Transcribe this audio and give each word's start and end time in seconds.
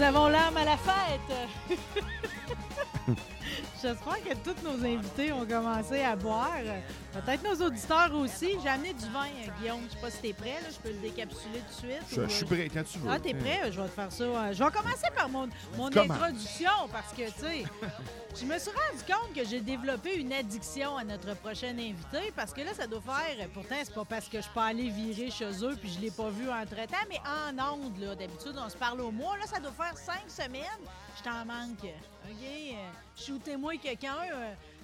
Nous 0.00 0.06
avons 0.06 0.28
l'âme 0.28 0.56
à 0.56 0.64
la 0.64 0.78
fête. 0.78 1.76
J'espère 3.82 4.24
que 4.24 4.34
tous 4.42 4.56
nos 4.64 4.82
invités 4.82 5.30
ont 5.30 5.44
commencé 5.44 6.00
à 6.00 6.16
boire. 6.16 6.56
Peut-être 7.12 7.42
nos 7.42 7.66
auditeurs 7.66 8.14
aussi. 8.14 8.56
J'ai 8.62 8.68
amené 8.68 8.92
du 8.94 9.04
vin, 9.10 9.26
euh, 9.26 9.50
Guillaume. 9.60 9.80
Je 9.88 9.94
sais 9.94 10.00
pas 10.00 10.10
si 10.10 10.18
t'es 10.18 10.32
prêt. 10.32 10.60
là. 10.62 10.68
Je 10.70 10.78
peux 10.78 10.90
le 10.94 11.00
décapsuler 11.00 11.58
tout 11.58 11.86
de 11.86 11.92
suite. 11.92 12.02
Je, 12.08 12.20
ou, 12.20 12.28
je 12.28 12.32
suis 12.34 12.44
euh, 12.44 12.48
prêt 12.48 12.68
quand 12.72 12.84
tu 12.84 12.98
veux. 12.98 13.10
Ah, 13.10 13.18
t'es 13.18 13.34
prêt? 13.34 13.72
Je 13.72 13.80
vais 13.80 13.88
te 13.88 13.92
faire 13.92 14.12
ça. 14.12 14.22
euh, 14.24 14.52
Je 14.52 14.62
vais 14.62 14.70
commencer 14.70 15.08
par 15.16 15.28
mon, 15.28 15.48
mon 15.76 15.90
Comment? 15.90 16.14
introduction 16.14 16.70
parce 16.92 17.12
que, 17.12 17.26
tu 17.26 17.40
sais, 17.40 17.64
je 18.40 18.44
me 18.44 18.58
suis 18.58 18.70
rendu 18.70 19.02
compte 19.06 19.34
que 19.34 19.44
j'ai 19.44 19.60
développé 19.60 20.14
une 20.20 20.32
addiction 20.32 20.96
à 20.96 21.02
notre 21.04 21.34
prochain 21.36 21.70
invité 21.76 22.32
parce 22.36 22.52
que 22.52 22.60
là, 22.60 22.74
ça 22.74 22.86
doit 22.86 23.00
faire. 23.00 23.48
Pourtant, 23.52 23.76
c'est 23.82 23.94
pas 23.94 24.04
parce 24.04 24.28
que 24.28 24.36
je 24.38 24.42
suis 24.42 24.52
pas 24.54 24.66
allé 24.66 24.88
virer 24.88 25.30
chez 25.32 25.50
eux 25.64 25.76
puis 25.80 25.90
je 25.92 26.00
l'ai 26.00 26.12
pas 26.12 26.30
vu 26.30 26.48
entre-temps, 26.48 27.06
mais 27.08 27.18
en 27.26 27.72
ondes, 27.74 27.98
là. 27.98 28.14
D'habitude, 28.14 28.54
on 28.56 28.68
se 28.68 28.76
parle 28.76 29.00
au 29.00 29.10
mois. 29.10 29.36
Là, 29.36 29.46
ça 29.46 29.58
doit 29.58 29.72
faire 29.72 29.98
cinq 29.98 30.22
semaines. 30.28 30.62
Je 31.18 31.24
t'en 31.24 31.44
manque. 31.44 31.82
OK? 32.30 32.76
Shootez-moi 33.16 33.76
quelqu'un. 33.82 34.14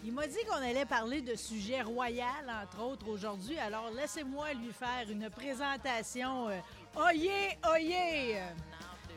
Il 0.05 0.13
m'a 0.13 0.27
dit 0.27 0.39
qu'on 0.49 0.57
allait 0.63 0.85
parler 0.85 1.21
de 1.21 1.35
sujets 1.35 1.83
royal, 1.83 2.29
entre 2.63 2.83
autres, 2.85 3.09
aujourd'hui. 3.09 3.59
Alors, 3.59 3.91
laissez-moi 3.97 4.53
lui 4.55 4.73
faire 4.73 5.11
une 5.11 5.29
présentation. 5.31 6.49
euh, 6.49 6.59
Oyez, 6.97 7.59
oyez! 7.75 8.39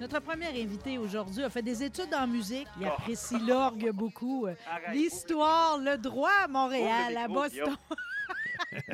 Notre 0.02 0.20
premier 0.20 0.48
invité 0.48 0.98
aujourd'hui 0.98 1.44
a 1.44 1.50
fait 1.50 1.62
des 1.62 1.84
études 1.84 2.14
en 2.14 2.26
musique. 2.26 2.68
Il 2.80 2.88
apprécie 2.88 3.38
l'orgue 3.40 3.92
beaucoup. 3.92 4.48
L'histoire, 4.94 5.78
le 5.78 5.98
droit 5.98 6.32
à 6.44 6.48
Montréal, 6.48 7.18
à 7.18 7.28
Boston. 7.28 7.76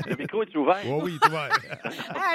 Le 0.08 0.16
micro 0.16 0.44
est 0.44 0.56
ouvert. 0.56 0.78
Oh 0.90 1.02
oui, 1.04 1.18
tu 1.22 1.30
vois. 1.30 1.48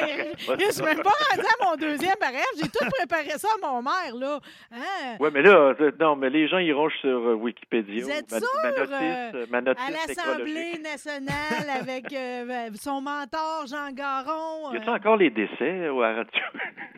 Hey, 0.00 0.32
je 0.38 0.72
suis 0.72 0.82
même 0.82 1.02
pas 1.02 1.10
rendu 1.10 1.46
à 1.46 1.64
mon 1.64 1.76
deuxième 1.76 2.14
rêve. 2.20 2.44
J'ai 2.56 2.68
tout 2.68 2.84
préparé 2.98 3.30
ça 3.38 3.48
à 3.62 3.66
mon 3.66 3.82
mère, 3.82 4.14
là. 4.14 4.40
Hein? 4.72 5.16
Oui, 5.18 5.28
mais 5.32 5.42
là, 5.42 5.74
euh, 5.80 5.90
non, 5.98 6.16
mais 6.16 6.30
les 6.30 6.48
gens 6.48 6.58
iront 6.58 6.88
sur 7.00 7.08
euh, 7.18 7.34
Wikipédia. 7.34 8.04
Vous 8.04 8.10
êtes 8.10 8.30
ma, 8.30 8.38
sûr, 8.38 8.48
ma 8.62 8.70
notice, 8.70 8.90
euh, 8.92 9.30
euh, 9.34 9.46
ma 9.50 9.60
notice 9.60 9.84
À 9.86 9.90
l'Assemblée 9.90 10.78
nationale 10.78 11.70
avec 11.80 12.12
euh, 12.12 12.70
son 12.80 13.00
mentor, 13.00 13.64
Jean 13.68 13.90
Garon. 13.92 14.72
Y 14.72 14.76
euh, 14.76 14.78
a-t-il 14.80 14.90
encore 14.90 15.16
les 15.16 15.30
décès 15.30 15.88
ou 15.88 16.02
à 16.02 16.14
radio? 16.14 16.42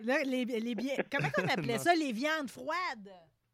là, 0.05 0.16
les, 0.25 0.44
les 0.44 0.75
bi- 0.75 0.91
Comment 1.11 1.28
on 1.39 1.48
appelait 1.48 1.78
ça? 1.78 1.94
Les 1.94 2.12
viandes 2.12 2.50
froides? 2.50 3.10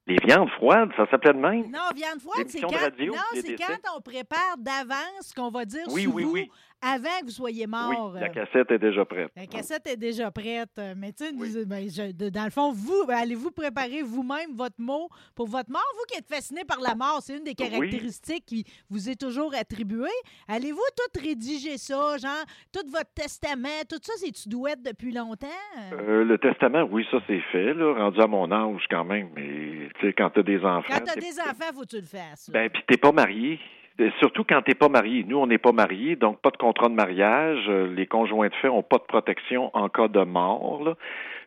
Les 0.07 0.17
viandes 0.25 0.49
froides, 0.57 0.89
ça 0.97 1.05
s'appelait 1.11 1.35
de 1.35 1.39
même? 1.39 1.71
Non, 1.71 1.81
viande 1.95 2.19
froide, 2.21 2.47
c'est 2.49 2.61
L'émission 2.61 2.69
de 2.69 2.73
quand, 2.75 2.81
radio, 2.81 3.13
non, 3.13 3.21
c'est 3.35 3.57
quand 3.57 3.97
on 3.97 4.01
prépare 4.01 4.55
d'avance 4.57 5.35
qu'on 5.37 5.51
va 5.51 5.67
dire 5.67 5.85
Oui, 5.89 6.03
sur 6.05 6.15
oui, 6.15 6.23
vous 6.25 6.33
oui. 6.33 6.51
Avant 6.81 7.21
que 7.21 7.25
vous 7.27 7.31
soyez 7.33 7.67
mort. 7.67 8.13
Oui, 8.15 8.21
la 8.21 8.27
Euh, 8.27 8.29
cassette 8.29 8.71
est 8.71 8.79
déjà 8.79 9.05
prête. 9.05 9.31
La 9.37 9.47
cassette 9.47 9.87
est 9.87 9.97
déjà 9.97 10.31
prête. 10.31 10.71
euh, 10.79 10.95
Mais 10.97 11.13
tu 11.13 11.25
sais, 11.25 11.33
Oui. 11.37 11.65
ben, 11.67 12.31
dans 12.31 12.45
le 12.45 12.51
fond, 12.51 12.73
vous, 12.73 13.05
ben, 13.07 13.17
allez-vous 13.17 13.51
préparer 13.51 14.03
vous-même 14.03 14.55
votre 14.55 14.77
mot 14.81 15.09
pour 15.35 15.47
votre 15.49 15.71
mort? 15.71 15.83
Vous 15.97 16.05
qui 16.09 16.19
êtes 16.19 16.29
fasciné 16.29 16.65
par 16.65 16.81
la 16.81 16.95
mort, 16.95 17.19
c'est 17.23 17.37
une 17.37 17.45
des 17.45 17.55
Oui. 17.59 17.69
caractéristiques 17.71 18.47
qui 18.47 18.65
vous 18.91 19.09
est 19.11 19.21
toujours 19.21 19.55
attribuée. 19.55 20.07
Allez-vous 20.47 20.79
tout 20.97 21.21
rédiger 21.21 21.79
ça, 21.79 22.17
genre, 22.19 22.45
tout 22.73 22.87
votre 22.91 23.13
testament, 23.15 23.83
tout 23.89 23.99
ça, 24.03 24.13
c'est-tu 24.17 24.49
douette 24.49 24.83
depuis 24.83 25.13
longtemps? 25.13 25.47
Euh, 25.93 26.25
le 26.25 26.39
testament, 26.39 26.83
oui, 26.91 27.05
ça 27.11 27.19
c'est 27.27 27.41
fait, 27.53 27.75
là, 27.75 27.95
rendu 27.95 28.21
à 28.21 28.27
mon 28.27 28.51
âge 28.53 28.83
quand 28.91 29.05
même. 29.05 29.31
Mais 29.35 29.89
tu 29.99 30.07
sais, 30.07 30.13
quand 30.13 30.31
t'as 30.31 30.43
des 30.43 30.59
enfants. 30.65 30.87
Quand 30.89 31.05
t'as 31.05 31.15
t'es- 31.15 31.21
des 31.21 31.41
enfants, 31.41 31.73
faut 31.75 31.81
que 31.83 31.87
tu 31.87 31.97
le 31.97 32.03
fasses. 32.07 32.51
Ben, 32.51 32.71
puis 32.71 32.83
t'es 32.87 32.97
pas 32.97 33.13
marié. 33.13 33.59
Euh, 34.01 34.11
Surtout 34.21 34.45
quand 34.45 34.63
t'es 34.63 34.75
pas 34.75 34.89
marié. 34.89 35.25
Nous, 35.25 35.37
on 35.39 35.47
n'est 35.47 35.59
pas 35.59 35.73
mariés, 35.73 36.17
donc 36.17 36.41
pas 36.41 36.51
de 36.51 36.57
contrat 36.57 36.89
de 36.89 36.95
mariage. 36.95 37.65
Euh, 37.69 37.93
Les 37.95 38.07
conjoints 38.07 38.49
de 38.49 38.55
fait 38.57 38.69
ont 38.69 38.83
pas 38.83 38.99
de 38.99 39.03
protection 39.05 39.71
en 39.75 39.89
cas 39.89 40.09
de 40.09 40.23
mort. 40.23 40.83
Là. 40.85 40.95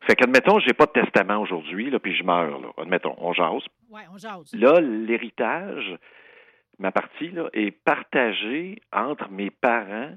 Fait 0.08 0.16
qu'admettons, 0.16 0.60
j'ai 0.60 0.74
pas 0.74 0.86
de 0.88 0.92
testament 0.92 1.38
aujourd'hui, 1.42 1.90
là, 1.90 2.00
puis 2.00 2.16
je 2.16 2.24
meurs. 2.24 2.60
Là. 2.60 2.68
Admettons, 2.78 3.16
on 3.20 3.34
jase. 3.34 3.64
ouais, 3.90 4.02
on 4.14 4.18
jase. 4.18 4.54
Là, 4.54 4.80
l'héritage, 4.82 5.96
ma 6.80 6.92
partie, 6.92 7.30
là, 7.30 7.48
est 7.54 7.72
partagée 7.72 8.82
entre 8.92 9.30
mes 9.30 9.50
parents 9.52 10.12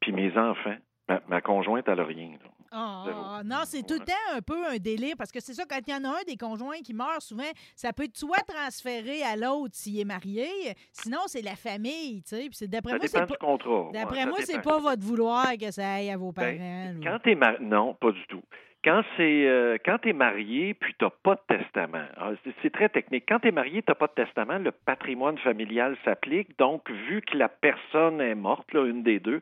puis 0.00 0.12
mes 0.12 0.36
enfants. 0.36 0.76
Ma, 1.08 1.20
ma 1.28 1.40
conjointe, 1.40 1.88
elle 1.88 2.00
a 2.00 2.04
rien. 2.04 2.30
là. 2.42 2.50
Ah, 2.76 3.04
ah, 3.38 3.42
non, 3.44 3.58
c'est 3.64 3.86
tout 3.86 3.94
le 3.94 4.00
temps 4.04 4.34
un 4.36 4.42
peu 4.42 4.66
un 4.66 4.76
délire 4.78 5.14
parce 5.16 5.30
que 5.30 5.38
c'est 5.40 5.54
ça, 5.54 5.64
quand 5.68 5.78
il 5.86 5.92
y 5.92 5.96
en 5.96 6.04
a 6.04 6.08
un 6.08 6.22
des 6.26 6.36
conjoints 6.36 6.80
qui 6.84 6.92
meurt, 6.92 7.20
souvent, 7.20 7.42
ça 7.76 7.92
peut 7.92 8.04
être 8.04 8.16
soit 8.16 8.42
transféré 8.46 9.22
à 9.22 9.36
l'autre 9.36 9.74
s'il 9.74 10.00
est 10.00 10.04
marié, 10.04 10.48
sinon 10.92 11.20
c'est 11.26 11.42
la 11.42 11.54
famille, 11.56 12.22
tu 12.22 12.36
sais. 12.36 12.48
C'est 12.52 12.68
d'après 12.68 12.92
Ça 12.92 12.96
moi, 12.98 13.06
dépend 13.06 13.18
c'est 13.28 13.38
pas. 13.38 13.46
contrat. 13.46 13.90
D'après 13.92 14.26
moi, 14.26 14.38
c'est 14.40 14.62
pas 14.62 14.78
votre 14.78 15.02
vouloir 15.02 15.52
que 15.60 15.70
ça 15.70 15.94
aille 15.94 16.10
à 16.10 16.16
vos 16.16 16.32
parents. 16.32 16.48
Ben, 16.48 17.00
là. 17.00 17.10
quand 17.12 17.18
t'es 17.22 17.34
mar... 17.34 17.54
non, 17.60 17.94
pas 17.94 18.10
du 18.10 18.26
tout. 18.28 18.42
Quand 18.84 19.02
c'est 19.16 19.46
euh, 19.46 19.78
quand 19.82 19.96
t'es 20.02 20.12
marié 20.12 20.74
puis 20.74 20.94
t'as 20.98 21.08
pas 21.08 21.36
de 21.36 21.56
testament, 21.56 22.04
ah, 22.18 22.32
c'est- 22.44 22.52
c'est 22.60 22.70
très 22.72 22.90
technique. 22.90 23.24
Quand 23.26 23.38
t'es 23.40 23.50
marié, 23.50 23.80
t'as 23.80 23.94
pas 23.94 24.08
de 24.08 24.12
testament, 24.12 24.58
le 24.58 24.72
patrimoine 24.72 25.38
familial 25.38 25.96
s'applique. 26.04 26.58
Donc, 26.58 26.90
vu 26.90 27.22
que 27.22 27.34
la 27.38 27.48
personne 27.48 28.20
est 28.20 28.34
morte, 28.34 28.70
là, 28.74 28.84
une 28.84 29.02
des 29.02 29.20
deux, 29.20 29.40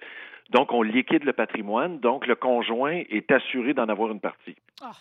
donc 0.51 0.73
on 0.73 0.83
liquide 0.83 1.25
le 1.25 1.33
patrimoine. 1.33 2.01
Donc, 2.01 2.27
le 2.27 2.35
conjoint 2.35 3.03
est 3.09 3.31
assuré 3.31 3.75
d'en 3.75 3.89
avoir 3.89 4.11
une 4.11 4.21
partie. 4.21 4.57
Ah. 4.83 4.93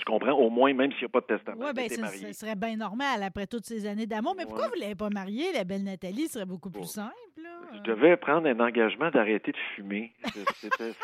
Tu 0.00 0.04
comprends? 0.12 0.32
Au 0.32 0.50
moins, 0.50 0.72
même 0.74 0.90
s'il 0.92 1.00
n'y 1.02 1.06
a 1.06 1.08
pas 1.08 1.20
de 1.20 1.26
testament. 1.36 1.66
Ça, 1.66 2.00
marié. 2.00 2.32
ça 2.32 2.32
serait 2.32 2.56
bien 2.56 2.76
normal 2.76 3.22
après 3.22 3.46
toutes 3.46 3.64
ces 3.66 3.86
années 3.86 4.06
d'amour. 4.06 4.34
Mais 4.36 4.44
pourquoi 4.46 4.68
vous 4.68 4.76
ne 4.76 4.80
l'avez 4.80 4.94
pas 4.94 5.10
mariée, 5.10 5.52
la 5.52 5.64
belle 5.64 5.84
Nathalie? 5.84 6.26
Ce 6.26 6.34
serait 6.34 6.46
beaucoup 6.46 6.70
plus 6.70 6.84
simple, 6.86 7.14
là. 7.42 7.50
Je 7.72 7.78
devais 7.92 8.16
prendre 8.16 8.48
un 8.48 8.58
engagement 8.58 9.10
d'arrêter 9.10 9.52
de 9.52 9.56
fumer. 9.76 10.12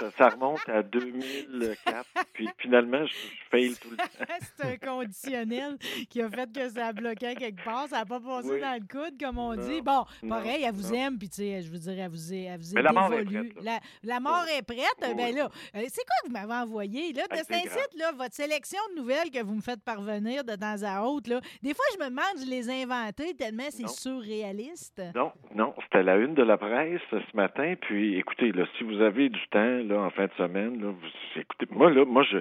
Ça, 0.01 0.11
ça 0.19 0.29
remonte 0.31 0.69
à 0.69 0.83
2004. 0.83 2.05
Puis 2.33 2.49
finalement, 2.59 3.07
je, 3.07 3.12
je 3.12 3.49
fail 3.51 3.75
tout 3.81 3.91
le 3.91 3.97
temps. 3.97 4.05
c'est 4.57 4.65
un 4.65 4.77
conditionnel 4.77 5.77
qui 6.11 6.21
a 6.23 6.28
fait 6.28 6.53
que 6.53 6.69
ça 6.69 6.87
a 6.89 6.93
bloqué 6.93 7.34
quelque 7.37 7.63
part. 7.65 7.87
Ça 7.89 7.99
n'a 7.99 8.05
pas 8.07 8.21
passé 8.21 8.49
Oui. 8.51 8.61
dans 8.61 8.75
le 8.75 8.81
coude, 8.81 9.21
comme 9.21 9.39
on 9.39 9.55
Non, 9.55 9.63
dit. 9.69 9.81
Bon, 9.81 10.05
non, 10.23 10.28
pareil, 10.28 10.65
elle 10.65 10.75
vous 10.75 10.89
non. 10.93 10.95
aime, 10.95 11.19
puis 11.19 11.28
tu 11.28 11.37
sais, 11.37 11.63
je 11.63 11.71
vous 11.71 11.78
dirais, 11.78 11.99
elle 12.01 12.11
vous 12.11 12.33
est, 12.34 12.43
elle 12.43 12.59
vous 12.59 12.71
est 12.73 12.75
Mais 12.75 12.83
la 12.83 12.93
mort 12.93 13.13
est 13.13 13.25
prête, 13.25 13.55
là. 13.55 13.61
la, 13.63 13.81
la 14.03 14.21
mort 14.21 14.45
est 14.59 14.63
prête. 14.63 14.78
Oui, 15.03 15.15
Ben 15.15 15.27
oui. 15.27 15.33
là, 15.34 15.45
euh, 15.77 15.84
c'est 15.89 16.05
quoi 16.05 16.17
que 16.23 16.27
vous 16.27 16.33
m'avez 16.33 16.55
envoyé? 16.63 17.13
Là, 17.13 17.23
de 17.31 17.37
cet 17.37 17.55
site, 17.63 17.91
là, 17.97 18.13
votre 18.13 18.34
sélection 18.34 18.78
de 18.95 19.01
nouvelles 19.01 19.31
que 19.33 19.43
vous 19.43 19.55
me 19.55 19.61
faites 19.61 19.83
parvenir 19.83 20.45
de 20.45 20.55
temps 20.55 20.83
à 20.85 21.03
autre, 21.03 21.31
là. 21.31 21.41
Des 21.63 21.75
fois, 21.75 21.85
je 21.95 22.05
me 22.05 22.11
demande, 22.11 22.45
je 22.45 22.51
les 22.51 22.71
ai 22.71 22.83
inventées 22.83 23.35
tellement 23.35 23.71
c'est 23.71 23.89
surréaliste. 23.89 25.03
Non, 25.15 25.33
non, 25.55 25.75
c'était 25.85 26.03
la 26.03 26.17
une 26.17 26.35
de 26.35 26.43
la 26.43 26.57
presse 26.57 27.01
ce 27.11 27.37
matin. 27.37 27.75
Puis, 27.81 28.19
écoutez, 28.19 28.53
là, 28.53 28.65
si 28.77 28.85
vous 28.85 29.01
avez 29.01 29.28
du 29.28 29.41
temps 29.51 29.78
là 29.84 30.01
en 30.01 30.10
fin 30.10 30.27
de 30.27 30.33
semaine, 30.37 30.81
là, 30.81 30.91
vous, 30.91 31.41
écoutez, 31.41 31.66
moi 31.71 31.91
là, 31.91 32.05
moi 32.05 32.22
je 32.25 32.39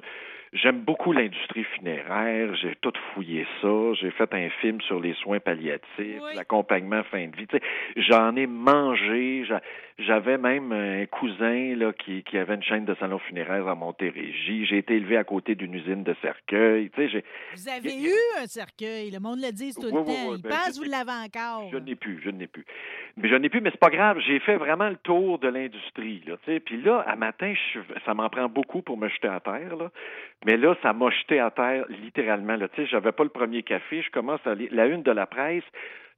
j'aime 0.56 0.80
beaucoup 0.82 1.12
l'industrie 1.12 1.64
funéraire. 1.76 2.56
J'ai 2.56 2.76
tout 2.82 2.94
fouillé 3.14 3.46
ça. 3.62 3.94
J'ai 4.02 4.12
fait 4.12 4.34
un 4.34 4.50
film 4.62 4.82
sur 4.82 5.00
les 5.00 5.14
soins 5.14 5.40
palliatifs, 5.40 5.84
Oui. 6.00 6.36
l'accompagnement 6.36 7.04
fin 7.04 7.28
de 7.28 7.36
vie. 7.36 7.48
J'en 7.98 8.36
ai 8.36 8.48
mangé. 8.48 9.46
J'a- 9.46 9.62
J'avais 9.98 10.38
même 10.38 10.74
un 10.74 11.06
cousin 11.06 11.74
là 11.78 11.94
qui, 11.94 12.22
qui 12.24 12.38
avait 12.38 12.56
une 12.56 12.64
chaîne 12.64 12.84
de 12.84 12.94
salons 12.96 13.18
funéraires 13.20 13.66
à 13.70 13.76
Montérégie. 13.76 14.66
J'ai 14.66 14.80
été 14.80 14.96
élevé 14.96 15.16
à 15.16 15.24
côté 15.24 15.56
d'une 15.56 15.74
usine 15.74 16.04
de 16.04 16.14
cercueil. 16.22 16.90
Tu 16.90 17.02
sais, 17.02 17.08
j'ai 17.08 17.24
Vous 17.56 17.70
avez 17.70 17.96
eu 18.04 18.12
un 18.42 18.46
cercueil. 18.46 19.10
Le 19.12 19.20
monde 19.22 19.40
le 19.40 19.54
dit 19.54 19.74
tout 19.74 19.84
Oui, 19.86 19.92
le 19.94 20.00
oui, 20.00 20.06
temps. 20.06 20.36
Il 20.36 20.42
ben, 20.42 20.50
pense 20.50 20.78
vous 20.78 20.84
l'avez 20.90 21.12
encore. 21.26 21.70
Je 21.72 21.78
n'ai 21.78 21.96
plus, 21.96 22.20
je 22.26 22.30
n'ai 22.30 22.48
plus. 22.48 22.66
Mais 23.16 23.30
je 23.30 23.36
n'ai 23.36 23.48
plus, 23.48 23.62
mais 23.62 23.70
c'est 23.72 23.80
pas 23.80 23.90
grave. 23.90 24.20
J'ai 24.28 24.40
fait 24.42 24.58
vraiment 24.58 24.90
le 24.90 24.98
tour 24.98 25.40
de 25.40 25.48
l'industrie. 25.48 26.22
Là, 26.28 26.36
puis 26.66 26.82
là, 26.82 27.00
à 27.08 27.16
matin, 27.16 27.54
je, 27.54 27.80
suis- 27.80 27.90
ça 28.06 28.14
m'en 28.14 28.28
prend 28.30 28.50
beaucoup 28.50 28.82
pour 28.82 28.98
me 28.98 29.08
jeter 29.08 29.30
à 29.30 29.40
terre. 29.40 29.78
Là. 29.78 29.92
Mais 30.46 30.58
là, 30.58 30.76
ça 30.82 30.94
m'a 30.94 31.10
jeté 31.10 31.40
à 31.40 31.50
terre 31.52 31.86
littéralement. 32.04 32.56
Là. 32.56 32.68
Tu 32.70 32.82
sais, 32.84 32.88
j'avais 32.88 33.12
pas 33.12 33.24
le 33.24 33.30
premier 33.30 33.64
café. 33.64 34.02
Je 34.02 34.12
commence 34.12 34.46
à 34.46 34.54
lire 34.56 34.70
la 34.72 34.86
une 34.88 35.02
de 35.04 35.12
la 35.12 35.26
presse. 35.26 35.64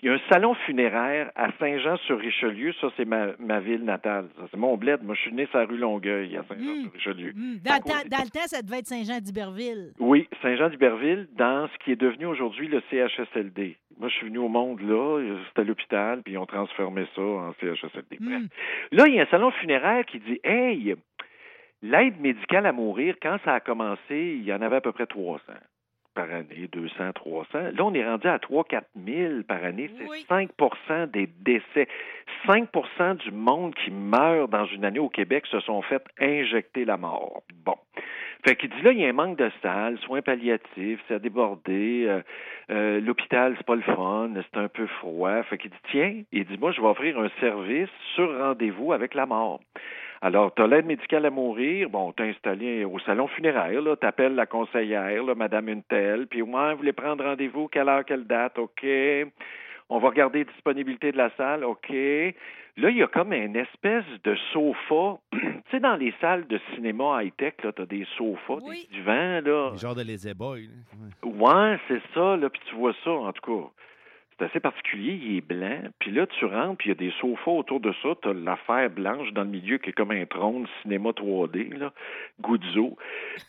Il 0.03 0.09
y 0.09 0.09
a 0.11 0.13
un 0.13 0.19
salon 0.29 0.53
funéraire 0.53 1.31
à 1.35 1.47
Saint-Jean-sur-Richelieu. 1.57 2.71
Ça, 2.79 2.89
c'est 2.97 3.05
ma, 3.05 3.29
ma 3.39 3.59
ville 3.59 3.83
natale. 3.83 4.27
Ça, 4.37 4.43
C'est 4.51 4.57
mon 4.57 4.77
bled. 4.77 5.01
Moi, 5.03 5.15
je 5.15 5.21
suis 5.21 5.33
né 5.33 5.47
sur 5.47 5.57
la 5.57 5.65
rue 5.65 5.77
Longueuil, 5.77 6.37
à 6.37 6.43
Saint-Jean-sur-Richelieu. 6.43 7.33
Hum, 7.35 7.57
À 7.65 7.69
Dans, 7.69 7.75
le 7.75 7.81
temps, 7.81 7.97
côté. 7.97 8.09
dans 8.09 8.23
le 8.23 8.29
temps, 8.29 8.45
ça 8.47 8.61
devait 8.61 8.77
être 8.79 8.85
Saint-Jean-d'Iberville. 8.87 9.93
Oui, 9.99 10.27
Saint-Jean-d'Iberville, 10.43 11.27
dans 11.35 11.67
ce 11.67 11.83
qui 11.83 11.91
est 11.93 11.95
devenu 11.99 12.25
aujourd'hui 12.27 12.67
le 12.67 12.81
CHSLD. 12.91 13.75
Moi, 13.99 14.09
je 14.09 14.13
suis 14.15 14.27
venu 14.27 14.37
au 14.37 14.47
monde 14.49 14.79
là, 14.81 15.19
c'était 15.47 15.63
l'hôpital, 15.67 16.21
puis 16.23 16.33
ils 16.33 16.37
ont 16.37 16.45
transformé 16.45 17.07
ça 17.15 17.21
en 17.21 17.53
CHSLD. 17.59 18.19
Hum. 18.21 18.47
Là, 18.91 19.05
il 19.07 19.15
y 19.15 19.19
a 19.19 19.23
un 19.23 19.27
salon 19.27 19.49
funéraire 19.49 20.05
qui 20.05 20.19
dit 20.19 20.39
Hey, 20.43 20.93
l'aide 21.81 22.19
médicale 22.19 22.65
à 22.65 22.71
mourir, 22.71 23.15
quand 23.21 23.37
ça 23.45 23.55
a 23.55 23.59
commencé, 23.59 24.37
il 24.39 24.43
y 24.43 24.53
en 24.53 24.61
avait 24.61 24.77
à 24.77 24.81
peu 24.81 24.91
près 24.91 25.07
300 25.07 25.41
par 26.17 26.31
année, 26.31 26.67
200, 26.71 27.13
300. 27.13 27.47
Là, 27.53 27.85
on 27.85 27.93
est 27.93 28.03
rendu 28.03 28.27
à 28.27 28.39
3 28.39 28.63
4 28.63 28.87
000 29.05 29.43
par 29.47 29.63
année. 29.63 29.91
C'est 29.99 30.09
Oui. 30.09 30.25
5% 30.27 31.11
des 31.11 31.29
décès. 31.41 31.87
5% 32.47 33.17
du 33.17 33.31
monde 33.31 33.75
qui 33.75 33.91
meurt 33.91 34.49
dans 34.49 34.65
une 34.65 34.83
année 34.83 34.97
au 34.97 35.09
Québec 35.09 35.45
se 35.45 35.59
sont 35.59 35.83
fait 35.83 36.03
injecter 36.19 36.85
la 36.85 36.97
mort. 36.97 37.43
Bon. 37.63 37.75
Fait 38.43 38.55
qu'il 38.55 38.71
dit 38.71 38.81
là, 38.81 38.93
il 38.93 38.99
y 38.99 39.05
a 39.05 39.09
un 39.09 39.13
manque 39.13 39.37
de 39.37 39.51
salles, 39.61 39.99
soins 39.99 40.23
palliatifs, 40.23 41.11
déborder, 41.21 42.05
euh, 42.07 42.21
euh, 42.71 42.99
l'hôpital, 42.99 43.53
c'est 43.57 43.65
pas 43.65 43.75
le 43.75 43.81
fun, 43.83 44.31
c'est 44.35 44.59
un 44.59 44.69
peu 44.69 44.87
froid. 44.87 45.43
Fait 45.43 45.59
qu'il 45.59 45.69
dit, 45.69 45.77
tiens, 45.91 46.23
il 46.31 46.45
dit, 46.45 46.57
moi, 46.57 46.71
je 46.71 46.81
vais 46.81 46.87
offrir 46.87 47.19
un 47.19 47.29
service 47.39 47.89
sur 48.15 48.35
rendez-vous 48.39 48.91
avec 48.91 49.13
la 49.13 49.27
mort. 49.27 49.59
Alors, 50.21 50.53
tu 50.55 50.61
as 50.63 50.67
l'aide 50.67 50.85
médicale 50.85 51.25
à 51.25 51.29
mourir, 51.29 51.89
bon, 51.89 52.11
t'es 52.11 52.23
installé 52.23 52.85
au 52.85 52.97
salon 52.99 53.27
funéraire, 53.27 53.81
là, 53.81 53.95
t'appelles 53.95 54.35
la 54.35 54.45
conseillère, 54.47 55.23
là, 55.23 55.35
Madame 55.35 55.69
Untel, 55.69 56.27
puis 56.27 56.41
ouais, 56.41 56.71
vous 56.71 56.77
voulez 56.77 56.93
prendre 56.93 57.23
rendez-vous, 57.23 57.67
quelle 57.67 57.87
heure, 57.89 58.03
quelle 58.05 58.25
date, 58.25 58.57
OK. 58.57 58.85
On 59.89 59.99
va 59.99 60.09
regarder 60.09 60.39
la 60.43 60.51
disponibilité 60.51 61.11
de 61.11 61.17
la 61.17 61.29
salle, 61.37 61.63
OK. 61.63 61.89
Là, 61.89 62.89
il 62.91 62.97
y 62.97 63.01
a 63.03 63.07
comme 63.07 63.33
une 63.33 63.55
espèce 63.55 64.03
de 64.23 64.35
sofa. 64.53 65.17
tu 65.31 65.39
sais, 65.71 65.79
dans 65.79 65.95
les 65.95 66.13
salles 66.21 66.45
de 66.47 66.59
cinéma 66.75 67.23
high-tech, 67.23 67.53
là, 67.63 67.71
t'as 67.71 67.85
des 67.85 68.05
sofas, 68.17 68.59
Oui. 68.63 68.87
des 68.91 68.97
divans, 68.97 69.41
là. 69.41 69.69
Les 69.71 69.77
genres 69.79 69.95
de 69.95 70.03
lazy 70.03 70.33
boy. 70.33 70.63
là. 70.67 70.69
Ouais. 71.23 71.71
Ouais, 71.71 71.79
c'est 71.87 72.01
ça, 72.13 72.35
là, 72.37 72.49
puis 72.49 72.61
tu 72.69 72.75
vois 72.75 72.93
ça, 73.03 73.11
en 73.11 73.31
tout 73.33 73.41
cas. 73.63 73.67
C'est 74.39 74.45
assez 74.45 74.59
particulier, 74.59 75.19
il 75.21 75.37
est 75.37 75.41
blanc. 75.41 75.81
Puis 75.99 76.11
là, 76.11 76.27
tu 76.27 76.45
rentres, 76.45 76.77
puis 76.77 76.89
il 76.89 76.91
y 76.91 76.91
a 76.91 77.09
des 77.09 77.13
sofas 77.19 77.51
autour 77.51 77.79
de 77.79 77.91
ça. 78.03 78.09
Tu 78.21 78.29
as 78.29 78.33
l'affaire 78.33 78.89
blanche 78.91 79.31
dans 79.33 79.41
le 79.43 79.49
milieu 79.49 79.79
qui 79.79 79.89
est 79.89 79.93
comme 79.93 80.11
un 80.11 80.25
trône 80.27 80.67
cinéma 80.83 81.09
3D, 81.09 81.75
là, 81.75 81.91
Guzzo. 82.41 82.97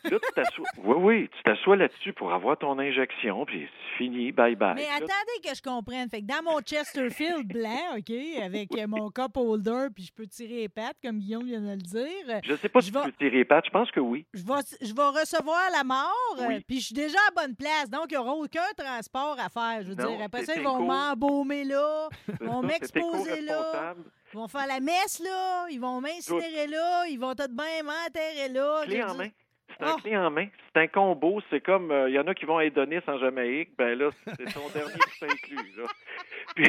Là, 0.05 0.11
tu 0.19 0.32
t'assois. 0.35 0.64
Oui, 0.85 0.94
oui, 0.99 1.29
tu 1.37 1.43
t'assois 1.43 1.76
là-dessus 1.76 2.12
pour 2.14 2.32
avoir 2.32 2.56
ton 2.56 2.79
injection, 2.79 3.44
puis 3.44 3.67
c'est 3.69 3.99
fini, 3.99 4.32
bye-bye. 4.32 4.75
Mais 4.76 4.82
Là, 4.85 4.94
attendez 4.96 5.40
que 5.44 5.55
je 5.55 5.61
comprenne. 5.62 6.08
Fait 6.08 6.23
que 6.23 6.26
dans 6.26 6.43
mon 6.43 6.61
Chesterfield 6.61 7.46
blanc, 7.46 7.96
OK, 7.99 8.12
avec 8.43 8.69
mon 8.88 9.11
cup 9.11 9.37
holder, 9.37 9.88
puis 9.94 10.05
je 10.05 10.12
peux 10.12 10.26
tirer 10.26 10.56
les 10.62 10.69
pattes, 10.69 10.96
comme 11.05 11.19
Guillaume 11.19 11.44
vient 11.44 11.61
de 11.61 11.70
le 11.73 11.76
dire, 11.76 12.40
Je 12.44 12.55
sais 12.55 12.69
pas 12.69 12.81
je 12.81 12.87
si 12.87 12.93
tu 12.93 12.99
peux 12.99 13.12
tirer 13.12 13.31
les 13.38 13.44
pattes, 13.44 13.67
je 13.67 13.70
pense 13.70 13.90
que 13.90 14.00
oui. 14.00 14.25
je 14.32 14.43
vais, 14.43 14.61
je 14.88 14.94
vais 14.94 15.20
recevoir 15.20 15.61
la 15.76 15.85
mort, 15.85 16.37
Oui. 16.49 16.61
puis 16.67 16.81
je 16.81 16.87
suis 16.87 16.94
déjà 16.94 17.19
à 17.29 17.43
bonne 17.43 17.55
place. 17.56 17.90
Donc, 17.90 18.06
il 18.11 18.12
n'y 18.14 18.17
aura 18.19 18.32
aucun 18.35 18.61
transport 18.76 19.37
à 19.38 19.49
faire. 19.50 19.82
Je 19.82 19.88
veux 19.90 20.02
Non, 20.02 20.17
dire, 20.17 20.25
après 20.25 20.44
ça, 20.44 20.55
ils 20.55 20.61
éco. 20.61 20.70
Vont 20.78 20.86
m'embaumer 20.86 21.64
là, 21.64 22.08
ils 22.40 22.46
vont 22.46 22.62
m'exposer 22.62 23.40
là, 23.42 23.94
ils 24.32 24.36
vont 24.36 24.48
faire 24.48 24.66
la 24.66 24.80
messe 24.80 25.20
là, 25.20 25.66
ils 25.70 25.80
vont 25.80 26.00
m'incinérer 26.00 26.66
là, 26.66 27.06
ils 27.08 27.19
vont 27.19 27.34
tout 27.34 27.46
de 27.46 27.54
bien 27.54 27.82
m'enterrer 27.82 28.48
là. 28.48 28.82
Clé 28.84 28.96
Je 28.98 29.02
en 29.02 29.12
veux 29.12 29.19
main. 29.19 29.28
C'est 29.76 29.85
un 29.85 29.93
Oh. 29.94 30.00
clé 30.03 30.17
en 30.17 30.31
main. 30.31 30.47
C'est 30.73 30.81
un 30.81 30.87
combo. 30.87 31.41
C'est 31.50 31.61
comme, 31.61 31.91
euh, 31.91 32.09
il 32.09 32.15
y 32.15 32.19
en 32.19 32.26
a 32.26 32.35
qui 32.35 32.44
vont 32.44 32.59
à 32.59 32.65
Edonis 32.65 33.00
en 33.06 33.19
Jamaïque. 33.19 33.70
Ben 33.76 33.99
là, 33.99 34.11
c'est 34.26 34.53
ton 34.53 34.69
dernier 34.75 34.93
qui 35.19 35.25
inclus. 35.25 35.76
Là. 35.76 35.85
Puis, 36.56 36.65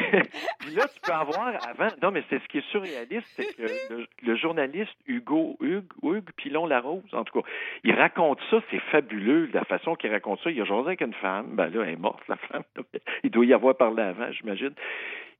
puis 0.60 0.74
là, 0.74 0.86
tu 0.86 1.00
peux 1.00 1.12
avoir 1.12 1.48
avant. 1.66 1.88
Non, 2.02 2.10
mais 2.12 2.22
c'est 2.28 2.38
ce 2.40 2.46
qui 2.48 2.58
est 2.58 2.70
surréaliste, 2.70 3.26
c'est 3.34 3.56
que 3.56 3.62
le, 3.92 4.06
le 4.22 4.36
journaliste 4.36 4.94
Hugo, 5.06 5.56
Hugues, 5.60 5.90
Hugues 6.02 6.30
Pilon-Larose, 6.36 7.02
en 7.12 7.24
tout 7.24 7.40
cas, 7.40 7.48
il 7.82 7.94
raconte 7.94 8.38
ça. 8.50 8.60
C'est 8.70 8.78
fabuleux, 8.92 9.48
la 9.52 9.64
façon 9.64 9.96
qu'il 9.96 10.12
raconte 10.12 10.40
ça. 10.42 10.50
Il 10.50 10.60
a 10.60 10.64
jasé 10.64 10.86
avec 10.86 11.00
une 11.00 11.14
femme. 11.14 11.46
Ben 11.56 11.68
là, 11.70 11.82
elle 11.84 11.94
est 11.94 11.96
morte, 11.96 12.22
la 12.28 12.36
femme. 12.36 12.62
Il 13.24 13.30
doit 13.30 13.46
y 13.46 13.54
avoir 13.54 13.74
parlé 13.76 14.02
avant, 14.02 14.30
j'imagine. 14.32 14.74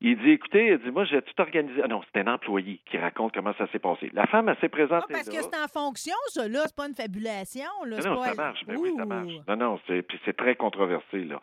Il 0.03 0.17
dit, 0.19 0.31
écoutez, 0.31 0.69
il 0.69 0.79
dit, 0.79 0.91
moi, 0.91 1.05
j'ai 1.05 1.21
tout 1.21 1.39
organisé. 1.43 1.83
Ah 1.85 1.89
non, 1.89 2.01
c'est 2.11 2.21
un 2.21 2.33
employé 2.33 2.81
qui 2.91 2.97
raconte 2.97 3.35
comment 3.35 3.53
ça 3.59 3.67
s'est 3.71 3.79
passé. 3.79 4.09
La 4.15 4.27
femme, 4.27 4.49
elle 4.49 4.55
s'est 4.57 4.67
Ah, 4.67 4.69
présentée 4.71 5.13
parce 5.13 5.27
là. 5.27 5.33
que 5.37 5.43
c'est 5.43 5.63
en 5.63 5.69
fonction, 5.69 6.15
ça, 6.29 6.49
là. 6.49 6.61
C'est 6.65 6.75
pas 6.77 6.87
une 6.89 6.95
fabulation, 6.95 7.69
là. 7.85 7.97
Non, 7.97 8.03
c'est 8.03 8.09
non, 8.09 8.17
pas 8.17 8.25
ça 8.29 8.35
marche. 8.35 8.65
Ben 8.67 8.77
oui, 8.79 8.93
ça 8.97 9.05
marche. 9.05 9.33
Non, 9.47 9.57
non, 9.57 9.81
c'est, 9.87 10.01
puis 10.03 10.19
c'est 10.25 10.37
très 10.37 10.55
controversé, 10.55 11.25
là. 11.25 11.39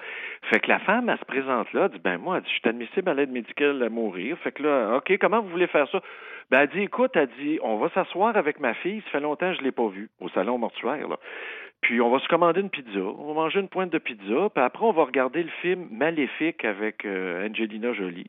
Fait 0.49 0.59
que 0.59 0.69
la 0.69 0.79
femme, 0.79 1.07
elle 1.09 1.19
se 1.19 1.25
présente 1.25 1.71
là, 1.73 1.85
elle 1.85 1.91
dit, 1.91 1.99
ben 2.03 2.17
moi, 2.17 2.37
elle 2.37 2.43
dit, 2.43 2.49
je 2.49 2.59
suis 2.59 2.69
admissible 2.69 3.09
à 3.09 3.13
l'aide 3.13 3.31
médicale 3.31 3.83
à 3.83 3.89
mourir. 3.89 4.37
Fait 4.39 4.51
que 4.51 4.63
là, 4.63 4.95
OK, 4.97 5.15
comment 5.19 5.41
vous 5.41 5.49
voulez 5.49 5.67
faire 5.67 5.87
ça? 5.91 6.01
Ben, 6.49 6.61
elle 6.61 6.69
dit, 6.69 6.81
écoute, 6.81 7.11
elle 7.15 7.29
dit, 7.39 7.59
on 7.61 7.77
va 7.77 7.89
s'asseoir 7.89 8.35
avec 8.37 8.59
ma 8.59 8.73
fille, 8.73 9.01
ça 9.05 9.11
fait 9.11 9.19
longtemps 9.19 9.51
que 9.51 9.57
je 9.59 9.63
l'ai 9.63 9.71
pas 9.71 9.87
vue, 9.87 10.09
au 10.19 10.29
salon 10.29 10.57
mortuaire, 10.57 11.07
là. 11.07 11.17
Puis 11.81 12.01
on 12.01 12.09
va 12.09 12.17
se 12.19 12.27
commander 12.27 12.61
une 12.61 12.71
pizza, 12.71 12.99
on 12.99 13.27
va 13.27 13.33
manger 13.35 13.59
une 13.59 13.69
pointe 13.69 13.91
de 13.91 13.99
pizza, 13.99 14.49
puis 14.49 14.63
après, 14.63 14.83
on 14.83 14.93
va 14.93 15.03
regarder 15.03 15.43
le 15.43 15.49
film 15.61 15.87
Maléfique 15.91 16.65
avec 16.65 17.05
euh, 17.05 17.47
Angelina 17.47 17.93
Jolie. 17.93 18.25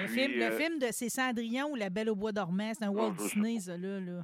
Le, 0.00 0.06
film, 0.06 0.32
le 0.38 0.44
euh, 0.44 0.50
film 0.52 0.78
de 0.78 0.86
C'est 0.90 1.08
Cendrillon 1.08 1.70
ou 1.72 1.76
La 1.76 1.90
Belle 1.90 2.08
au 2.10 2.14
bois 2.14 2.32
dormant, 2.32 2.72
c'est 2.72 2.84
un 2.84 2.90
Walt 2.90 3.14
je 3.18 3.22
sais 3.22 3.40
Disney, 3.40 3.58
ça, 3.58 3.76
là. 3.76 4.00
là. 4.00 4.20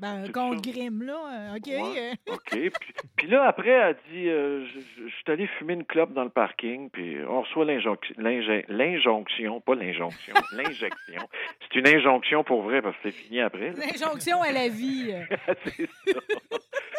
Ben, 0.00 0.24
un 0.24 0.32
conte. 0.32 0.62
Grimm, 0.62 1.02
là. 1.02 1.52
euh, 1.52 1.56
OK. 1.56 1.66
Ouais. 1.66 2.12
OK. 2.32 2.50
Puis, 2.50 2.70
puis 3.16 3.26
là, 3.28 3.44
après, 3.44 3.70
elle 3.70 3.96
dit 4.10 4.28
euh, 4.28 4.64
je, 4.66 5.08
suis 5.08 5.24
allé 5.26 5.46
fumer 5.58 5.74
une 5.74 5.84
clope 5.84 6.12
dans 6.12 6.24
le 6.24 6.30
parking, 6.30 6.90
puis 6.90 7.16
on 7.28 7.42
reçoit 7.42 7.64
l'injonction, 7.64 9.60
pas 9.60 9.74
l'injonction, 9.74 10.34
l'injection. 10.52 11.28
C'est 11.60 11.78
une 11.78 11.88
injonction 11.88 12.44
pour 12.44 12.62
vrai, 12.62 12.80
parce 12.82 12.96
que 12.96 13.10
c'est 13.10 13.16
fini 13.16 13.40
après. 13.40 13.72
L'injonction 13.72 14.42
à 14.42 14.52
la 14.52 14.68
vie. 14.68 15.12
c'est 15.64 15.88
ça. 16.06 16.20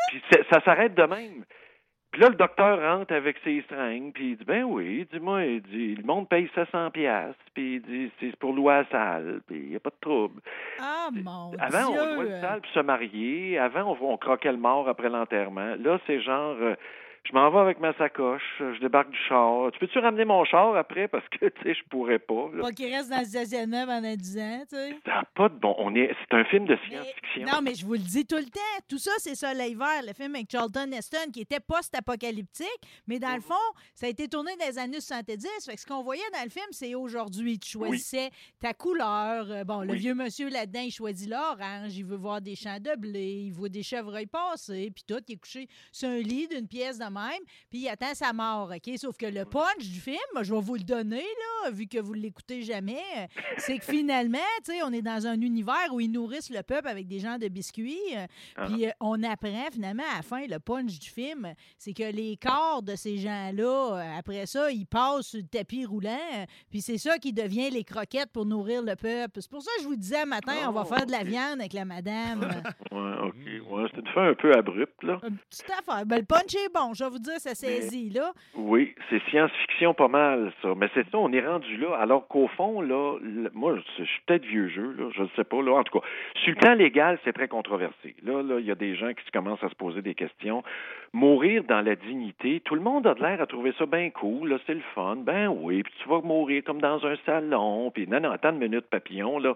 Puis 0.10 0.22
ça 0.52 0.62
s'arrête 0.64 0.96
de 0.96 1.04
même. 1.04 1.46
Puis 2.11 2.21
là, 2.21 2.29
le 2.29 2.35
docteur 2.35 2.79
rentre 2.81 3.13
avec 3.13 3.38
ses 3.44 3.63
seringues, 3.69 4.11
puis 4.13 4.31
il 4.31 4.38
dit, 4.38 4.44
ben 4.45 4.63
oui, 4.63 5.07
dis-moi, 5.13 5.45
il 5.45 5.61
dit, 5.61 5.95
le 5.95 6.03
monde 6.03 6.27
paye 6.27 6.50
700 6.56 6.89
pièces 6.91 7.35
puis 7.53 7.75
il 7.75 7.81
dit, 7.81 8.11
c'est 8.19 8.35
pour 8.38 8.53
louer 8.53 8.73
la 8.73 8.85
salle, 8.89 9.41
puis 9.47 9.57
il 9.57 9.69
n'y 9.69 9.75
a 9.75 9.79
pas 9.79 9.89
de 9.89 10.00
trouble. 10.00 10.41
Ah, 10.79 11.09
mon 11.11 11.51
Avant, 11.59 11.91
Dieu. 11.91 12.00
on 12.01 12.15
louait 12.15 12.29
le 12.29 12.41
salle 12.41 12.61
pour 12.61 12.71
se 12.71 12.79
marier. 12.79 13.59
Avant, 13.59 13.97
on, 14.01 14.13
on 14.13 14.17
croquait 14.17 14.51
le 14.51 14.57
mort 14.57 14.88
après 14.88 15.09
l'enterrement. 15.09 15.75
Là, 15.77 16.00
c'est 16.07 16.21
genre, 16.21 16.56
euh, 16.61 16.75
je 17.30 17.34
m'en 17.36 17.52
vais 17.52 17.60
avec 17.60 17.80
ma 17.80 17.94
sacoche, 17.94 18.42
euh, 18.62 18.74
je 18.76 18.80
débarque 18.81 19.10
du 19.12 19.18
char. 19.28 19.72
Tu 19.72 19.80
peux-tu 19.80 20.00
ramener 20.00 20.26
mon 20.26 20.44
char 20.46 20.76
après? 20.76 21.08
Parce 21.08 21.28
que, 21.30 21.46
tu 21.50 21.62
sais, 21.64 21.74
je 21.76 21.84
pourrais 21.90 22.20
pas. 22.20 22.50
là. 22.54 22.62
Pas 22.64 22.72
qu'il 22.72 22.94
reste 22.94 23.10
dans 23.10 23.20
le 23.20 23.26
stationnement 23.26 23.86
pendant 23.86 24.16
10 24.16 24.38
ans, 24.40 24.64
tu 24.70 24.76
sais. 24.76 24.96
Ça 25.06 25.24
pas 25.36 25.50
de 25.50 25.56
bon. 25.56 25.76
On 25.78 25.94
est, 25.96 26.14
c'est 26.20 26.36
un 26.38 26.44
film 26.46 26.66
de 26.66 26.76
science-fiction. 26.88 27.46
non, 27.46 27.62
mais 27.64 27.76
je 27.76 27.86
vous 27.86 27.94
le 27.94 28.00
dis 28.00 28.26
tout 28.26 28.38
le 28.38 28.44
temps. 28.45 28.59
Tout 28.88 28.98
ça, 28.98 29.12
c'est 29.18 29.36
Soleil 29.36 29.76
Vert, 29.76 30.02
le 30.07 30.14
film 30.14 30.33
avec 30.36 30.50
Charlton 30.52 30.92
Heston, 30.92 31.31
qui 31.31 31.42
était 31.42 31.59
post-apocalyptique, 31.59 32.68
mais 33.07 33.19
dans 33.19 33.36
le 33.36 33.42
fond, 33.42 33.54
ça 33.94 34.06
a 34.07 34.09
été 34.09 34.28
tourné 34.28 34.52
dans 34.59 34.66
les 34.68 34.80
années 34.80 35.00
70. 35.02 35.48
Fait 35.66 35.76
que 35.76 35.81
ce 35.81 35.86
qu'on 35.86 36.02
voyait 36.04 36.21
dans 36.33 36.44
le 36.44 36.50
film, 36.50 36.66
c'est 36.71 36.95
aujourd'hui. 36.95 37.59
Tu 37.59 37.71
choisissais 37.71 38.30
ta 38.59 38.74
couleur. 38.74 39.45
Euh, 39.52 39.64
Bon, 39.64 39.81
le 39.81 39.92
Oui. 39.92 39.98
vieux 40.00 40.16
monsieur 40.16 40.50
là-dedans, 40.50 40.80
il 40.81 40.92
choisit 40.92 41.30
l'orange. 41.30 41.95
Il 41.95 42.06
veut 42.06 42.16
voir 42.16 42.42
des 42.42 42.56
champs 42.56 42.80
de 42.80 42.95
blé. 42.98 43.44
Il 43.48 43.52
voit 43.52 43.69
des 43.69 43.83
chevreuils 43.83 44.26
passer. 44.26 44.90
Puis 44.95 45.04
tout, 45.07 45.21
il 45.28 45.33
est 45.33 45.38
couché 45.38 45.68
sur 45.92 46.09
un 46.09 46.18
lit 46.19 46.48
d'une 46.48 46.68
pièce 46.68 46.98
de 46.98 47.07
même. 47.19 47.42
Puis 47.69 47.80
il 47.80 47.90
attend 47.90 48.14
sa 48.14 48.33
mort, 48.33 48.71
OK? 48.76 48.97
Sauf 48.97 49.18
que 49.18 49.26
le 49.26 49.45
punch 49.45 49.80
du 49.88 49.99
film, 49.99 50.18
je 50.42 50.54
vais 50.54 50.61
vous 50.61 50.76
le 50.76 50.83
donner, 50.83 51.23
là, 51.64 51.71
vu 51.71 51.88
que 51.88 51.99
vous 51.99 52.16
ne 52.16 52.21
l'écoutez 52.21 52.61
jamais, 52.61 53.02
c'est 53.57 53.78
que 53.80 53.85
finalement, 53.85 54.38
tu 54.66 54.71
sais, 54.73 54.83
on 54.83 54.92
est 54.92 55.02
dans 55.02 55.28
un 55.28 55.40
univers 55.42 55.94
où 55.94 55.99
ils 55.99 56.11
nourrissent 56.11 56.49
le 56.49 56.64
peuple 56.64 56.88
avec 56.88 57.07
des 57.07 57.19
gens 57.19 57.38
de 57.38 57.47
biscuits. 57.47 57.97
euh, 58.16 58.26
Ah. 58.56 58.66
Puis 58.68 58.88
euh, 58.88 58.92
on 58.99 59.21
apprend 59.23 59.68
finalement 59.71 60.04
à 60.14 60.18
la 60.18 60.21
fin, 60.21 60.45
le 60.47 60.59
punch 60.59 60.99
du 60.99 61.09
film, 61.09 61.54
c'est 61.78 61.94
que 61.94 62.04
les 62.11 62.38
corps 62.38 62.81
de 62.83 62.95
ces 62.95 63.18
gens-là, 63.18 63.95
euh, 63.97 64.18
après 64.19 64.45
ça, 64.45 64.71
ils 64.71 64.85
passent 64.85 65.28
sur 65.28 65.40
le 65.40 65.47
tapis 65.47 65.85
roulant. 65.85 66.45
Puis 66.69 66.81
c'est 66.81 66.97
ça 66.97 67.18
qui 67.18 67.33
devient 67.33 67.69
les 67.69 67.83
croquettes 67.83 68.31
pour 68.31 68.45
nourrir 68.45 68.81
le 68.81 68.95
peuple. 68.95 69.40
C'est 69.42 69.49
pour 69.49 69.61
ça 69.61 69.71
que 69.78 69.83
je 69.83 69.88
vous 69.88 69.95
disais 69.95 70.26
matin, 70.26 70.54
on 70.68 70.71
va 70.71 70.83
Oh, 70.85 70.85
faire 70.95 71.06
de 71.06 71.11
la 71.11 71.23
viande 71.23 71.59
avec 71.59 71.73
la 71.73 71.85
madame. 71.85 72.49
Ouais, 72.92 73.16
OK. 73.28 73.35
Ouais, 73.69 73.83
c'est 73.94 73.99
une 74.02 74.07
fin 74.14 74.30
un 74.30 74.33
peu 74.33 74.52
abrupte, 74.54 75.04
là. 75.04 75.19
Une 75.28 75.38
petite 75.49 75.69
affaire. 75.69 76.06
Ben, 76.06 76.18
le 76.19 76.26
punch 76.26 76.56
est 76.56 76.73
bon. 76.73 76.94
Je 76.99 77.06
vais 77.06 77.11
vous 77.11 77.19
dire, 77.19 77.39
ça 77.39 77.56
saisit, 77.56 78.09
là. 78.09 78.33
Oui, 78.56 78.94
c'est 79.09 79.23
science-fiction 79.29 79.94
pas 79.94 80.09
mal, 80.09 80.51
ça. 80.61 80.73
Mais 80.75 80.89
c'est 80.94 81.09
ça, 81.09 81.18
on 81.18 81.31
est 81.31 81.39
rendu 81.47 81.77
là. 81.77 81.95
Alors 81.97 82.27
qu'au 82.27 82.49
fond, 82.49 82.81
là, 82.81 83.18
moi, 83.53 83.77
je 83.97 84.03
suis 84.03 84.21
peut-être 84.25 84.44
vieux 84.44 84.68
jeu, 84.68 84.94
là, 84.97 85.09
je 85.15 85.21
ne 85.21 85.27
sais 85.37 85.45
pas. 85.45 85.61
Là. 85.61 85.75
En 85.75 85.83
tout 85.85 85.97
cas, 85.97 86.06
sur 86.44 86.49
le 86.49 86.57
plan 86.57 86.73
légal, 86.73 87.18
c'est 87.23 87.31
très 87.31 87.47
controversé. 87.47 88.15
Là, 88.25 88.44
là, 88.44 88.59
il 88.59 88.65
y 88.65 88.71
a 88.71 88.75
des 88.75 88.95
gens 88.97 89.13
qui 89.13 89.31
commencent 89.31 89.63
à 89.63 89.69
se 89.69 89.75
poser 89.75 90.01
des 90.01 90.13
questions. 90.13 90.61
Mourir 91.13 91.63
dans 91.63 91.79
la 91.79 91.95
dignité, 91.95 92.59
tout 92.65 92.75
le 92.75 92.81
monde 92.81 93.07
a 93.07 93.13
l'air 93.13 93.41
à 93.41 93.45
trouver 93.45 93.73
ça 93.79 93.85
bien 93.85 94.09
cool, 94.09 94.49
là, 94.49 94.57
c'est 94.68 94.73
le 94.73 94.83
fun. 94.94 95.15
Ben 95.15 95.47
oui, 95.47 95.83
puis 95.83 95.94
tu 96.03 96.09
vas 96.09 96.19
mourir 96.19 96.63
comme 96.65 96.81
dans 96.81 97.06
un 97.06 97.15
salon, 97.25 97.91
puis 97.91 98.07
non, 98.07 98.19
non, 98.19 98.31
attends 98.31 98.51
une 98.51 98.59
minute, 98.59 98.87
papillon, 98.89 99.39
là. 99.39 99.56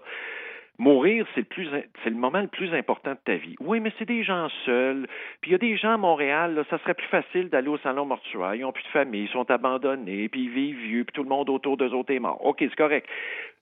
Mourir, 0.78 1.24
c'est 1.34 1.42
le 1.42 1.46
plus, 1.46 1.68
c'est 2.02 2.10
le 2.10 2.16
moment 2.16 2.40
le 2.40 2.48
plus 2.48 2.74
important 2.74 3.12
de 3.12 3.18
ta 3.24 3.36
vie. 3.36 3.54
Oui, 3.60 3.78
mais 3.78 3.92
c'est 3.98 4.06
des 4.06 4.24
gens 4.24 4.48
seuls. 4.66 5.06
Puis 5.40 5.50
il 5.50 5.52
y 5.52 5.54
a 5.54 5.58
des 5.58 5.76
gens 5.76 5.94
à 5.94 5.96
Montréal, 5.96 6.54
là, 6.54 6.64
ça 6.68 6.78
serait 6.78 6.94
plus 6.94 7.06
facile 7.06 7.48
d'aller 7.48 7.68
au 7.68 7.78
salon 7.78 8.06
mortuaire. 8.06 8.56
Ils 8.56 8.62
n'ont 8.62 8.72
plus 8.72 8.82
de 8.82 8.88
famille, 8.88 9.24
ils 9.24 9.28
sont 9.28 9.48
abandonnés, 9.50 10.28
puis 10.28 10.44
ils 10.44 10.50
vivent 10.50 10.78
vieux, 10.78 11.04
puis 11.04 11.12
tout 11.12 11.22
le 11.22 11.28
monde 11.28 11.48
autour 11.48 11.76
d'eux 11.76 11.92
autres 11.92 12.12
est 12.12 12.18
mort. 12.18 12.44
OK, 12.44 12.56
c'est 12.58 12.74
correct. 12.74 13.08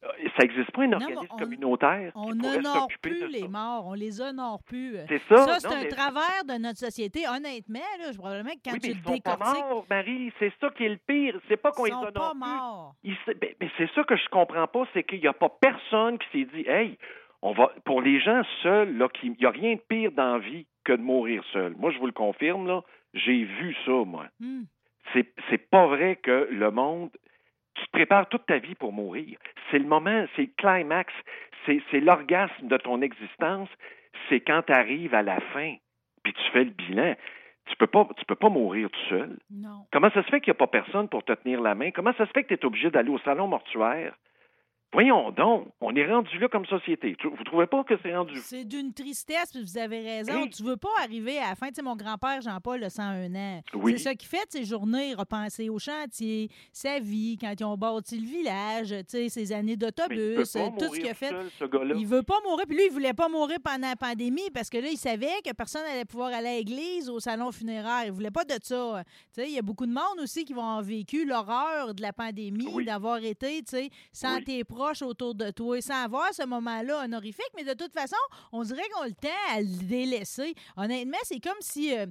Euh, 0.05 0.09
ça 0.37 0.43
n'existe 0.43 0.71
pas 0.73 0.83
un 0.83 0.93
organisme 0.95 1.29
communautaire. 1.39 2.11
On 2.17 2.35
n'honore 2.35 2.89
plus 3.01 3.29
les 3.29 3.47
morts, 3.47 3.87
on 3.87 3.95
les 3.95 4.21
honore 4.21 4.61
plus. 4.65 4.97
C'est 5.09 5.23
ça. 5.29 5.37
Ça, 5.47 5.61
c'est 5.61 5.69
un 5.87 5.89
travers 5.89 6.45
de 6.49 6.61
notre 6.61 6.79
société. 6.79 7.21
Honnêtement, 7.29 7.79
là, 8.01 8.11
je 8.11 8.19
probablement 8.19 8.51
que 8.51 8.61
quand 8.65 8.73
oui, 8.73 8.81
tu 8.81 8.89
mais 8.89 8.95
le 8.95 8.99
ils 9.01 9.05
sont 9.05 9.13
décortiques. 9.13 9.45
pas 9.63 9.69
morts, 9.69 9.87
Marie. 9.89 10.33
C'est 10.41 10.53
ça 10.61 10.71
qui 10.71 10.85
est 10.85 10.89
le 10.89 10.99
pire. 11.07 11.39
C'est 11.49 11.57
pas 11.57 11.71
qu'on 11.71 11.87
Ils 11.87 11.91
les 11.91 11.95
sont 11.95 11.99
honore 12.01 12.13
pas 12.13 12.31
plus. 12.33 12.39
morts. 12.41 12.95
Ils 13.05 13.17
se- 13.27 13.31
ben, 13.33 13.51
ben, 13.61 13.71
c'est 13.79 13.91
ça 13.95 14.03
que 14.03 14.17
je 14.17 14.29
comprends 14.31 14.67
pas, 14.67 14.83
c'est 14.93 15.05
qu'il 15.05 15.21
n'y 15.21 15.29
a 15.29 15.33
pas 15.33 15.49
personne 15.61 16.19
qui 16.19 16.27
s'est 16.33 16.49
dit, 16.53 16.69
hey, 16.69 16.99
on 17.43 17.53
va, 17.53 17.71
pour 17.85 18.03
les 18.03 18.21
gens 18.21 18.43
seuls, 18.65 18.97
là, 18.97 19.09
il 19.23 19.33
n'y 19.39 19.47
a 19.47 19.51
rien 19.51 19.75
de 19.75 19.81
pire 19.89 20.11
dans 20.13 20.33
la 20.35 20.39
vie 20.41 20.67
que 20.85 20.93
de 20.95 21.03
mourir 21.03 21.45
seul. 21.53 21.75
Moi, 21.79 21.93
je 21.93 21.99
vous 21.99 22.07
le 22.07 22.13
confirme, 22.13 22.67
là, 22.67 22.83
j'ai 23.15 23.45
vu 23.45 23.77
ça, 23.85 23.93
moi. 24.05 24.27
Hmm. 24.41 24.63
C'est 25.15 25.59
pas 25.71 25.87
vrai 25.87 26.17
que 26.17 26.49
le 26.51 26.71
monde, 26.71 27.11
tu 27.75 27.85
te 27.87 27.91
prépares 27.91 28.29
toute 28.29 28.47
ta 28.47 28.59
vie 28.59 28.75
pour 28.75 28.93
mourir. 28.93 29.39
C'est 29.71 29.79
le 29.79 29.87
moment, 29.87 30.27
c'est 30.37 30.43
le 30.43 30.53
climax, 30.57 31.13
c'est, 31.67 32.01
l'orgasme 32.01 32.67
de 32.67 32.77
ton 32.77 33.01
existence, 33.03 33.69
c'est 34.29 34.41
quand 34.41 34.63
tu 34.67 34.73
arrives 34.73 35.15
à 35.15 35.23
la 35.23 35.41
fin, 35.53 35.75
puis 36.23 36.33
tu 36.33 36.51
fais 36.53 36.65
le 36.65 36.71
bilan. 36.71 37.15
Tu 37.67 37.77
peux 37.77 37.87
pas, 37.87 38.09
tu 38.17 38.25
peux 38.25 38.35
pas 38.35 38.49
mourir 38.49 38.91
tout 38.91 39.09
seul. 39.09 39.39
Non. 39.51 39.87
Comment 39.93 40.11
ça 40.11 40.25
se 40.25 40.29
fait 40.29 40.41
qu'il 40.41 40.51
n'y 40.51 40.57
a 40.57 40.59
pas 40.59 40.67
personne 40.67 41.09
pour 41.09 41.25
te 41.25 41.33
tenir 41.33 41.61
la 41.61 41.77
main? 41.77 41.93
Comment 41.93 42.13
ça 42.15 42.27
se 42.27 42.33
fait 42.33 42.43
que 42.43 42.49
tu 42.49 42.55
es 42.55 42.65
obligé 42.65 42.91
d'aller 42.91 43.11
au 43.11 43.19
salon 43.21 43.47
mortuaire? 43.47 44.15
Voyons 44.93 45.31
donc, 45.31 45.69
on 45.81 45.95
est 45.97 46.07
rendu 46.07 46.39
là 46.39 46.49
comme 46.49 46.67
société. 46.67 47.17
Vous 47.25 47.45
trouvez 47.45 47.67
pas 47.67 47.83
que 47.83 47.95
c'est 48.03 48.15
rendu? 48.15 48.35
C'est 48.43 48.65
d'une 48.65 48.93
tristesse, 48.93 49.51
puis 49.53 49.63
vous 49.63 49.79
avez 49.79 50.01
raison. 50.03 50.43
Hey. 50.45 50.51
Tu 50.51 50.63
veux 50.63 50.77
pas 50.77 50.91
arriver 51.03 51.39
à 51.39 51.51
la 51.51 51.55
fin. 51.55 51.69
Tu 51.69 51.77
sais, 51.77 51.83
mon 51.83 51.97
grand-père, 51.97 52.43
Jean-Paul, 52.43 52.85
a 52.85 52.91
101 52.91 53.35
ans. 53.35 53.63
Oui. 53.73 53.93
C'est 53.93 54.05
ça 54.05 54.15
qui 54.15 54.27
fait 54.27 54.45
de 54.47 54.51
ses 54.59 54.65
journées, 54.65 55.15
repenser 55.15 55.71
au 55.71 55.79
chantier, 55.79 56.51
sa 56.73 56.99
vie, 56.99 57.39
quand 57.41 57.55
ils 57.59 57.65
ont 57.65 57.79
bâti 57.79 58.19
le 58.21 58.27
village, 58.27 58.89
tu 58.91 59.05
sais, 59.09 59.29
ses 59.31 59.53
années 59.53 59.77
d'autobus, 59.77 60.37
tout 60.37 60.45
ce 60.45 60.91
qu'il 61.01 61.09
a 61.09 61.15
fait. 61.15 61.31
seul, 61.31 61.47
ce. 61.59 61.95
Il 61.97 62.07
veut 62.07 62.23
pas 62.23 62.37
mourir. 62.45 62.67
Puis 62.69 62.77
lui, 62.77 62.85
il 62.87 62.93
voulait 62.93 63.15
pas 63.15 63.31
mourir 63.31 63.57
pendant 63.65 63.89
la 63.89 63.97
pandémie 63.97 64.51
parce 64.53 64.69
que 64.69 64.77
là, 64.77 64.89
il 64.91 64.99
savait 64.99 65.41
que 65.43 65.53
personne 65.55 65.83
allait 65.91 66.05
pouvoir 66.05 66.35
aller 66.35 66.49
à 66.49 66.57
l'église, 66.59 67.09
au 67.09 67.19
salon 67.19 67.51
funéraire. 67.51 68.03
Il 68.05 68.13
voulait 68.13 68.31
pas 68.31 68.45
de 68.45 68.59
ça. 68.63 69.03
Tu 69.35 69.41
sais, 69.41 69.49
il 69.49 69.55
y 69.55 69.59
a 69.59 69.63
beaucoup 69.63 69.87
de 69.87 69.93
monde 69.93 70.21
aussi 70.23 70.45
qui 70.45 70.53
vont 70.53 70.61
avoir 70.63 70.83
vécu 70.83 71.25
l'horreur 71.25 71.95
de 71.95 72.03
la 72.03 72.13
pandémie, 72.13 72.69
Oui. 72.75 72.85
d'avoir 72.85 73.25
été, 73.25 73.63
tu 73.63 73.71
sais, 73.71 73.89
sans 74.13 74.37
Oui. 74.37 74.45
tes 74.45 74.65
proches 74.65 74.82
autour 75.03 75.35
de 75.35 75.51
toi, 75.51 75.81
sans 75.81 76.05
avoir 76.05 76.33
ce 76.33 76.45
moment-là 76.47 77.05
honorifique. 77.05 77.51
Mais 77.57 77.65
de 77.65 77.75
toute 77.75 77.93
façon, 77.93 78.17
on 78.53 78.63
dirait 78.63 78.83
qu'on 78.95 79.05
le 79.05 79.13
temps 79.13 79.29
à 79.55 79.61
le 79.61 79.87
délaisser. 79.89 80.55
Honnêtement, 80.77 81.19
c'est 81.23 81.41
comme 81.41 81.61
si, 81.61 81.97
euh, 81.97 82.07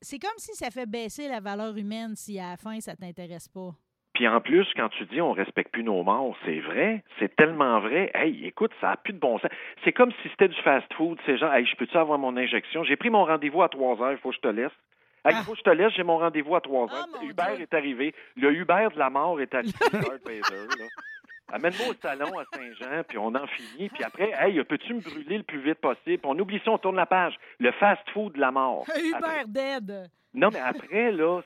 c'est 0.00 0.18
comme 0.18 0.38
si 0.38 0.54
ça 0.54 0.70
fait 0.70 0.86
baisser 0.86 1.28
la 1.28 1.40
valeur 1.40 1.76
humaine 1.76 2.14
si 2.16 2.38
à 2.40 2.50
la 2.52 2.56
fin, 2.56 2.80
ça 2.80 2.96
t'intéresse 2.96 3.48
pas. 3.48 3.70
Puis 4.14 4.26
en 4.26 4.40
plus, 4.40 4.66
quand 4.76 4.88
tu 4.88 5.04
dis 5.06 5.20
on 5.20 5.32
respecte 5.32 5.70
plus 5.72 5.82
nos 5.84 6.02
morts, 6.02 6.34
c'est 6.46 6.60
vrai, 6.60 7.04
c'est 7.18 7.36
tellement 7.36 7.80
vrai. 7.80 8.10
Hey, 8.14 8.46
écoute, 8.46 8.70
ça 8.80 8.92
a 8.92 8.96
plus 8.96 9.12
de 9.12 9.18
bon 9.18 9.38
sens. 9.38 9.50
C'est 9.84 9.92
comme 9.92 10.10
si 10.22 10.28
c'était 10.30 10.48
du 10.48 10.56
fast-food. 10.62 11.18
C'est 11.26 11.36
genre, 11.36 11.52
hey, 11.52 11.66
je 11.66 11.76
peux-tu 11.76 11.98
avoir 11.98 12.18
mon 12.18 12.34
injection? 12.38 12.82
J'ai 12.82 12.96
pris 12.96 13.10
mon 13.10 13.26
rendez-vous 13.26 13.62
à 13.62 13.68
3 13.68 14.00
heures, 14.00 14.12
il 14.12 14.18
faut 14.18 14.30
que 14.30 14.36
je 14.36 14.40
te 14.40 14.48
laisse. 14.48 14.72
Hey, 15.22 15.32
il 15.34 15.38
Ah. 15.40 15.42
faut 15.44 15.52
que 15.52 15.58
je 15.58 15.62
te 15.64 15.70
laisse, 15.70 15.92
j'ai 15.94 16.02
mon 16.02 16.16
rendez-vous 16.18 16.54
à 16.56 16.60
3 16.62 16.86
Ah, 16.90 16.94
heures. 16.96 17.22
Uber 17.22 17.42
Dieu. 17.56 17.62
est 17.64 17.74
arrivé. 17.74 18.14
Le 18.36 18.52
Uber 18.54 18.88
de 18.94 18.98
la 18.98 19.10
mort 19.10 19.38
est 19.40 19.52
arrivé. 19.54 19.74
Amène-moi 21.52 21.88
au 21.90 21.94
salon 22.02 22.38
à 22.38 22.44
Saint-Jean, 22.52 23.02
puis 23.06 23.18
on 23.18 23.34
en 23.34 23.46
finit. 23.46 23.88
Puis 23.90 24.02
après, 24.02 24.32
hey, 24.38 24.62
peux-tu 24.64 24.94
me 24.94 25.00
brûler 25.00 25.38
le 25.38 25.44
plus 25.44 25.60
vite 25.60 25.80
possible? 25.80 26.20
On 26.24 26.38
oublie 26.38 26.60
ça, 26.64 26.72
on 26.72 26.78
tourne 26.78 26.96
la 26.96 27.06
page. 27.06 27.34
Le 27.58 27.70
fast-food 27.72 28.32
de 28.34 28.40
la 28.40 28.50
mort. 28.50 28.84
Uber 28.96 29.44
dead. 29.46 30.10
non, 30.34 30.50
mais 30.52 30.60
après, 30.60 31.12
là, 31.12 31.40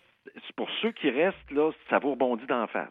pour 0.57 0.69
ceux 0.81 0.93
qui 0.93 1.11
restent, 1.11 1.51
là, 1.51 1.71
ça 1.89 1.99
vous 1.99 2.13
rebondit 2.13 2.47
d'en 2.47 2.67
face. 2.67 2.89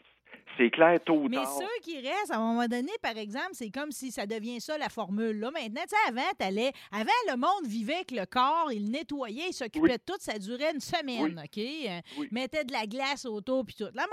C'est 0.59 0.69
clair, 0.71 0.99
tôt 1.05 1.13
ou 1.13 1.29
Mais 1.29 1.37
tard. 1.37 1.57
ceux 1.57 1.81
qui 1.81 1.95
restent, 2.01 2.31
à 2.31 2.35
un 2.35 2.39
moment 2.53 2.67
donné, 2.67 2.91
par 3.01 3.15
exemple, 3.17 3.51
c'est 3.53 3.69
comme 3.69 3.93
si 3.93 4.11
ça 4.11 4.25
devient 4.25 4.59
ça 4.59 4.77
la 4.77 4.89
formule. 4.89 5.39
Là, 5.39 5.51
maintenant, 5.51 5.83
tu 5.83 5.89
sais, 5.95 6.09
avant, 6.09 6.29
t'allais- 6.37 6.73
avant, 6.91 7.09
le 7.31 7.37
monde 7.37 7.65
vivait 7.65 7.95
avec 7.95 8.11
le 8.11 8.25
corps, 8.25 8.69
il 8.73 8.91
nettoyait, 8.91 9.47
il 9.51 9.53
s'occupait 9.53 9.79
Oui. 9.79 9.89
de 9.91 9.97
tout, 10.05 10.17
ça 10.19 10.37
durait 10.37 10.73
une 10.73 10.81
semaine, 10.81 11.39
OK? 11.41 11.57
Euh, 11.57 12.01
Oui. 12.17 12.27
Mettait 12.31 12.65
de 12.65 12.73
la 12.73 12.85
glace 12.87 13.23
autour, 13.25 13.65
puis 13.65 13.75
tout. 13.75 13.87
Là, 13.93 14.05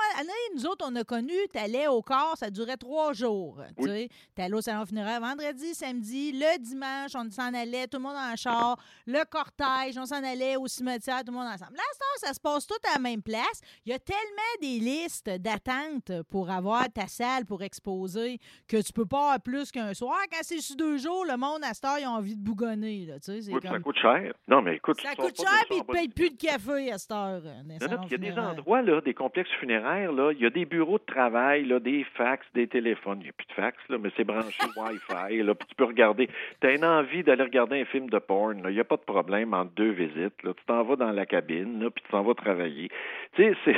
nous 0.54 0.66
autres, 0.66 0.86
on 0.88 0.94
a 0.94 1.02
connu, 1.02 1.34
t'allais 1.52 1.88
au 1.88 2.00
corps, 2.00 2.36
ça 2.38 2.48
durait 2.48 2.76
trois 2.76 3.12
jours, 3.12 3.58
tu 3.76 3.84
sais. 3.88 4.08
T'allais 4.36 4.54
au 4.54 4.60
salon 4.60 4.86
funéraire 4.86 5.20
vendredi, 5.20 5.74
samedi, 5.74 6.30
le 6.30 6.58
dimanche, 6.60 7.10
on 7.16 7.28
s'en 7.28 7.52
allait, 7.54 7.88
tout 7.88 7.96
le 7.98 8.04
monde 8.04 8.16
en 8.16 8.36
char, 8.36 8.78
le 9.06 9.24
cortège, 9.24 9.98
on 9.98 10.06
s'en 10.06 10.22
allait 10.22 10.54
au 10.54 10.68
cimetière, 10.68 11.24
tout 11.24 11.32
le 11.32 11.38
monde 11.38 11.48
ensemble. 11.48 11.74
Là, 11.76 11.82
heure, 11.82 12.18
ça 12.28 12.32
se 12.34 12.38
passe 12.38 12.66
tout 12.68 12.74
à 12.90 12.94
la 12.94 13.00
même 13.00 13.22
place. 13.22 13.60
Il 13.84 13.90
y 13.90 13.94
a 13.94 13.98
tellement 13.98 14.20
des 14.60 14.78
listes 14.78 15.28
d'attente 15.28 16.12
pour 16.30 16.35
avoir 16.44 16.84
ta 16.92 17.06
salle 17.06 17.44
pour 17.46 17.62
exposer 17.62 18.38
que 18.68 18.76
tu 18.84 18.92
peux 18.92 19.06
pas 19.06 19.18
avoir 19.18 19.40
plus 19.40 19.70
qu'un 19.72 19.94
soir. 19.94 20.16
Quand 20.30 20.38
c'est 20.42 20.58
sur 20.60 20.76
deux 20.76 20.98
jours, 20.98 21.24
le 21.24 21.36
monde 21.36 21.60
à 21.64 21.72
cette 21.74 21.84
heure, 21.84 21.98
ils 21.98 22.06
ont 22.06 22.16
envie 22.16 22.36
de 22.36 22.42
bougonner. 22.44 23.06
Là, 23.06 23.14
tu 23.14 23.32
sais, 23.32 23.42
c'est 23.42 23.52
Oui, 23.52 23.60
puis 23.60 23.68
ça 23.68 23.74
comme... 23.74 23.82
coûte 23.82 23.98
cher. 23.98 24.32
Non, 24.48 24.62
mais 24.62 24.76
écoute, 24.76 25.00
Ça 25.00 25.14
coûte 25.14 25.36
cher, 25.36 25.64
puis 25.68 25.78
ils 25.78 25.86
bas 25.86 25.94
payent 25.94 26.08
plus 26.08 26.30
de 26.30 26.36
café 26.36 26.92
à 26.92 26.98
cette 26.98 27.12
heure. 27.12 27.42
euh, 27.44 27.96
il 28.04 28.12
y 28.12 28.14
a 28.14 28.18
des 28.18 28.38
endroits, 28.38 28.82
là, 28.82 29.00
des 29.00 29.14
complexes 29.14 29.50
funéraires, 29.60 30.12
là, 30.12 30.32
il 30.32 30.40
y 30.40 30.46
a 30.46 30.50
des 30.50 30.64
bureaux 30.66 30.98
de 30.98 31.04
travail, 31.04 31.64
là, 31.64 31.80
des 31.80 32.04
fax, 32.16 32.44
des 32.54 32.66
téléphones. 32.66 33.18
Il 33.20 33.24
n'y 33.24 33.30
a 33.30 33.32
plus 33.32 33.46
de 33.46 33.52
fax, 33.52 33.76
là, 33.88 33.98
mais 33.98 34.10
c'est 34.16 34.24
branché 34.24 34.62
Wi-Fi, 34.76 35.42
là, 35.42 35.54
puis 35.54 35.68
tu 35.68 35.74
peux 35.74 35.84
regarder. 35.84 36.28
Tu 36.60 36.66
as 36.66 36.74
une 36.74 36.84
envie 36.84 37.22
d'aller 37.22 37.42
regarder 37.44 37.80
un 37.80 37.84
film 37.86 38.10
de 38.10 38.18
porn, 38.18 38.62
là, 38.62 38.70
il 38.70 38.74
n'y 38.74 38.80
a 38.80 38.84
pas 38.84 38.96
de 38.96 39.02
problème 39.02 39.54
entre 39.54 39.72
deux 39.72 39.90
visites, 39.90 40.42
là. 40.42 40.52
Tu 40.54 40.64
t'en 40.66 40.82
vas 40.84 40.96
dans 40.96 41.12
la 41.12 41.26
cabine, 41.26 41.82
là, 41.82 41.90
puis 41.90 42.02
tu 42.04 42.10
t'en 42.10 42.22
vas 42.22 42.34
travailler. 42.34 42.90
Tu 43.34 43.42
sais, 43.42 43.56
c'est... 43.64 43.76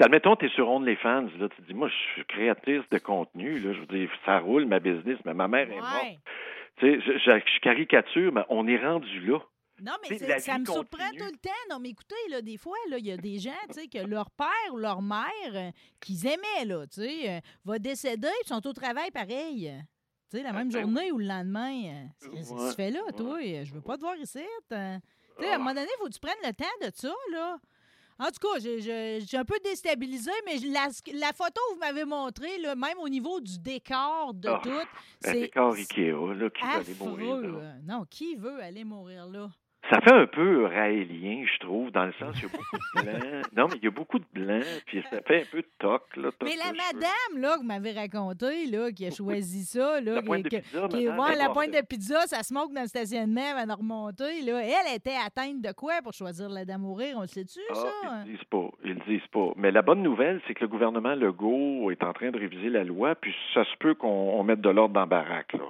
Admettons, 0.04 0.36
tu 0.36 0.46
es 0.46 0.48
sur 0.50 0.68
OnlyFans, 0.68 1.28
là, 1.38 1.48
tu 1.48 1.62
te 1.62 1.66
dis, 1.68 1.74
moi, 1.74 1.88
je 1.88 1.94
suis 2.14 2.24
créatrice 2.26 2.82
de 2.90 2.98
contenu, 2.98 3.58
là, 3.60 3.72
je 3.72 3.80
veux 3.80 3.86
dire, 3.86 4.10
ça 4.24 4.38
roule, 4.40 4.66
ma 4.66 4.80
business, 4.80 5.18
mais 5.24 5.34
ma 5.34 5.48
mère 5.48 5.70
est 5.70 5.80
morte. 5.80 6.20
Tu 6.76 6.86
sais, 6.86 7.00
je, 7.00 7.12
je- 7.18 7.52
je 7.54 7.60
caricature, 7.60 8.32
mais 8.32 8.42
on 8.48 8.66
est 8.66 8.78
rendu 8.78 9.20
là. 9.26 9.38
Non, 9.82 9.92
mais 10.02 10.18
c'est- 10.18 10.38
ça 10.40 10.58
me 10.58 10.64
surprend 10.66 11.08
tout 11.18 11.24
le 11.24 11.38
temps. 11.38 11.50
Non, 11.70 11.78
mais 11.80 11.88
écoutez, 11.90 12.14
là, 12.30 12.42
des 12.42 12.58
fois, 12.58 12.76
il 12.98 13.06
y 13.06 13.12
a 13.12 13.16
des 13.16 13.38
gens, 13.38 13.50
tu 13.68 13.80
sais, 13.80 13.88
que 13.88 14.06
leur 14.06 14.30
père 14.30 14.46
ou 14.72 14.76
leur 14.76 15.00
mère, 15.00 15.24
euh, 15.54 15.70
qu'ils 16.00 16.26
aimaient, 16.26 16.66
là, 16.66 16.86
tu 16.86 17.00
sais, 17.00 17.30
euh, 17.30 17.40
va 17.64 17.78
décéder, 17.78 18.28
ils 18.44 18.48
sont 18.48 18.66
au 18.66 18.72
travail 18.72 19.10
pareil. 19.10 19.68
euh, 19.68 19.80
Tu 20.30 20.36
sais, 20.36 20.42
la 20.44 20.52
même 20.52 20.70
ben 20.70 20.82
journée 20.82 21.10
ou 21.10 21.18
le 21.18 21.24
lendemain. 21.26 21.72
euh, 21.86 22.28
Qu'est-ce 22.32 22.50
que 22.52 22.54
Ouais, 22.60 22.70
tu 22.70 22.76
fais 22.76 22.90
là, 22.90 23.00
toi? 23.16 23.38
Euh, 23.42 23.64
Je 23.64 23.72
veux 23.74 23.80
pas 23.80 23.96
te 23.96 24.02
voir 24.02 24.16
ici. 24.16 24.38
euh. 24.72 24.98
Tu 25.38 25.44
sais, 25.44 25.50
à 25.50 25.54
un 25.54 25.58
moment 25.58 25.74
donné, 25.74 25.88
il 25.92 25.98
faut 25.98 26.06
que 26.06 26.12
tu 26.14 26.20
prennes 26.20 26.34
le 26.44 26.52
temps 26.52 26.86
de 26.86 26.90
ça, 26.94 27.12
là. 27.32 27.56
En 28.20 28.26
tout 28.26 28.38
cas, 28.48 28.58
je, 28.60 28.78
je- 28.80 29.18
je 29.20 29.24
suis 29.26 29.36
un 29.38 29.44
peu 29.46 29.58
déstabilisée, 29.64 30.30
mais 30.44 30.58
la, 30.58 30.88
la 31.18 31.32
photo 31.32 31.58
que 31.70 31.74
vous 31.74 31.80
m'avez 31.80 32.04
montrée, 32.04 32.58
là, 32.58 32.74
même 32.74 32.98
au 32.98 33.08
niveau 33.08 33.40
du 33.40 33.58
décor, 33.58 34.34
de 34.34 34.48
Ah, 34.48 34.60
tout, 34.62 34.68
Un 34.70 34.84
c'est 35.22 35.40
décor 35.40 35.72
Ikea, 35.74 36.10
là, 36.34 36.50
qui 36.50 36.60
va 36.62 36.68
aller 36.74 36.94
mourir, 37.00 37.36
là. 37.40 37.58
euh. 37.58 37.72
Non, 37.84 38.04
qui 38.10 38.36
veut 38.36 38.60
aller 38.62 38.84
mourir 38.84 39.26
là? 39.26 39.48
Ça 39.88 40.00
fait 40.02 40.12
un 40.12 40.26
peu 40.26 40.66
raélien, 40.66 41.44
je 41.52 41.58
trouve, 41.60 41.90
dans 41.90 42.04
le 42.04 42.12
sens 42.12 42.34
qu'il 42.38 42.44
y 42.44 42.46
a 42.46 42.56
beaucoup 42.56 42.76
de 42.76 43.02
blanc. 43.02 43.40
Non, 43.56 43.66
mais 43.68 43.76
il 43.78 43.84
y 43.84 43.88
a 43.88 43.90
beaucoup 43.90 44.18
de 44.18 44.24
blanc, 44.32 44.60
puis 44.86 45.02
ça 45.10 45.20
fait 45.26 45.40
un 45.42 45.44
peu 45.50 45.62
de 45.62 45.68
toc, 45.78 46.02
là. 46.16 46.30
toc 46.30 46.42
Mais 46.48 46.54
la 46.56 46.66
madame, 46.72 47.40
là, 47.42 47.54
que 47.54 47.60
vous 47.60 47.66
m'avez 47.66 47.92
raconté, 47.92 48.66
là, 48.66 48.92
qui 48.92 49.06
a 49.06 49.10
choisi 49.10 49.64
ça, 49.64 50.00
là, 50.00 50.16
La 50.16 50.22
pointe 50.22 50.48
qui, 50.48 50.56
de 50.56 50.60
pizza, 50.62 50.86
qui- 50.88 51.06
madame, 51.06 51.18
ouais, 51.18 51.26
elle 51.32 51.38
la 51.38 51.48
pointe 51.48 51.70
de 51.72 51.80
pizza, 51.84 52.20
ça 52.26 52.42
se 52.42 52.52
moque 52.54 52.72
dans 52.72 52.82
le 52.82 52.86
stationnement 52.86 53.40
avant 53.56 53.66
de 53.66 53.72
remonter, 53.78 54.42
là. 54.42 54.60
Elle 54.62 54.94
était 54.96 55.16
atteinte 55.26 55.60
de 55.62 55.72
quoi 55.72 55.94
pour 56.02 56.12
choisir 56.12 56.48
la 56.50 56.64
dame 56.64 56.82
mourir? 56.82 57.14
On 57.16 57.22
le 57.22 57.26
sait-tu, 57.26 57.58
Ah, 57.70 57.74
ça? 57.74 57.88
ils 58.26 58.30
le 58.32 58.36
disent 58.36 58.44
pas. 58.48 58.68
Ils 58.84 58.94
le 58.94 59.00
disent 59.08 59.28
pas. 59.32 59.52
Mais 59.56 59.70
la 59.72 59.82
bonne 59.82 60.02
nouvelle, 60.02 60.40
c'est 60.46 60.54
que 60.54 60.60
le 60.60 60.68
gouvernement 60.68 61.14
Legault 61.14 61.90
est 61.90 62.04
en 62.04 62.12
train 62.12 62.30
de 62.30 62.38
réviser 62.38 62.68
la 62.68 62.84
loi, 62.84 63.14
puis 63.16 63.34
ça 63.54 63.64
se 63.64 63.76
peut 63.80 63.94
qu'on 63.94 64.08
on 64.08 64.44
mette 64.44 64.60
de 64.60 64.70
l'ordre 64.70 64.94
dans 64.94 65.00
la 65.00 65.06
baraque, 65.06 65.54
là. 65.54 65.64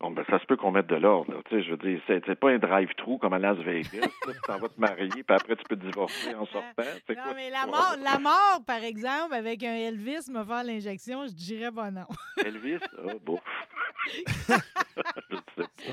Bon, 0.00 0.12
ben, 0.12 0.24
ça 0.30 0.38
se 0.38 0.44
peut 0.46 0.56
qu'on 0.56 0.70
mette 0.70 0.86
de 0.86 0.94
l'ordre, 0.94 1.32
là. 1.34 1.40
Tu 1.48 1.56
sais, 1.56 1.62
je 1.64 1.70
veux 1.72 1.76
dire, 1.76 2.00
c'est 2.06 2.22
c'est 2.24 2.36
pas 2.38 2.50
un 2.50 2.58
drive-thru 2.58 3.18
comme 3.18 3.32
à 3.32 3.38
Las 3.40 3.58
Vegas. 3.58 4.06
Tu 4.24 4.30
t'en 4.46 4.58
vas 4.58 4.68
te 4.68 4.78
marier, 4.80 5.08
puis 5.08 5.24
après, 5.28 5.56
tu 5.56 5.64
peux 5.68 5.76
te 5.76 5.84
divorcer 5.84 6.34
en 6.36 6.46
sortant. 6.52 6.84
C'est 7.06 7.16
Non, 7.16 7.22
quoi? 7.24 7.34
mais 7.34 7.50
la 7.50 7.66
mort, 7.66 7.96
la 8.00 8.18
mort, 8.20 8.62
par 8.64 8.84
exemple, 8.84 9.34
avec 9.34 9.64
un 9.64 9.74
Elvis 9.74 10.30
me 10.30 10.44
faire 10.44 10.62
l'injection, 10.62 11.26
je 11.26 11.32
dirais 11.32 11.72
pas 11.72 11.90
non. 11.90 12.06
Elvis, 12.46 12.78
ah, 12.96 13.12
bon. 13.24 13.40
pas. 14.46 14.58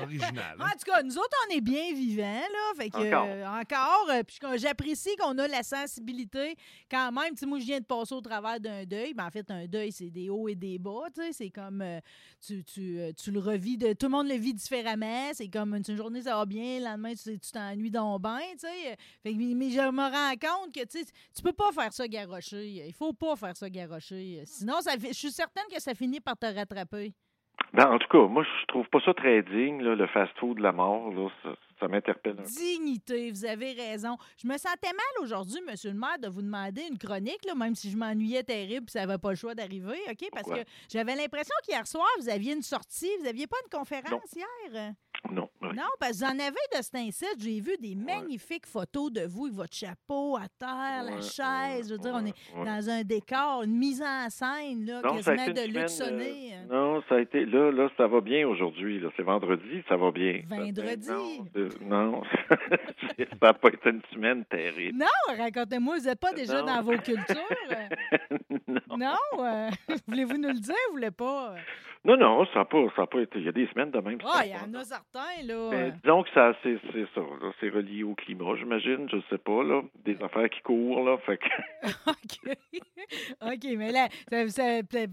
Original. 0.02 0.56
En 0.60 0.64
hein? 0.64 0.70
tout 0.78 0.90
cas, 0.90 1.02
nous 1.02 1.16
autres, 1.18 1.36
on 1.50 1.56
est 1.56 1.60
bien 1.60 1.92
vivants, 1.92 2.22
là. 2.22 2.74
Fait 2.76 2.90
que, 2.90 2.96
Encore. 2.98 3.26
euh, 3.28 3.44
encore. 3.60 4.08
euh, 4.10 4.22
puis 4.22 4.38
j'apprécie 4.58 5.16
qu'on 5.16 5.36
a 5.38 5.48
la 5.48 5.62
sensibilité 5.62 6.54
quand 6.90 7.10
même. 7.12 7.30
Tu 7.30 7.38
sais, 7.38 7.46
moi, 7.46 7.58
je 7.58 7.64
viens 7.64 7.80
de 7.80 7.84
passer 7.84 8.14
au 8.14 8.20
travers 8.20 8.60
d'un 8.60 8.84
deuil. 8.84 9.14
Ben, 9.14 9.26
en 9.26 9.30
fait, 9.30 9.50
un 9.50 9.66
deuil, 9.66 9.90
c'est 9.92 10.10
des 10.10 10.28
hauts 10.30 10.48
et 10.48 10.54
des 10.54 10.78
bas. 10.78 11.06
Tu 11.14 11.22
sais, 11.22 11.32
c'est 11.32 11.50
comme 11.50 11.82
euh, 11.82 12.00
tu, 12.44 12.62
tu, 12.64 12.98
euh, 13.00 13.12
tu 13.12 13.30
le 13.32 13.40
revis. 13.40 13.76
De, 13.76 13.92
tout 13.98 14.06
le 14.06 14.12
monde 14.12 14.28
le 14.28 14.36
vit 14.36 14.54
différemment. 14.54 15.30
C'est 15.32 15.48
comme 15.48 15.74
une, 15.74 15.96
journée, 15.96 16.22
ça 16.22 16.36
va 16.36 16.46
bien. 16.46 16.78
Le 16.78 16.84
lendemain, 16.84 17.12
tu 17.14 17.38
t'ennuies 17.52 17.90
donc 17.90 18.22
bien. 18.22 18.38
Tu 18.52 18.66
sais. 18.66 18.96
Mais, 19.24 19.32
je 19.32 19.90
me 19.90 20.02
rends 20.02 20.32
compte 20.32 20.74
que 20.74 20.84
tu 20.86 21.04
tu 21.34 21.42
peux 21.42 21.52
pas 21.52 21.72
faire 21.72 21.92
ça 21.92 22.06
garocher. 22.08 22.86
Il 22.86 22.94
faut 22.94 23.12
pas 23.12 23.36
faire 23.36 23.56
ça 23.56 23.68
garocher. 23.68 24.42
Sinon, 24.44 24.80
ça, 24.80 24.92
je 24.98 25.12
suis 25.12 25.30
certaine 25.30 25.66
que 25.72 25.80
ça 25.80 25.94
finit 25.94 26.20
par 26.20 26.36
te 26.36 26.46
rattraper. 26.46 27.12
Ben, 27.72 27.90
en 27.90 27.98
tout 27.98 28.08
cas, 28.08 28.26
moi, 28.26 28.44
je 28.44 28.66
trouve 28.66 28.88
pas 28.88 29.00
ça 29.00 29.14
très 29.14 29.42
digne, 29.42 29.82
là, 29.82 29.94
le 29.94 30.06
fast-food 30.06 30.58
de 30.58 30.62
la 30.62 30.72
mort. 30.72 31.10
Là, 31.12 31.28
ça, 31.42 31.50
ça 31.78 31.88
m'interpelle. 31.88 32.36
Dignité, 32.44 33.30
vous 33.30 33.44
avez 33.44 33.72
raison. 33.72 34.16
Je 34.42 34.46
me 34.46 34.56
sentais 34.56 34.92
mal 34.92 35.22
aujourd'hui, 35.24 35.60
Monsieur 35.68 35.90
le 35.90 35.96
maire, 35.98 36.18
de 36.20 36.28
vous 36.28 36.42
demander 36.42 36.82
une 36.90 36.98
chronique, 36.98 37.44
là, 37.46 37.54
même 37.54 37.74
si 37.74 37.90
je 37.90 37.96
m'ennuyais 37.96 38.42
terrible, 38.42 38.86
puis 38.86 38.92
ça 38.92 39.04
n'avait 39.06 39.18
pas 39.18 39.30
le 39.30 39.36
choix 39.36 39.54
d'arriver, 39.54 39.98
OK? 40.10 40.28
Parce 40.32 40.44
Pourquoi? 40.44 40.64
que 40.64 40.68
j'avais 40.90 41.14
l'impression 41.14 41.54
qu'hier 41.64 41.86
soir, 41.86 42.06
vous 42.20 42.28
aviez 42.28 42.54
une 42.54 42.62
sortie, 42.62 43.10
vous 43.18 43.24
n'aviez 43.24 43.46
pas 43.46 43.56
une 43.64 43.78
conférence 43.78 44.32
hier. 44.34 44.92
Non. 45.32 45.48
ouais. 45.62 45.72
Non, 45.72 45.82
parce 45.98 46.12
que 46.12 46.16
vous 46.18 46.24
en 46.24 46.38
avez 46.38 46.50
de 46.76 46.82
cet 46.82 46.94
incite. 46.94 47.34
J'ai 47.40 47.60
vu 47.60 47.72
des 47.80 47.96
magnifiques 47.96 48.66
photos 48.66 49.10
de 49.10 49.22
vous 49.22 49.46
avec 49.46 49.56
votre 49.56 49.74
chapeau 49.74 50.36
à 50.36 50.46
terre, 50.58 51.02
la 51.02 51.20
chaise. 51.20 51.88
Je 51.88 51.94
veux 51.94 51.98
dire, 51.98 52.12
on 52.14 52.24
est 52.26 52.34
dans 52.54 52.90
un 52.90 53.02
décor, 53.02 53.62
une 53.64 53.76
mise 53.76 54.02
en 54.02 54.28
scène, 54.30 54.84
là, 54.84 55.00
Non, 55.02 55.16
quasiment 55.16 55.48
de 55.48 55.86
Sonné. 55.88 56.52
euh, 56.54 56.66
non, 56.70 57.02
ça 57.08 57.16
a 57.16 57.20
été. 57.20 57.44
Là, 57.44 57.72
là, 57.72 57.90
ça 57.96 58.06
va 58.06 58.20
bien 58.20 58.46
aujourd'hui. 58.46 59.02
C'est 59.16 59.22
vendredi, 59.22 59.82
ça 59.88 59.96
va 59.96 60.10
bien. 60.12 60.42
Vendredi? 60.48 61.08
Non, 61.82 62.22
ça 62.50 63.26
n'a 63.42 63.54
pas 63.54 63.68
été 63.68 63.90
une 63.90 64.02
semaine 64.12 64.44
terrible. 64.46 64.98
Non, 64.98 65.36
racontez-moi, 65.36 65.98
vous 65.98 66.04
n'êtes 66.04 66.20
pas 66.20 66.32
déjà 66.32 66.60
Non. 66.62 66.66
dans 66.66 66.82
vos 66.82 66.96
cultures? 66.98 67.36
non. 68.68 68.96
non? 68.98 69.44
euh, 69.44 69.70
Voulez-vous 70.06 70.38
nous 70.38 70.48
le 70.48 70.60
dire? 70.60 70.74
Vous 70.88 70.92
voulez 70.96 71.10
pas? 71.10 71.54
non, 72.04 72.16
non, 72.16 72.46
ça 72.52 72.60
n'a 72.60 72.64
pas, 72.66 72.78
ça 72.94 73.02
a 73.02 73.06
pas 73.08 73.20
été. 73.20 73.38
Il 73.40 73.46
y 73.46 73.48
a 73.48 73.52
des 73.52 73.66
semaines 73.68 73.90
de 73.90 73.98
même. 73.98 74.18
Ah, 74.24 74.42
il 74.44 74.52
y 74.52 74.54
en 74.54 74.72
a 74.78 74.84
certains, 74.84 75.42
là. 75.44 75.68
Mais 75.72 75.92
disons 76.04 76.22
que 76.22 76.30
ça, 76.30 76.52
c'est, 76.62 76.78
ça. 77.14 77.20
C'est 77.58 77.68
relié 77.68 78.04
au 78.04 78.14
climat, 78.14 78.54
j'imagine. 78.56 79.08
Je 79.10 79.16
sais 79.28 79.38
pas, 79.38 79.64
là. 79.64 79.82
Des 80.04 80.22
affaires 80.22 80.48
qui 80.48 80.60
courent, 80.62 81.04
là. 81.04 81.18
Fait 81.26 81.36
que. 81.38 81.46
OK. 82.10 82.56
OK, 83.42 83.66
mais 83.76 83.90
là, 83.90 84.08
ça, 84.48 84.62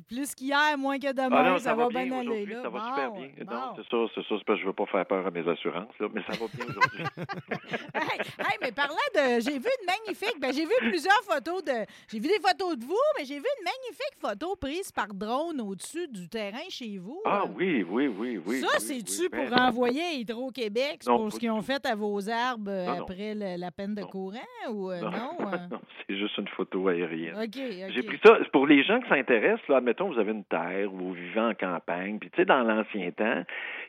plus 0.08 0.36
qu'hier, 0.36 0.78
moins 0.78 1.00
que 1.00 1.12
demain, 1.12 1.44
Ah 1.46 1.50
non, 1.52 1.58
ça, 1.58 1.74
va 1.74 1.88
bien, 1.90 2.12
aller, 2.12 2.46
là. 2.46 2.62
Ça 2.62 2.70
va 2.70 2.80
Bon, 2.80 2.86
super 2.86 3.12
bien. 3.12 3.30
bon. 3.44 3.54
Non, 3.54 3.74
c'est 3.76 3.90
ça, 3.90 3.98
c'est 4.14 4.22
ça. 4.22 4.36
C'est 4.38 4.46
parce 4.46 4.60
que 4.60 4.62
je 4.62 4.68
veux 4.68 4.74
pas 4.74 4.86
faire 4.86 5.06
peur 5.08 5.26
à 5.26 5.32
mes 5.32 5.48
assurances, 5.50 5.98
là. 6.00 6.08
Mais 6.14 6.22
ça 6.30 6.34
va 6.40 6.43
bien 6.54 6.66
aujourd'hui. 6.68 7.04
hey, 7.94 8.20
hey, 8.40 8.58
mais 8.62 8.72
parlant 8.72 8.96
de. 9.16 9.40
J'ai 9.42 9.58
vu 9.60 9.68
une 9.82 9.86
magnifique. 9.86 10.40
Ben, 10.40 10.54
j'ai 10.54 10.66
vu 10.66 10.74
plusieurs 10.80 11.22
photos 11.24 11.64
de. 11.64 11.86
J'ai 12.12 12.20
vu 12.20 12.28
des 12.28 12.40
photos 12.42 12.78
de 12.78 12.86
vous, 12.86 12.98
mais 13.18 13.26
j'ai 13.26 13.36
vu 13.40 13.46
une 13.60 13.64
magnifique 13.64 14.18
photo 14.20 14.56
prise 14.56 14.92
par 14.92 15.08
drone 15.14 15.62
au-dessus 15.62 16.08
du 16.08 16.28
terrain 16.30 16.68
chez 16.70 16.98
vous. 16.98 17.22
ah 17.26 17.44
oui, 17.56 17.84
oui, 17.90 18.08
oui, 18.08 18.42
oui. 18.46 18.60
Ça, 18.62 18.68
oui, 18.74 18.80
c'est-tu 18.80 19.22
oui. 19.24 19.30
pour 19.30 19.50
Ben, 19.50 19.66
renvoyer 19.66 20.02
à 20.02 20.12
Hydro-Québec 20.14 21.02
Non, 21.08 21.18
pour 21.18 21.32
ce 21.34 21.40
qu'ils 21.40 21.52
ont 21.52 21.62
fait 21.62 21.86
à 21.86 21.96
vos 21.96 22.28
arbres 22.30 22.70
euh, 22.72 22.86
Non, 22.86 22.96
non. 22.98 23.02
après 23.04 23.34
le- 23.36 23.58
la 23.60 23.72
peine 23.72 23.96
de 23.96 24.04
courant 24.04 24.40
ou 24.70 24.92
euh, 24.92 25.02
non? 25.02 25.12
non, 25.12 25.38
euh? 25.54 25.58
non, 25.72 25.80
c'est 26.08 26.18
juste 26.18 26.38
une 26.38 26.48
photo 26.50 26.88
aérienne. 26.88 27.36
OK, 27.36 27.44
OK. 27.58 27.92
J'ai 27.94 28.04
pris 28.04 28.20
ça. 28.26 28.38
Pour 28.52 28.68
les 28.68 28.84
gens 28.84 29.00
qui 29.02 29.10
s'intéressent, 29.10 29.68
là, 29.70 29.78
admettons, 29.78 30.12
vous 30.12 30.20
avez 30.20 30.32
une 30.32 30.44
terre 30.46 30.92
ou 30.94 30.98
vous 30.98 31.14
vivez 31.14 31.40
en 31.40 31.54
campagne. 31.54 32.20
Puis, 32.20 32.30
tu 32.30 32.38
sais, 32.38 32.46
dans 32.46 32.64
l'ancien 32.64 33.12
temps, 33.12 33.44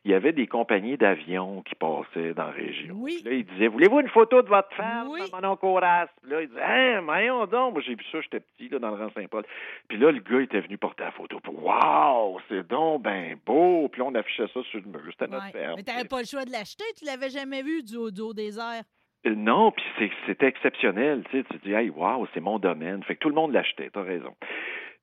il 0.04 0.10
y 0.10 0.14
avait 0.14 0.32
des 0.32 0.46
compagnies 0.46 0.96
d'avions 0.96 1.62
qui 1.62 1.74
passaient 1.74 2.34
dans 2.34 2.43
la 2.46 2.52
région. 2.52 2.94
Oui. 2.98 3.20
Puis 3.22 3.30
Là, 3.30 3.36
ils 3.36 3.44
disaient 3.44 3.68
Voulez-vous 3.68 4.00
une 4.00 4.08
photo 4.08 4.42
de 4.42 4.48
votre 4.48 4.72
femme, 4.76 5.08
Oui. 5.08 5.20
mon 5.32 5.48
oncle 5.48 5.66
Horace? 5.66 6.08
Puis 6.22 6.30
là, 6.30 6.42
ils 6.42 6.48
disaient 6.48 6.62
Hein, 6.62 7.00
voyons 7.02 7.46
donc. 7.46 7.72
Moi, 7.74 7.82
j'ai 7.86 7.94
vu 7.94 8.04
ça, 8.12 8.20
j'étais 8.20 8.40
petit, 8.40 8.68
là, 8.68 8.78
dans 8.78 8.90
le 8.90 8.96
rang 9.02 9.10
Saint-Paul. 9.14 9.44
Puis 9.88 9.98
là, 9.98 10.10
le 10.12 10.20
gars 10.20 10.40
était 10.40 10.60
venu 10.60 10.78
porter 10.78 11.04
la 11.04 11.10
photo. 11.12 11.40
Puis, 11.40 11.52
Waouh, 11.52 12.38
c'est 12.48 12.66
donc 12.68 13.02
ben 13.02 13.36
beau. 13.46 13.88
Puis 13.88 14.00
là, 14.00 14.06
on 14.08 14.14
affichait 14.14 14.46
ça 14.52 14.60
sur 14.70 14.80
le 14.80 14.86
mur. 14.90 15.00
C'était 15.10 15.28
notre 15.28 15.46
Ouais. 15.46 15.52
ferme. 15.52 15.74
Mais 15.76 15.82
t'avais 15.82 16.08
pas 16.08 16.20
le 16.20 16.26
choix 16.26 16.44
de 16.44 16.52
l'acheter, 16.52 16.84
tu 16.98 17.04
l'avais 17.04 17.30
jamais 17.30 17.62
vu 17.62 17.82
du 17.82 17.96
haut, 17.96 18.10
du 18.10 18.20
haut 18.20 18.34
des 18.34 18.58
airs. 18.58 18.82
Euh, 19.26 19.34
Non, 19.34 19.70
puis 19.72 20.10
c'était 20.26 20.46
exceptionnel. 20.46 21.24
Tu 21.30 21.38
sais, 21.40 21.44
tu 21.50 21.58
dis, 21.66 21.72
hey, 21.72 21.88
wow, 21.90 22.26
c'est 22.34 22.40
mon 22.40 22.58
domaine. 22.58 23.02
Fait 23.04 23.14
que 23.14 23.20
tout 23.20 23.30
le 23.30 23.34
monde 23.34 23.52
l'achetait, 23.52 23.88
t'as 23.90 24.02
raison. 24.02 24.34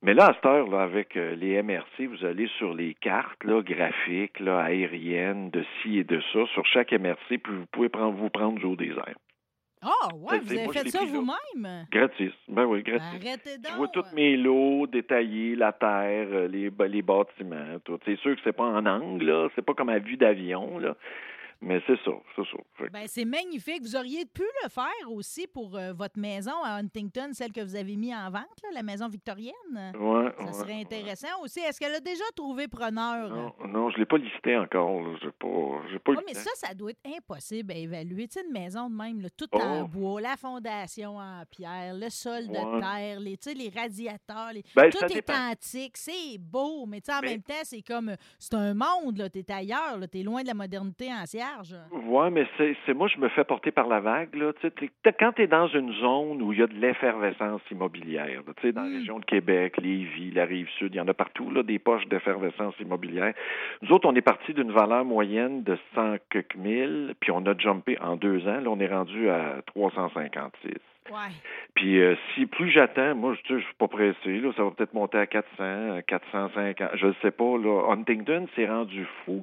Mais 0.03 0.15
là, 0.15 0.29
à 0.29 0.33
cette 0.33 0.45
heure, 0.45 0.67
là, 0.67 0.81
avec 0.81 1.15
euh, 1.15 1.35
les 1.35 1.61
MRC, 1.61 2.07
vous 2.07 2.25
allez 2.25 2.47
sur 2.57 2.73
les 2.73 2.95
cartes 2.95 3.43
là, 3.43 3.61
graphiques, 3.61 4.39
là, 4.39 4.59
aériennes, 4.59 5.51
de 5.51 5.63
ci 5.81 5.99
et 5.99 6.03
de 6.03 6.19
ça, 6.33 6.39
sur 6.53 6.65
chaque 6.65 6.91
MRC, 6.91 7.37
puis 7.37 7.53
vous 7.53 7.67
pouvez 7.71 7.89
prendre, 7.89 8.17
vous 8.17 8.29
prendre 8.29 8.57
du 8.57 8.65
haut 8.65 8.75
des 8.75 8.89
airs. 8.89 9.15
Ah, 9.83 10.09
ouais, 10.15 10.37
Ça, 10.37 10.39
vous 10.43 10.51
avez 10.51 10.63
moi, 10.63 10.73
fait 10.73 10.89
ça 10.89 10.99
vous-même? 11.05 11.85
Gratis. 11.91 12.31
Ben 12.47 12.65
oui, 12.65 12.83
gratis. 12.83 13.07
Arrêtez 13.15 13.57
donc. 13.57 13.71
Je 13.71 13.77
vois 13.77 13.87
tous 13.87 14.05
mes 14.13 14.37
lots 14.37 14.85
détaillés, 14.85 15.55
la 15.55 15.71
terre, 15.71 16.27
euh, 16.31 16.47
les, 16.47 16.71
les 16.87 17.01
bâtiments, 17.01 17.79
tout. 17.83 17.99
C'est 18.05 18.17
sûr 18.19 18.35
que 18.35 18.41
c'est 18.43 18.55
pas 18.55 18.65
en 18.65 18.85
angle, 18.85 19.25
là. 19.25 19.49
C'est 19.55 19.65
pas 19.65 19.73
comme 19.73 19.89
à 19.89 19.99
vue 19.99 20.17
d'avion, 20.17 20.77
là. 20.77 20.95
Mais 21.63 21.79
c'est 21.85 21.97
ça, 22.03 22.11
c'est 22.35 22.41
ça. 22.43 22.87
Ben, 22.91 23.03
c'est 23.07 23.23
magnifique. 23.25 23.83
Vous 23.83 23.95
auriez 23.95 24.25
pu 24.25 24.41
le 24.63 24.69
faire 24.69 25.11
aussi 25.11 25.45
pour 25.45 25.75
euh, 25.77 25.93
votre 25.93 26.19
maison 26.19 26.55
à 26.63 26.71
Huntington, 26.77 27.29
celle 27.33 27.51
que 27.51 27.61
vous 27.61 27.75
avez 27.75 27.95
mis 27.95 28.15
en 28.15 28.31
vente, 28.31 28.47
là, 28.63 28.69
la 28.73 28.81
maison 28.81 29.07
victorienne. 29.07 29.53
ouais, 29.71 30.31
Ça 30.37 30.43
ouais, 30.45 30.53
serait 30.53 30.73
ouais. 30.73 30.81
intéressant 30.81 31.27
aussi. 31.43 31.59
Est-ce 31.59 31.79
qu'elle 31.79 31.93
a 31.93 31.99
déjà 31.99 32.23
trouvé 32.35 32.67
preneur? 32.67 33.29
Non, 33.29 33.67
non, 33.67 33.89
je 33.91 33.97
l'ai 33.99 34.07
pas 34.07 34.17
listé 34.17 34.57
encore. 34.57 35.01
là. 35.03 35.15
J'ai 35.21 35.29
pas, 35.29 35.47
pas 36.03 36.11
Oui, 36.13 36.23
mais 36.25 36.33
ça, 36.33 36.49
ça 36.55 36.73
doit 36.73 36.91
être 36.91 37.05
impossible 37.17 37.71
à 37.71 37.75
évaluer. 37.75 38.27
Tu 38.27 38.39
sais, 38.39 38.45
une 38.45 38.51
maison 38.53 38.89
de 38.89 38.95
même, 38.95 39.21
là, 39.21 39.29
tout 39.29 39.47
Oh. 39.53 39.59
en 39.61 39.83
bois, 39.83 40.19
la 40.19 40.37
fondation 40.37 41.17
en 41.17 41.43
pierre, 41.49 41.93
le 41.93 42.09
sol 42.09 42.47
de 42.47 42.79
terre, 42.81 43.19
les, 43.19 43.37
tu 43.37 43.49
sais, 43.51 43.55
les 43.55 43.69
radiateurs, 43.69 44.51
les- 44.53 44.63
Ben, 44.75 44.89
tout 44.89 45.03
est 45.05 45.13
dépend. 45.13 45.51
antique, 45.51 45.95
c'est 45.97 46.37
beau, 46.39 46.87
mais 46.87 47.01
tu 47.01 47.11
sais, 47.11 47.17
en 47.17 47.21
Mais- 47.21 47.29
même 47.31 47.43
temps, 47.43 47.53
c'est 47.63 47.83
comme, 47.83 48.15
c'est 48.39 48.55
un 48.55 48.73
monde, 48.73 49.17
là, 49.17 49.29
t'es 49.29 49.45
ailleurs, 49.51 49.99
là, 49.99 50.07
t'es 50.07 50.23
loin 50.23 50.41
de 50.41 50.47
la 50.47 50.53
modernité 50.55 51.13
ancienne. 51.13 51.49
Ouais, 51.91 52.29
mais 52.29 52.45
c'est, 52.57 52.75
c'est 52.85 52.93
moi, 52.93 53.07
je 53.07 53.17
me 53.19 53.29
fais 53.29 53.43
porter 53.43 53.71
par 53.71 53.87
la 53.87 53.99
vague. 53.99 54.33
Là. 54.35 54.51
Quand 55.19 55.31
tu 55.33 55.41
es 55.43 55.47
dans 55.47 55.67
une 55.67 55.93
zone 55.93 56.41
où 56.41 56.53
il 56.53 56.59
y 56.59 56.63
a 56.63 56.67
de 56.67 56.73
l'effervescence 56.75 57.61
immobilière, 57.71 58.41
là, 58.47 58.53
tu 58.55 58.61
sais, 58.67 58.71
dans 58.71 58.83
la 58.83 58.89
Mm. 58.89 58.95
région 58.97 59.19
de 59.19 59.25
Québec, 59.25 59.77
Lévis, 59.77 60.31
la 60.31 60.45
rive 60.45 60.69
sud, 60.77 60.93
il 60.93 60.97
y 60.97 61.01
en 61.01 61.07
a 61.07 61.13
partout, 61.13 61.49
là, 61.51 61.63
des 61.63 61.79
poches 61.79 62.07
d'effervescence 62.07 62.75
immobilière. 62.79 63.33
Nous 63.81 63.91
autres, 63.91 64.07
on 64.07 64.15
est 64.15 64.21
parti 64.21 64.53
d'une 64.53 64.71
valeur 64.71 65.05
moyenne 65.05 65.63
de 65.63 65.77
100 65.95 66.17
quelques 66.29 66.55
mille, 66.55 67.13
puis 67.19 67.31
on 67.31 67.45
a 67.45 67.57
jumpé 67.57 67.97
en 68.01 68.15
deux 68.15 68.47
ans. 68.47 68.59
Là, 68.61 68.69
on 68.69 68.79
est 68.79 68.87
rendu 68.87 69.29
à 69.29 69.61
356. 69.67 70.71
Ouais. 71.09 71.17
Puis 71.75 71.99
euh, 71.99 72.15
si 72.33 72.45
plus 72.45 72.69
j'attends, 72.69 73.15
moi 73.15 73.33
je 73.33 73.57
je 73.57 73.63
suis 73.63 73.73
pas 73.73 73.87
pressé, 73.87 74.39
là, 74.39 74.51
ça 74.55 74.63
va 74.63 74.71
peut-être 74.71 74.93
monter 74.93 75.17
à 75.17 75.25
400, 75.25 75.95
à 75.97 76.01
450, 76.03 76.91
je 76.95 77.07
ne 77.07 77.13
sais 77.21 77.31
pas. 77.31 77.57
Là. 77.57 77.91
Huntington 77.91 78.47
s'est 78.55 78.67
rendu 78.67 79.05
fou 79.25 79.41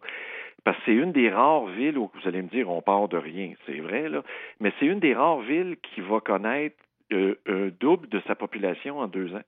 parce 0.65 0.77
que 0.79 0.83
c'est 0.87 0.95
une 0.95 1.13
des 1.13 1.31
rares 1.31 1.67
villes 1.67 1.99
où 1.99 2.11
vous 2.13 2.29
allez 2.29 2.43
me 2.43 2.49
dire 2.49 2.69
on 2.69 2.83
part 2.83 3.09
de 3.09 3.17
rien, 3.17 3.53
c'est 3.67 3.81
vrai 3.81 4.09
là, 4.09 4.23
mais 4.61 4.73
c'est 4.79 4.87
une 4.87 5.01
des 5.01 5.15
rares 5.15 5.41
villes 5.41 5.77
qui 5.83 6.01
va 6.01 6.21
connaître 6.21 6.77
euh, 7.13 7.37
un 7.47 7.71
double 7.81 8.09
de 8.09 8.21
sa 8.27 8.35
population 8.35 8.99
en 8.99 9.09
deux 9.09 9.35
ans. 9.35 9.43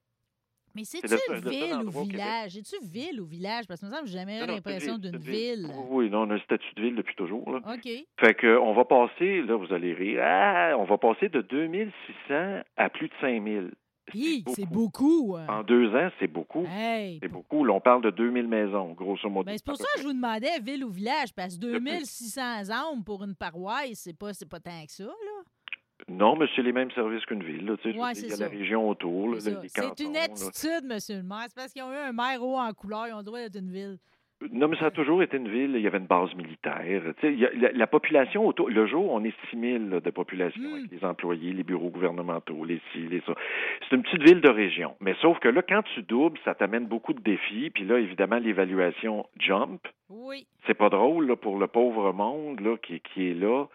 Mais 0.74 0.84
c'est-tu 0.84 1.14
le 1.28 1.40
le 1.40 1.50
ville 1.50 1.74
ou 1.84 2.04
village? 2.04 2.56
Es-tu 2.56 2.76
ville 2.82 3.20
ou 3.20 3.24
village? 3.24 3.66
Parce 3.66 3.80
que 3.80 3.86
me 3.86 3.90
semble 3.90 4.04
que 4.04 4.10
j'ai 4.10 4.18
jamais 4.18 4.46
l'impression 4.46 4.94
une 4.94 5.00
d'une 5.00 5.16
une 5.16 5.20
ville. 5.20 5.66
Oui, 5.88 6.08
non, 6.10 6.22
on 6.22 6.30
a 6.30 6.34
un 6.34 6.40
statut 6.40 6.74
de 6.76 6.82
ville 6.82 6.94
depuis 6.94 7.16
toujours. 7.16 7.50
Là. 7.50 7.58
OK. 7.58 7.90
Fait 8.20 8.34
que 8.34 8.56
on 8.58 8.72
va 8.72 8.84
passer, 8.84 9.42
là 9.42 9.56
vous 9.56 9.72
allez 9.72 9.92
rire, 9.92 10.20
ah, 10.22 10.74
on 10.78 10.84
va 10.84 10.96
passer 10.96 11.28
de 11.28 11.40
2600 11.42 12.62
à 12.76 12.88
plus 12.88 13.08
de 13.08 13.14
5000. 13.20 13.72
C'est 14.54 14.66
beaucoup. 14.66 15.36
En 15.36 15.62
deux 15.62 15.94
ans, 15.94 16.10
c'est 16.18 16.28
beaucoup. 16.28 16.64
Hey, 16.66 17.18
C'est 17.22 17.28
beaucoup. 17.28 17.64
Là, 17.64 17.74
on 17.74 17.80
parle 17.80 18.02
de 18.02 18.10
2000 18.10 18.46
maisons, 18.48 18.92
grosso 18.92 19.28
modo. 19.28 19.44
Ben, 19.46 19.56
c'est 19.56 19.64
pour 19.64 19.76
ça 19.76 19.86
que 19.94 20.00
je 20.02 20.06
vous 20.06 20.12
demandais 20.12 20.58
ville 20.60 20.84
ou 20.84 20.90
village, 20.90 21.32
parce 21.34 21.56
que 21.56 21.60
plus. 21.60 21.80
2600 21.80 22.70
âmes 22.70 23.04
pour 23.04 23.24
une 23.24 23.34
paroisse, 23.34 23.92
c'est 23.94 24.16
pas, 24.16 24.30
pas 24.48 24.60
tant 24.60 24.84
que 24.86 24.92
ça, 24.92 25.04
là. 25.04 25.42
Non, 26.08 26.34
mais 26.36 26.46
c'est 26.56 26.62
les 26.62 26.72
mêmes 26.72 26.90
services 26.92 27.24
qu'une 27.26 27.42
ville. 27.42 27.70
Ouais, 27.70 28.12
il 28.14 28.28
y 28.28 28.32
a 28.32 28.36
ça. 28.36 28.44
la 28.44 28.48
région 28.50 28.88
autour, 28.88 29.36
C'est 29.38 30.00
une 30.00 30.14
là. 30.14 30.22
attitude, 30.22 30.84
monsieur 30.84 31.16
le 31.16 31.22
maire. 31.22 31.44
C'est 31.48 31.54
parce 31.54 31.72
qu'ils 31.72 31.82
ont 31.82 31.92
eu 31.92 31.96
un 31.96 32.12
maire 32.12 32.42
haut 32.42 32.58
en 32.58 32.72
couleur, 32.72 33.06
ils 33.08 33.12
ont 33.12 33.18
le 33.18 33.22
droit 33.24 33.38
d'être 33.38 33.56
une 33.58 33.70
ville. 33.70 33.98
Non, 34.52 34.68
mais 34.68 34.76
ça 34.76 34.86
a 34.86 34.90
toujours 34.90 35.22
été 35.22 35.36
une 35.36 35.48
ville. 35.48 35.72
Il 35.74 35.82
y 35.82 35.86
avait 35.86 35.98
une 35.98 36.06
base 36.06 36.34
militaire. 36.34 37.02
Tu 37.20 37.38
sais, 37.38 37.50
la, 37.56 37.72
la 37.72 37.86
population 37.86 38.46
autour, 38.46 38.70
le 38.70 38.86
jour, 38.86 39.12
on 39.12 39.22
est 39.22 39.34
6 39.50 39.60
000 39.60 39.84
là, 39.90 40.00
de 40.00 40.10
population 40.10 40.62
avec 40.74 40.90
les 40.90 41.04
employés, 41.04 41.52
les 41.52 41.62
bureaux 41.62 41.90
gouvernementaux, 41.90 42.64
les 42.64 42.80
ci, 42.92 43.00
les 43.00 43.20
ça. 43.20 43.34
C'est 43.88 43.96
une 43.96 44.02
petite 44.02 44.22
ville 44.22 44.40
de 44.40 44.48
région. 44.48 44.96
Mais 45.00 45.14
sauf 45.20 45.38
que 45.40 45.48
là, 45.48 45.62
quand 45.62 45.82
tu 45.94 46.02
doubles, 46.02 46.38
ça 46.44 46.54
t'amène 46.54 46.86
beaucoup 46.86 47.12
de 47.12 47.20
défis. 47.20 47.70
Puis 47.70 47.84
là, 47.84 47.98
évidemment, 47.98 48.38
l'évaluation 48.38 49.26
jump. 49.38 49.86
Oui. 50.08 50.46
c'est 50.66 50.74
pas 50.74 50.88
drôle 50.88 51.28
là, 51.28 51.36
pour 51.36 51.58
le 51.58 51.66
pauvre 51.66 52.12
monde 52.12 52.60
là, 52.60 52.76
qui, 52.78 53.00
qui 53.00 53.30
est 53.30 53.34
là. 53.34 53.66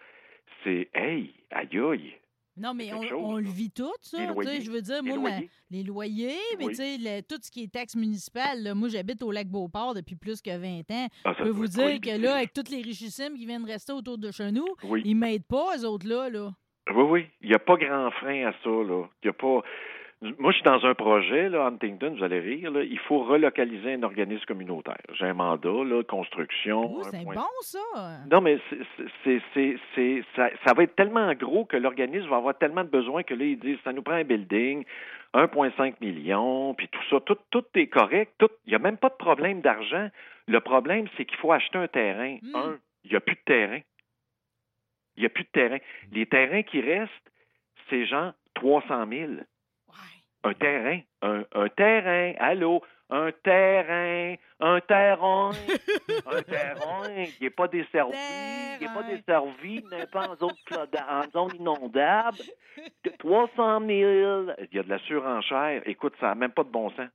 C'est 0.64 0.88
hey, 0.94 1.32
aïe 1.50 1.78
aïe. 1.78 2.14
Non, 2.58 2.72
mais 2.74 2.92
on, 2.94 3.02
chose, 3.02 3.12
on 3.22 3.36
le 3.36 3.48
vit 3.48 3.70
tout, 3.70 3.92
ça. 4.00 4.18
Je 4.18 4.70
veux 4.70 4.80
dire, 4.80 5.02
Les 5.02 5.08
moi, 5.10 5.18
ma- 5.18 5.30
loyers. 5.30 5.50
les 5.70 5.82
loyers, 5.82 6.38
mais 6.58 6.68
tu 6.68 6.74
sais, 6.76 7.22
tout 7.28 7.36
ce 7.42 7.50
qui 7.50 7.64
est 7.64 7.72
taxe 7.72 7.94
municipale, 7.96 8.62
là, 8.62 8.74
moi, 8.74 8.88
j'habite 8.88 9.22
au 9.22 9.30
lac 9.30 9.46
Beauport 9.48 9.92
depuis 9.94 10.16
plus 10.16 10.40
que 10.40 10.56
20 10.56 10.90
ans. 10.90 11.08
Ah, 11.24 11.34
Je 11.38 11.44
peux 11.44 11.50
vous 11.50 11.66
dire 11.66 12.00
que 12.00 12.18
là, 12.20 12.36
avec 12.36 12.52
tous 12.54 12.70
les 12.70 12.80
richissimes 12.82 13.34
qui 13.36 13.44
viennent 13.46 13.64
rester 13.66 13.92
autour 13.92 14.16
de 14.18 14.30
chez 14.30 14.50
nous, 14.52 14.66
Oui. 14.84 15.02
ils 15.04 15.14
m'aident 15.14 15.44
pas, 15.46 15.76
eux 15.78 15.84
autres-là. 15.86 16.30
Là. 16.30 16.52
Oui, 16.94 17.02
oui. 17.02 17.26
Il 17.42 17.48
n'y 17.50 17.54
a 17.54 17.58
pas 17.58 17.76
grand 17.76 18.10
frein 18.12 18.46
à 18.48 18.52
ça, 18.64 18.70
là. 18.70 19.04
Il 19.22 19.26
y 19.26 19.28
a 19.28 19.32
pas. 19.32 19.60
Moi, 20.22 20.50
je 20.50 20.56
suis 20.56 20.64
dans 20.64 20.84
un 20.86 20.94
projet, 20.94 21.50
là, 21.50 21.66
Huntington, 21.66 22.14
vous 22.16 22.24
allez 22.24 22.40
rire, 22.40 22.70
là. 22.70 22.82
Il 22.82 22.98
faut 23.00 23.18
relocaliser 23.22 23.94
un 23.94 24.02
organisme 24.02 24.44
communautaire. 24.46 24.96
J'ai 25.12 25.26
un 25.26 25.34
mandat, 25.34 25.84
là, 25.84 26.02
construction. 26.04 26.96
Oh, 26.96 27.02
c'est 27.02 27.22
point- 27.22 27.34
bon, 27.34 27.42
ça. 27.60 27.78
Non, 28.30 28.40
mais 28.40 28.58
c'est, 28.70 28.78
c'est, 29.24 29.42
c'est, 29.52 29.76
c'est- 29.94 30.22
ça, 30.34 30.48
ça 30.64 30.72
va 30.72 30.84
être 30.84 30.96
tellement 30.96 31.32
gros 31.34 31.66
que 31.66 31.76
l'organisme 31.76 32.28
va 32.30 32.36
avoir 32.36 32.56
tellement 32.56 32.82
de 32.82 32.88
besoins 32.88 33.24
que 33.24 33.34
là, 33.34 33.44
ils 33.44 33.58
disent, 33.58 33.78
ça 33.84 33.92
nous 33.92 34.00
prend 34.02 34.14
un 34.14 34.24
building, 34.24 34.84
1,5 35.34 36.00
million, 36.00 36.72
puis 36.72 36.88
tout 36.88 37.02
ça, 37.10 37.20
tout, 37.20 37.36
tout 37.50 37.64
est 37.74 37.88
correct, 37.88 38.32
tout, 38.38 38.48
il 38.66 38.70
n'y 38.70 38.74
a 38.76 38.78
même 38.78 38.96
pas 38.96 39.10
de 39.10 39.16
problème 39.16 39.60
d'argent. 39.60 40.08
Le 40.48 40.60
problème, 40.60 41.06
c'est 41.16 41.26
qu'il 41.26 41.36
faut 41.36 41.52
acheter 41.52 41.76
un 41.76 41.88
terrain. 41.88 42.38
Mm. 42.40 42.56
Un, 42.56 42.78
il 43.04 43.10
n'y 43.10 43.16
a 43.16 43.20
plus 43.20 43.34
de 43.34 43.40
terrain. 43.44 43.80
Il 45.18 45.20
n'y 45.20 45.26
a 45.26 45.30
plus 45.30 45.44
de 45.44 45.50
terrain. 45.50 45.78
Les 46.12 46.24
terrains 46.24 46.62
qui 46.62 46.80
restent, 46.80 47.12
c'est 47.90 48.06
genre 48.06 48.32
300 48.54 49.06
000. 49.10 49.32
Un 50.46 50.54
terrain, 50.54 51.00
un, 51.22 51.44
un 51.54 51.68
terrain, 51.70 52.32
allô, 52.38 52.80
un 53.10 53.32
terrain, 53.42 54.36
un 54.60 54.80
terrain, 54.80 55.50
un 56.26 56.42
terrain, 56.42 57.08
il 57.16 57.32
n'est 57.40 57.50
pas 57.50 57.66
desservi, 57.66 58.16
il 58.80 58.86
n'est 58.86 58.94
pas 58.94 59.02
desservi, 59.02 59.84
n'est 59.90 60.06
pas 60.06 60.28
en 60.28 60.36
zone, 60.36 60.52
en 61.08 61.30
zone 61.32 61.56
inondable, 61.58 62.38
de 63.04 63.10
300 63.18 63.80
000, 63.80 63.90
il 63.90 64.68
y 64.72 64.78
a 64.78 64.82
de 64.84 64.88
la 64.88 64.98
surenchère, 65.00 65.82
écoute, 65.86 66.14
ça 66.20 66.28
n'a 66.28 66.34
même 66.36 66.52
pas 66.52 66.62
de 66.62 66.70
bon 66.70 66.90
sens. 66.90 67.08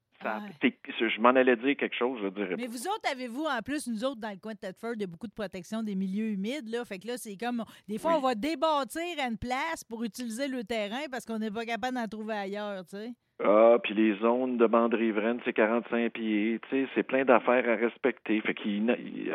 C'est- 0.61 1.09
je 1.09 1.19
m'en 1.21 1.29
allais 1.29 1.55
dire 1.55 1.75
quelque 1.77 1.95
chose, 1.95 2.19
je 2.23 2.29
dirais 2.29 2.55
Mais 2.57 2.65
pas. 2.65 2.71
vous 2.71 2.87
autres, 2.87 3.11
avez-vous, 3.11 3.45
en 3.45 3.61
plus, 3.61 3.87
nous 3.87 4.03
autres, 4.05 4.19
dans 4.21 4.29
le 4.31 4.37
coin 4.37 4.53
de 4.53 4.59
Thetford, 4.59 4.93
il 4.95 5.01
y 5.01 5.03
a 5.03 5.07
beaucoup 5.07 5.27
de 5.27 5.33
protection 5.33 5.83
des 5.83 5.95
milieux 5.95 6.27
humides, 6.29 6.69
là? 6.69 6.85
Fait 6.85 6.99
que 6.99 7.07
là, 7.07 7.13
c'est 7.17 7.37
comme, 7.37 7.63
des 7.87 7.97
fois, 7.97 8.11
Oui. 8.11 8.17
on 8.19 8.27
va 8.27 8.35
débâtir 8.35 9.01
à 9.19 9.27
une 9.27 9.37
place 9.37 9.83
pour 9.83 10.03
utiliser 10.03 10.47
le 10.47 10.63
terrain 10.63 11.05
parce 11.09 11.25
qu'on 11.25 11.39
n'est 11.39 11.51
pas 11.51 11.65
capable 11.65 11.95
d'en 11.95 12.07
trouver 12.07 12.33
ailleurs, 12.35 12.83
tu 12.85 12.97
sais. 12.97 13.11
Ah, 13.43 13.77
puis 13.81 13.95
les 13.95 14.15
zones 14.19 14.57
de 14.57 14.67
bande 14.67 14.93
riveraine, 14.93 15.39
c'est 15.43 15.53
45 15.53 16.11
pieds, 16.13 16.59
tu 16.61 16.69
sais, 16.69 16.87
c'est 16.93 17.01
plein 17.01 17.25
d'affaires 17.25 17.67
à 17.67 17.75
respecter, 17.75 18.39
fait 18.41 18.53
qu'il, 18.53 18.83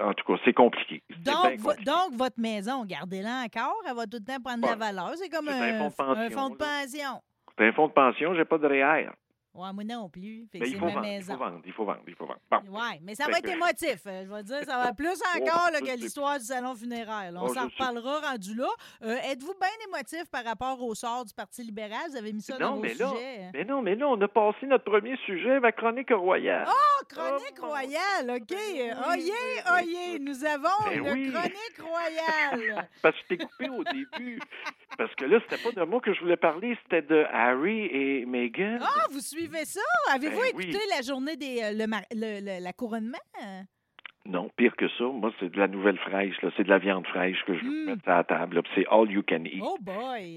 en 0.00 0.14
tout 0.14 0.24
cas, 0.24 0.40
c'est 0.44 0.52
compliqué. 0.52 1.02
Donc, 1.24 1.60
compliqué. 1.60 1.90
votre 2.12 2.38
maison, 2.40 2.84
gardez-la 2.84 3.44
encore, 3.44 3.82
elle 3.88 3.96
va 3.96 4.04
tout 4.06 4.18
le 4.20 4.24
temps 4.24 4.40
prendre 4.40 4.62
de 4.62 4.68
la 4.68 4.76
valeur. 4.76 5.12
C'est 5.16 5.28
comme 5.28 5.48
un, 5.48 5.80
un 5.86 5.90
fonds 5.90 6.50
de 6.50 6.56
pension. 6.56 7.20
C'est 7.58 7.66
un 7.66 7.72
fonds 7.72 7.88
de 7.88 7.92
pension, 7.92 8.32
j'ai 8.36 8.44
pas 8.44 8.58
de 8.58 8.66
REER. 8.68 9.10
Ouais, 9.56 9.72
moi 9.72 9.84
non 9.84 10.08
plus. 10.08 10.46
Fait 10.52 10.58
Mais 10.60 10.68
il 10.68 10.78
faut, 10.78 10.86
ma 10.86 10.92
vendre, 10.94 11.06
il 11.06 11.22
faut 11.22 11.36
vendre, 11.36 11.60
il 11.64 11.72
faut 11.72 11.84
vendre, 11.84 12.00
il 12.06 12.14
faut 12.14 12.26
vendre. 12.26 12.40
Bon. 12.50 12.58
Oui, 12.68 12.98
mais 13.02 13.14
ça 13.14 13.24
Fait 13.24 13.32
va 13.32 13.38
être 13.38 13.48
émotif. 13.48 14.00
euh, 14.06 14.24
Je 14.24 14.30
vais 14.32 14.42
dire, 14.42 14.64
ça 14.64 14.78
va 14.78 14.92
plus 14.92 15.08
encore 15.36 15.70
là, 15.72 15.80
que 15.80 15.96
l'histoire 15.98 16.38
du 16.38 16.44
salon 16.44 16.74
funéraire. 16.74 17.32
là. 17.32 17.40
On 17.42 17.46
Oh, 17.46 17.54
s'en 17.54 17.54
sais. 17.68 17.74
reparlera 17.78 18.20
rendu 18.32 18.54
là. 18.54 18.68
Euh, 19.02 19.16
Êtes-vous 19.30 19.54
bien 19.60 19.68
émotif 19.88 20.24
par 20.30 20.44
rapport 20.44 20.80
au 20.82 20.94
sort 20.94 21.24
du 21.24 21.32
Parti 21.34 21.62
libéral? 21.62 22.10
Vous 22.10 22.16
avez 22.16 22.32
mis 22.32 22.42
ça 22.42 22.58
dans 22.58 22.74
vos 22.76 22.80
mais 22.82 22.94
là, 22.94 23.08
sujets? 23.08 23.44
hein? 23.44 23.50
mais 23.54 23.64
non, 23.64 23.82
mais 23.82 23.94
là, 23.94 24.08
on 24.08 24.20
a 24.20 24.28
passé 24.28 24.66
notre 24.66 24.84
premier 24.84 25.16
sujet, 25.24 25.58
ma 25.60 25.72
chronique 25.72 26.10
royale. 26.10 26.66
Oh, 26.68 27.04
chronique 27.08 27.54
Oh, 27.62 27.66
royale, 27.68 28.30
OK. 28.30 28.50
oui, 28.50 28.90
Oyez, 29.10 29.32
oui, 29.32 29.72
oyez, 29.72 30.18
nous 30.18 30.44
avons 30.44 30.84
Ben 30.84 30.98
une 30.98 31.12
oui. 31.12 31.32
chronique 31.32 31.80
royale. 31.80 32.88
Parce 33.02 33.16
que 33.16 33.22
je 33.22 33.28
t'ai 33.28 33.38
coupé 33.38 33.68
au 33.70 33.82
début. 33.84 34.40
Parce 34.98 35.14
que 35.14 35.24
là, 35.26 35.38
c'était 35.48 35.62
pas 35.62 35.72
de 35.78 35.84
moi 35.86 36.00
que 36.00 36.12
je 36.14 36.20
voulais 36.20 36.36
parler, 36.36 36.76
c'était 36.82 37.02
de 37.02 37.24
Harry 37.32 37.86
et 37.86 38.24
Meghan. 38.26 38.78
Ah, 38.80 39.06
vous 39.10 39.20
suivez 39.20 39.64
ça? 39.64 39.80
Avez-vous 40.14 40.40
Ben 40.40 40.48
écouté 40.48 40.78
oui. 40.78 40.90
la 40.96 41.02
journée 41.02 41.36
des 41.36 41.60
euh, 41.62 41.72
le, 41.72 41.86
le, 42.14 42.40
le- 42.40 42.64
la 42.64 42.72
couronnement? 42.72 43.18
Non, 44.24 44.50
pire 44.56 44.74
que 44.76 44.88
ça, 44.98 45.04
moi, 45.04 45.32
c'est 45.38 45.50
de 45.52 45.58
la 45.58 45.68
nouvelle 45.68 45.98
fraîche, 45.98 46.34
là. 46.42 46.50
C'est 46.56 46.64
de 46.64 46.68
la 46.70 46.78
viande 46.78 47.06
fraîche 47.06 47.38
que 47.46 47.56
je 47.56 47.64
Mm. 47.64 47.84
mettre 47.86 48.08
à 48.08 48.16
la 48.16 48.24
table, 48.24 48.62
C'est 48.74 48.86
all 48.90 49.10
you 49.10 49.22
can 49.22 49.44
eat. 49.44 49.62
Oh 49.62 49.76
boy! 49.80 50.36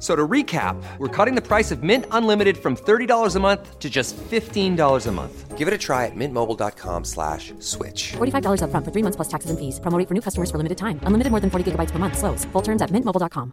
F- 0.00 0.02
So 0.02 0.16
to 0.16 0.26
recap, 0.26 0.82
we're 0.98 1.08
cutting 1.14 1.34
the 1.34 1.46
price 1.46 1.70
of 1.70 1.82
Mint 1.82 2.06
Unlimited 2.10 2.56
from 2.56 2.74
$30 2.74 3.36
a 3.36 3.40
month 3.40 3.78
to 3.78 3.90
just 3.90 4.16
$15 4.16 5.06
a 5.06 5.12
month. 5.12 5.58
Give 5.58 5.68
it 5.68 5.74
a 5.74 5.78
try 5.78 6.06
at 6.06 6.16
mintmobile.com 6.16 7.04
slash 7.04 7.52
switch. 7.58 8.14
$45 8.16 8.62
upfront 8.64 8.84
for 8.86 8.92
three 8.92 9.02
months 9.02 9.16
plus 9.16 9.28
taxes 9.28 9.50
and 9.50 9.58
fees. 9.58 9.78
Promo 9.78 9.98
rate 9.98 10.08
for 10.08 10.14
new 10.14 10.22
customers 10.22 10.50
for 10.50 10.56
limited 10.56 10.78
time. 10.78 10.98
Unlimited 11.04 11.30
more 11.30 11.40
than 11.40 11.50
40 11.50 11.72
gigabytes 11.72 11.90
per 11.92 11.98
month. 11.98 12.16
Slows. 12.16 12.46
Full 12.54 12.62
terms 12.62 12.80
at 12.80 12.90
mintmobile.com. 12.90 13.52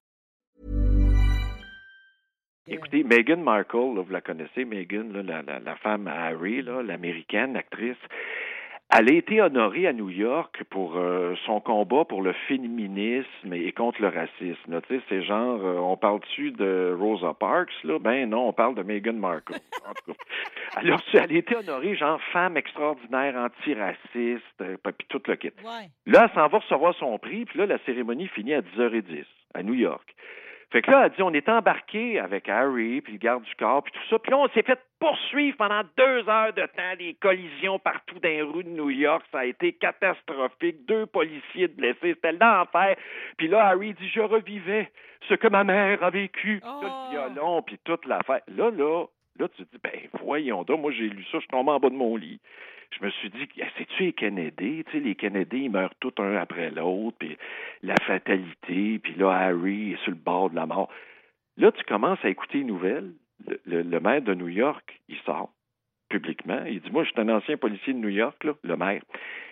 Écoutez, 2.69 3.03
Meghan 3.03 3.41
Markle, 3.43 3.95
là, 3.95 4.01
vous 4.03 4.11
la 4.11 4.19
connaissez, 4.19 4.65
Meghan, 4.65 5.13
là, 5.13 5.23
la, 5.23 5.41
la, 5.41 5.59
la 5.59 5.75
femme 5.77 6.05
à 6.07 6.25
Harry, 6.27 6.61
là, 6.61 6.81
l'américaine, 6.83 7.53
l'actrice, 7.53 7.95
elle 8.89 9.09
a 9.09 9.13
été 9.13 9.41
honorée 9.41 9.85
à 9.85 9.91
New 9.91 10.09
York 10.09 10.63
pour 10.69 10.95
euh, 10.95 11.35
son 11.45 11.59
combat 11.59 12.05
pour 12.05 12.21
le 12.21 12.31
féminisme 12.47 13.51
et 13.51 13.73
contre 13.73 14.01
le 14.01 14.07
racisme. 14.07 14.81
Tu 14.87 14.95
sais, 14.95 15.01
c'est 15.09 15.23
genre, 15.23 15.59
euh, 15.61 15.77
on 15.77 15.97
parle-tu 15.97 16.51
de 16.51 16.95
Rosa 16.97 17.33
Parks, 17.33 17.83
là? 17.83 17.99
Ben 17.99 18.29
non, 18.29 18.47
on 18.47 18.53
parle 18.53 18.75
de 18.75 18.83
Meghan 18.83 19.13
Markle. 19.13 19.55
En 19.85 19.93
tout 19.93 20.13
cas. 20.13 20.19
Alors, 20.77 21.01
elle 21.13 21.19
a 21.19 21.37
été 21.37 21.55
honorée, 21.57 21.95
genre, 21.95 22.21
femme 22.31 22.55
extraordinaire, 22.55 23.35
antiraciste, 23.35 24.43
euh, 24.61 24.77
puis 24.81 25.07
tout 25.09 25.21
le 25.27 25.35
kit. 25.35 25.51
Ouais. 25.65 25.89
Là, 26.05 26.29
elle 26.29 26.35
s'en 26.35 26.47
va 26.47 26.59
recevoir 26.59 26.95
son 26.95 27.17
prix, 27.19 27.43
puis 27.43 27.59
là, 27.59 27.65
la 27.65 27.79
cérémonie 27.79 28.27
finit 28.29 28.53
à 28.53 28.61
10h10 28.61 29.25
à 29.53 29.63
New 29.63 29.73
York. 29.73 30.15
Fait 30.69 30.81
que 30.81 30.91
là, 30.91 31.05
elle 31.05 31.11
dit, 31.11 31.21
on 31.21 31.33
est 31.33 31.47
embarqué 31.47 32.19
avec 32.19 32.49
Harry, 32.49 32.99
puis 32.99 33.13
le 33.13 33.19
garde 33.19 33.43
du 33.43 33.55
corps, 33.55 33.83
puis 33.83 33.93
tout 33.93 34.09
ça. 34.09 34.19
Puis 34.19 34.31
là, 34.31 34.37
on 34.37 34.49
s'est 34.49 34.63
fait 34.63 34.79
poursuivre 34.99 35.55
pendant 35.55 35.81
deux 35.97 36.27
heures 36.27 36.51
de 36.53 36.65
temps, 36.65 36.95
des 36.97 37.13
collisions 37.21 37.79
partout 37.79 38.19
dans 38.19 38.27
les 38.27 38.41
rues 38.41 38.65
de 38.65 38.69
New 38.69 38.89
York. 38.89 39.23
Ça 39.31 39.39
a 39.39 39.45
été 39.45 39.71
catastrophique. 39.73 40.85
Deux 40.85 41.05
policiers 41.05 41.67
blessés. 41.69 42.15
C'était 42.15 42.33
l'enfer. 42.33 42.97
Puis 43.37 43.47
là, 43.47 43.65
Harry 43.67 43.93
dit, 43.93 44.09
je 44.09 44.19
revivais 44.19 44.91
ce 45.29 45.35
que 45.35 45.47
ma 45.47 45.63
mère 45.63 46.03
a 46.03 46.09
vécu. 46.09 46.59
Puis 46.61 46.69
là, 46.69 46.89
Oh. 46.91 47.07
le 47.11 47.11
violon, 47.11 47.61
puis 47.61 47.77
toute 47.85 48.05
l'affaire. 48.05 48.41
Là, 48.49 48.69
là, 48.69 49.05
là, 49.39 49.47
tu 49.55 49.65
te 49.65 49.71
dis, 49.71 49.81
ben, 49.81 50.01
voyons 50.21 50.63
donc, 50.63 50.81
moi, 50.81 50.91
j'ai 50.91 51.07
lu 51.07 51.23
ça, 51.25 51.29
je 51.33 51.39
suis 51.39 51.47
tombé 51.47 51.71
en 51.71 51.79
bas 51.79 51.89
de 51.89 51.95
mon 51.95 52.17
lit 52.17 52.41
je 52.91 53.05
me 53.05 53.09
suis 53.11 53.29
dit, 53.29 53.47
eh, 53.57 53.63
c'est-tu 53.77 54.03
les 54.03 54.13
Kennedy? 54.13 54.83
Tu 54.89 54.99
les 54.99 55.15
Kennedy, 55.15 55.63
ils 55.63 55.71
meurent 55.71 55.95
tous 55.99 56.13
un 56.19 56.35
après 56.35 56.71
l'autre, 56.71 57.17
puis 57.19 57.37
la 57.83 57.95
fatalité, 58.05 58.99
puis 58.99 59.13
là, 59.15 59.31
Harry 59.31 59.93
est 59.93 60.03
sur 60.03 60.11
le 60.11 60.17
bord 60.17 60.49
de 60.49 60.55
la 60.55 60.65
mort. 60.65 60.89
Là, 61.57 61.71
tu 61.71 61.83
commences 61.83 62.23
à 62.23 62.29
écouter 62.29 62.59
les 62.59 62.63
nouvelles. 62.63 63.11
Le, 63.65 63.99
maire 63.99 64.21
de 64.21 64.33
New 64.33 64.47
York, 64.47 64.99
il 65.09 65.17
sort 65.19 65.51
publiquement. 66.09 66.63
Il 66.65 66.81
dit, 66.81 66.91
moi, 66.91 67.03
je 67.03 67.09
suis 67.11 67.21
un 67.21 67.29
ancien 67.29 67.57
policier 67.57 67.93
de 67.93 67.99
New 67.99 68.09
York, 68.09 68.43
le 68.63 68.77
maire. 68.77 69.01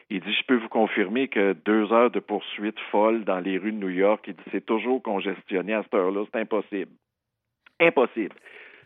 Il 0.10 0.22
dit, 0.22 0.34
je 0.34 0.44
peux 0.46 0.58
vous 0.58 0.70
confirmer 0.70 1.28
que 1.28 1.54
deux 1.54 1.92
heures 1.92 2.12
de 2.12 2.20
poursuite 2.20 2.80
folle 2.92 3.24
dans 3.24 3.40
les 3.40 3.58
rues 3.58 3.72
de 3.72 3.78
New 3.78 3.90
York, 3.90 4.24
il 4.28 4.36
dit, 4.36 4.44
c'est 4.52 4.66
toujours 4.66 5.02
congestionné 5.02 5.74
à 5.74 5.84
cette 5.84 5.94
heure-là, 5.96 6.26
c'est 6.32 6.40
impossible. 6.40 6.92
Impossible. 7.80 8.36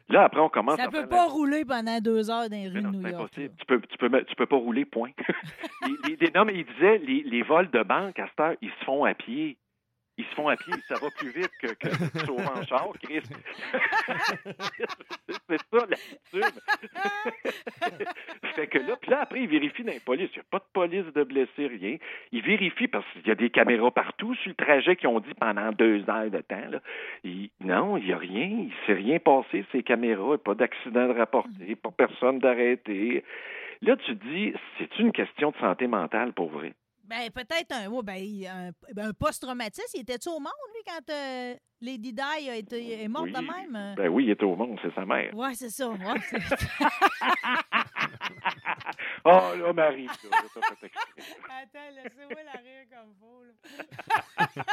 Là, 0.09 0.23
après, 0.23 0.41
on 0.41 0.49
commence 0.49 0.77
Ça 0.77 0.85
à 0.85 0.89
peut 0.89 1.07
pas 1.07 1.25
rouler 1.27 1.65
pendant 1.65 1.99
deux 1.99 2.29
heures 2.31 2.49
dans 2.49 2.55
les 2.55 2.67
rues 2.67 2.81
de 2.81 2.87
non, 2.87 2.91
New 2.91 3.03
c'est 3.03 3.11
York. 3.11 3.31
Tu 3.35 3.65
peux, 3.67 3.79
tu, 3.81 3.97
peux, 3.97 4.23
tu 4.25 4.35
peux 4.35 4.45
pas 4.47 4.55
rouler, 4.55 4.85
point. 4.85 5.11
les- 6.19 6.31
non, 6.33 6.45
mais 6.45 6.55
il 6.55 6.65
disait, 6.65 6.97
les, 6.99 7.21
les 7.23 7.43
vols 7.43 7.69
de 7.69 7.83
banque, 7.83 8.17
à 8.19 8.27
cette 8.27 8.39
heure, 8.39 8.55
ils 8.61 8.71
se 8.71 8.85
font 8.85 9.03
à 9.05 9.13
pied. 9.13 9.57
Ils 10.19 10.25
se 10.25 10.35
font 10.35 10.49
à 10.49 10.57
pied, 10.57 10.73
ça 10.89 10.95
va 10.95 11.09
plus 11.11 11.31
vite 11.31 11.51
que, 11.61 11.67
que 11.75 11.87
sauver 12.25 12.43
en 12.43 12.61
char, 12.65 12.89
Chris. 13.01 13.21
c'est 15.47 15.61
ça 15.71 15.85
l'attitude. 15.89 16.43
fait 18.55 18.67
que 18.67 18.79
là, 18.79 18.97
puis 19.01 19.11
là, 19.11 19.21
après, 19.21 19.43
ils 19.43 19.47
vérifient 19.47 19.85
dans 19.85 19.93
les 19.93 20.01
polices. 20.01 20.29
Il 20.33 20.39
n'y 20.39 20.41
a 20.41 20.51
pas 20.51 20.59
de 20.59 20.65
police 20.73 21.13
de 21.13 21.23
blessés, 21.23 21.67
rien. 21.67 21.95
Ils 22.33 22.41
vérifient 22.41 22.89
parce 22.89 23.05
qu'il 23.13 23.27
y 23.27 23.31
a 23.31 23.35
des 23.35 23.49
caméras 23.49 23.91
partout 23.91 24.35
sur 24.35 24.49
le 24.49 24.55
trajet 24.55 24.97
qu'ils 24.97 25.07
ont 25.07 25.21
dit 25.21 25.33
pendant 25.39 25.71
deux 25.71 26.03
heures 26.09 26.29
de 26.29 26.41
temps. 26.41 26.69
Là. 26.69 26.81
non, 27.61 27.95
il 27.95 28.05
n'y 28.05 28.11
a 28.11 28.17
rien. 28.17 28.45
Il 28.45 28.67
ne 28.67 28.85
s'est 28.87 28.93
rien 28.93 29.19
passé, 29.19 29.63
ces 29.71 29.83
caméras. 29.83 30.37
Pas 30.37 30.55
d'accident 30.55 31.07
de 31.07 31.17
rapporter, 31.17 31.77
pas 31.81 31.91
personne 31.91 32.39
d'arrêté. 32.39 33.23
Là, 33.81 33.95
tu 33.95 34.15
dis, 34.15 34.53
c'est 34.77 34.99
une 34.99 35.13
question 35.13 35.51
de 35.51 35.57
santé 35.57 35.87
mentale 35.87 36.33
pour 36.33 36.49
vrai. 36.49 36.73
Ben, 37.09 37.31
peut-être 37.31 37.71
un, 37.71 37.89
ben, 38.03 38.21
un, 38.45 38.69
ben, 38.93 39.07
un 39.07 39.13
post-traumatisme. 39.13 39.97
Il 39.97 40.01
était-tu 40.01 40.29
au 40.29 40.39
monde, 40.39 40.53
lui, 40.75 40.83
quand 40.85 41.11
euh, 41.11 41.55
Lady 41.81 42.13
Di 42.13 42.21
a 42.21 42.55
été, 42.55 43.01
est 43.01 43.07
morte 43.07 43.29
de 43.29 43.31
même? 43.31 43.95
Ben 43.95 44.09
oui, 44.09 44.25
il 44.25 44.29
était 44.29 44.43
au 44.43 44.55
monde, 44.55 44.77
c'est 44.83 44.93
sa 44.93 45.05
mère. 45.07 45.31
Oui, 45.33 45.55
c'est 45.55 45.71
ça. 45.71 45.89
Ouais, 45.89 45.97
oh, 49.25 49.29
là, 49.57 49.73
Marie, 49.73 50.05
là, 50.05 50.13
Attends, 51.63 51.79
laissez-moi 51.95 52.43
la 52.45 52.59
rire 52.59 52.85
comme 52.91 53.11
vous, 53.19 53.43
là. 53.43 54.45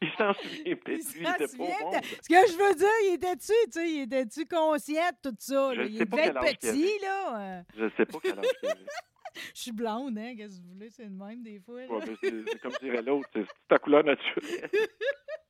il 0.00 0.10
s'en 0.16 0.32
souvient 0.32 0.76
peut-être, 0.76 1.12
lui, 1.12 1.20
il 1.20 1.28
était 1.28 1.56
pas 1.58 1.64
au 1.64 1.84
monde. 1.84 2.02
Ce 2.22 2.28
que 2.28 2.50
je 2.50 2.56
veux 2.56 2.74
dire, 2.76 2.88
il 3.04 3.14
était-tu, 3.16 3.52
tu 3.66 3.72
sais, 3.72 3.90
il 3.90 4.00
était-tu 4.04 4.46
conscient 4.46 5.10
de 5.22 5.30
tout 5.30 5.36
ça? 5.38 5.74
Je 5.74 5.82
il 5.82 5.98
devait 5.98 6.28
être 6.28 6.40
petit, 6.40 6.98
là. 7.02 7.62
Je 7.76 7.90
sais 7.94 8.06
pas 8.06 8.18
quel 8.22 8.38
âge 8.38 8.46
il 8.62 8.68
avait. 8.70 8.86
Je 9.54 9.60
suis 9.60 9.72
blonde, 9.72 10.18
hein? 10.18 10.34
Qu'est-ce 10.36 10.58
que 10.58 10.62
vous 10.64 10.74
voulez? 10.74 10.90
C'est 10.90 11.04
le 11.04 11.10
même 11.10 11.42
des 11.42 11.60
fois. 11.60 11.74
Ouais, 11.74 12.16
c'est 12.22 12.60
comme 12.60 12.72
dirait 12.80 13.02
l'autre, 13.02 13.28
c'est 13.32 13.46
ta 13.68 13.78
couleur 13.78 14.04
naturelle. 14.04 14.70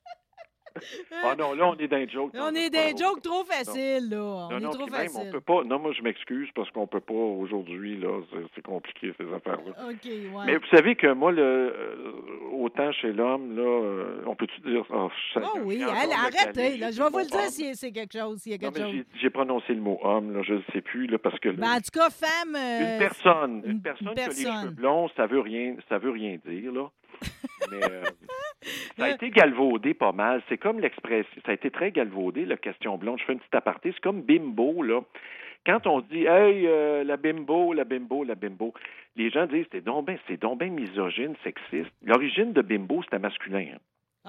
Ah 1.24 1.34
non, 1.36 1.54
là, 1.54 1.68
on 1.68 1.76
est 1.76 1.88
dans 1.88 1.96
les 1.96 2.08
jokes. 2.08 2.32
On 2.34 2.54
est 2.54 2.70
drôle. 2.70 2.98
jokes 2.98 3.22
trop 3.22 3.44
faciles, 3.44 4.08
là. 4.10 4.18
On 4.18 4.48
Non, 4.50 4.56
est 4.58 4.60
non, 4.60 4.70
trop 4.70 4.86
facile. 4.86 5.20
on 5.28 5.32
peut 5.32 5.40
pas. 5.40 5.64
Non, 5.64 5.78
moi, 5.78 5.92
je 5.96 6.02
m'excuse 6.02 6.48
parce 6.54 6.70
qu'on 6.70 6.86
peut 6.86 7.00
pas 7.00 7.12
aujourd'hui, 7.14 7.98
là. 7.98 8.20
C'est- 8.54 8.62
compliqué, 8.62 9.12
ces 9.18 9.24
affaires-là. 9.32 9.72
OK, 9.88 10.04
ouais. 10.04 10.44
Mais 10.46 10.56
vous 10.56 10.66
savez 10.70 10.94
que 10.94 11.10
moi, 11.12 11.32
le, 11.32 11.42
euh, 11.42 12.12
autant 12.52 12.92
chez 12.92 13.12
l'homme, 13.12 13.56
là, 13.56 13.62
euh, 13.62 14.22
on 14.26 14.34
peut-tu 14.34 14.60
dire. 14.60 14.84
Oh, 14.90 15.08
Oh 15.36 15.58
oui, 15.64 15.82
arrêtez, 15.82 16.76
là. 16.76 16.90
Je 16.90 17.02
vais 17.02 17.08
vous 17.10 17.18
le 17.18 17.24
dire 17.24 17.40
si 17.50 17.74
c'est 17.74 17.92
quelque 17.92 18.12
chose, 18.18 18.40
s'il 18.40 18.52
y 18.52 18.54
a 18.54 18.56
homme. 18.56 18.74
quelque 18.74 18.82
Non, 18.84 18.92
mais 18.92 18.98
chose. 18.98 19.06
j'ai- 19.22 19.30
prononcé 19.30 19.72
le 19.74 19.80
mot 19.80 19.98
homme, 20.02 20.34
là, 20.34 20.42
je 20.42 20.54
ne 20.54 20.62
sais 20.72 20.80
plus, 20.80 21.06
là, 21.06 21.18
parce 21.18 21.38
que. 21.38 21.48
Ben, 21.50 21.70
en 21.72 21.76
tout 21.76 21.90
cas, 21.98 22.10
femme. 22.10 22.54
euh, 22.56 22.92
une 22.92 22.98
personne, 22.98 23.62
une- 23.64 23.80
personne 23.82 24.14
qui 24.14 24.20
a 24.20 24.28
les 24.28 24.34
cheveux 24.62 24.70
blonds, 24.70 25.08
ça 25.16 25.26
veut 25.26 25.40
rien, 25.40 25.76
ça 25.88 25.98
veut 25.98 26.10
rien 26.10 26.36
dire, 26.44 26.72
là. 26.72 26.90
Mais 27.70 27.90
euh, 27.90 28.02
ça 28.98 29.04
a 29.04 29.10
été 29.10 29.30
galvaudé 29.30 29.94
pas 29.94 30.12
mal. 30.12 30.42
C'est 30.48 30.58
comme 30.58 30.80
l'expression, 30.80 31.30
ça 31.44 31.52
a 31.52 31.54
été 31.54 31.70
très 31.70 31.90
galvaudé, 31.92 32.44
la 32.44 32.56
question 32.56 32.96
blonde. 32.98 33.18
Je 33.20 33.24
fais 33.24 33.32
une 33.32 33.38
petite 33.38 33.54
aparté. 33.54 33.92
C'est 33.92 34.00
comme 34.00 34.22
bimbo, 34.22 34.82
là. 34.82 35.00
Quand 35.66 35.86
on 35.86 36.00
dit 36.00 36.24
Hey, 36.24 36.66
euh, 36.66 37.04
la 37.04 37.16
bimbo, 37.16 37.72
la 37.72 37.84
bimbo, 37.84 38.24
la 38.24 38.34
bimbo, 38.34 38.72
les 39.16 39.30
gens 39.30 39.46
disent 39.46 39.66
c'est 39.72 39.84
donc 39.84 40.06
ben 40.58 40.72
misogyne, 40.72 41.34
sexiste. 41.44 41.92
L'origine 42.02 42.52
de 42.52 42.62
bimbo, 42.62 43.02
c'était 43.02 43.18
masculin. 43.18 43.66
hein. 43.74 43.78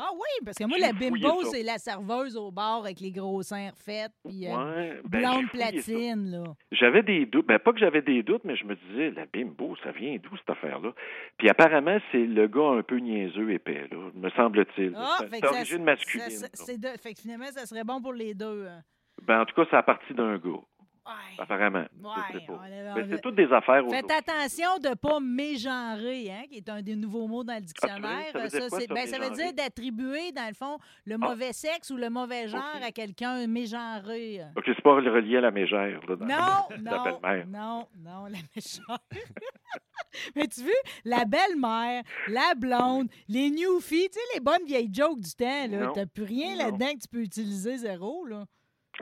Ah 0.01 0.09
oui, 0.13 0.45
parce 0.45 0.57
que 0.57 0.63
moi, 0.63 0.77
la 0.79 0.93
bimbo, 0.93 1.43
ça. 1.43 1.49
c'est 1.51 1.63
la 1.63 1.77
serveuse 1.77 2.37
au 2.37 2.51
bar 2.51 2.77
avec 2.85 2.99
les 3.01 3.11
gros 3.11 3.41
seins 3.41 3.69
refaits, 3.71 4.11
puis 4.23 4.47
euh, 4.47 4.55
Ouais, 4.55 5.01
ben, 5.03 5.21
blonde 5.21 5.45
ça. 5.51 5.51
platine, 5.51 6.31
là. 6.31 6.43
J'avais 6.71 7.03
des 7.03 7.25
doutes. 7.25 7.47
Ben, 7.47 7.59
pas 7.59 7.73
que 7.73 7.79
j'avais 7.79 8.01
des 8.01 8.23
doutes, 8.23 8.43
mais 8.45 8.55
je 8.55 8.63
me 8.65 8.75
disais, 8.75 9.11
la 9.11 9.25
bimbo, 9.25 9.75
ça 9.83 9.91
vient 9.91 10.15
d'où 10.23 10.37
cette 10.37 10.49
affaire-là? 10.49 10.93
Puis 11.37 11.49
apparemment, 11.49 11.97
c'est 12.11 12.25
le 12.25 12.47
gars 12.47 12.69
un 12.79 12.81
peu 12.83 12.97
niaiseux 12.97 13.51
épais, 13.51 13.87
là, 13.91 13.97
me 14.13 14.29
semble-t-il. 14.31 14.93
Ah, 14.95 15.17
c'est 15.19 15.39
ça- 15.39 15.47
d'origine 15.51 15.77
ça- 15.79 15.83
masculine. 15.83 16.29
ça- 16.29 16.47
c'est 16.53 16.77
de- 16.79 16.97
fait 17.01 17.13
que 17.13 17.19
finalement, 17.21 17.45
ça 17.51 17.65
serait 17.65 17.83
bon 17.83 18.01
pour 18.01 18.13
les 18.13 18.33
deux. 18.33 18.67
hein. 18.67 18.81
Ben, 19.23 19.41
en 19.41 19.45
tout 19.45 19.53
cas, 19.55 19.67
c'est 19.69 19.75
à 19.75 19.83
partir 19.83 20.15
d'un 20.15 20.37
gars, 20.37 20.61
Ouais. 21.09 21.41
apparemment. 21.43 21.79
Ouais, 22.03 23.03
c'est 23.07 23.13
est- 23.15 23.21
toutes 23.21 23.35
des 23.35 23.51
affaires 23.51 23.83
Faites 23.89 24.11
attention 24.11 24.77
de 24.81 24.89
ne 24.89 24.93
pas 24.93 25.19
mégenrer, 25.19 26.29
hein, 26.31 26.43
qui 26.49 26.57
est 26.57 26.69
un 26.69 26.81
des 26.81 26.95
nouveaux 26.95 27.27
mots 27.27 27.43
dans 27.43 27.55
le 27.55 27.61
dictionnaire. 27.61 28.31
ça 28.31 28.39
veut 28.39 28.47
dire 28.47 28.59
quoi, 28.69 28.79
c'est- 28.79 28.87
ça, 28.87 28.93
ben, 28.93 29.07
ça 29.07 29.17
veut 29.17 29.29
mégenrer? 29.29 29.43
dire 29.45 29.53
d'attribuer, 29.53 30.31
dans 30.31 30.47
le 30.47 30.53
fond, 30.53 30.77
le 31.05 31.15
Ah. 31.15 31.17
mauvais 31.29 31.53
sexe 31.53 31.89
ou 31.89 31.97
le 31.97 32.09
mauvais 32.09 32.47
genre 32.47 32.63
à 32.83 32.91
quelqu'un 32.91 33.47
mégenré. 33.47 34.41
OK, 34.55 34.63
c'est 34.65 34.81
pas 34.81 34.93
relié 34.95 35.37
à 35.37 35.41
la 35.41 35.51
mégère, 35.51 35.99
là, 36.07 36.15
dans 36.15 36.25
Non, 36.25 36.27
la 36.83 36.97
non, 36.97 37.03
belle-mère. 37.03 37.47
non, 37.47 37.87
non, 37.97 38.25
la 38.25 38.37
méchante. 38.55 39.01
Mais 40.35 40.47
tu 40.47 40.61
vois, 40.61 40.71
la 41.05 41.25
belle-mère, 41.25 42.03
la 42.27 42.53
blonde, 42.55 43.07
les 43.27 43.49
newfies, 43.49 44.09
tu 44.09 44.13
sais, 44.19 44.25
les 44.33 44.39
bonnes 44.39 44.65
vieilles 44.65 44.89
jokes 44.93 45.19
du 45.19 45.31
temps, 45.33 45.67
là, 45.69 45.91
t'as 45.93 46.05
plus 46.05 46.23
rien 46.23 46.55
là-dedans 46.55 46.93
que 46.93 46.99
tu 47.01 47.07
peux 47.11 47.21
utiliser 47.21 47.77
zéro, 47.77 48.25
là. 48.25 48.45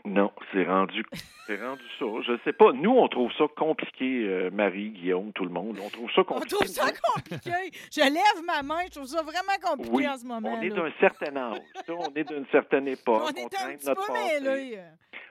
Non, 0.06 0.32
c'est 0.54 0.64
rendu, 0.64 1.04
c'est 1.48 1.62
rendu 1.62 1.82
ça. 2.00 2.06
Je 2.26 2.38
sais 2.44 2.54
pas. 2.54 2.72
Nous, 2.74 2.92
on 2.92 3.08
trouve 3.08 3.32
ça 3.34 3.46
compliqué, 3.56 4.24
euh, 4.28 4.50
Marie, 4.52 4.90
Guillaume, 4.92 5.32
tout 5.34 5.44
le 5.44 5.50
monde. 5.50 5.78
On 5.84 5.90
trouve 5.90 6.10
ça 6.12 6.22
On 6.22 6.24
compliqué. 6.24 6.56
trouve 6.56 6.68
ça 6.68 6.86
compliqué. 7.14 7.52
Je 7.92 8.02
lève 8.02 8.46
ma 8.46 8.62
main, 8.64 8.82
je 8.86 8.92
trouve 8.92 9.08
ça 9.08 9.22
vraiment 9.24 9.58
compliqué 9.62 9.92
Oui, 9.96 10.08
en 10.08 10.18
ce 10.18 10.26
moment. 10.26 10.56
on 10.58 10.62
est 10.62 10.70
d'un 10.70 10.92
certain 11.00 11.36
âge. 11.36 11.60
on 11.90 12.14
est 12.16 12.24
d'une 12.24 12.46
certaine 12.52 12.88
époque. 12.88 13.24
On 13.26 13.30
est 13.36 13.44
un 13.46 13.48
traîne 13.50 13.78
petit 13.78 13.88
notre 13.88 14.06
peu 14.08 14.14
passé. 14.14 14.78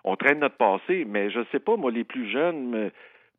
On 0.04 0.16
traîne 0.16 0.38
notre 0.40 0.56
passé, 0.56 1.04
mais 1.06 1.30
je 1.30 1.40
sais 1.52 1.58
pas, 1.60 1.76
moi, 1.76 1.90
les 1.90 2.04
plus 2.04 2.30
jeunes. 2.30 2.68
me- 2.68 2.90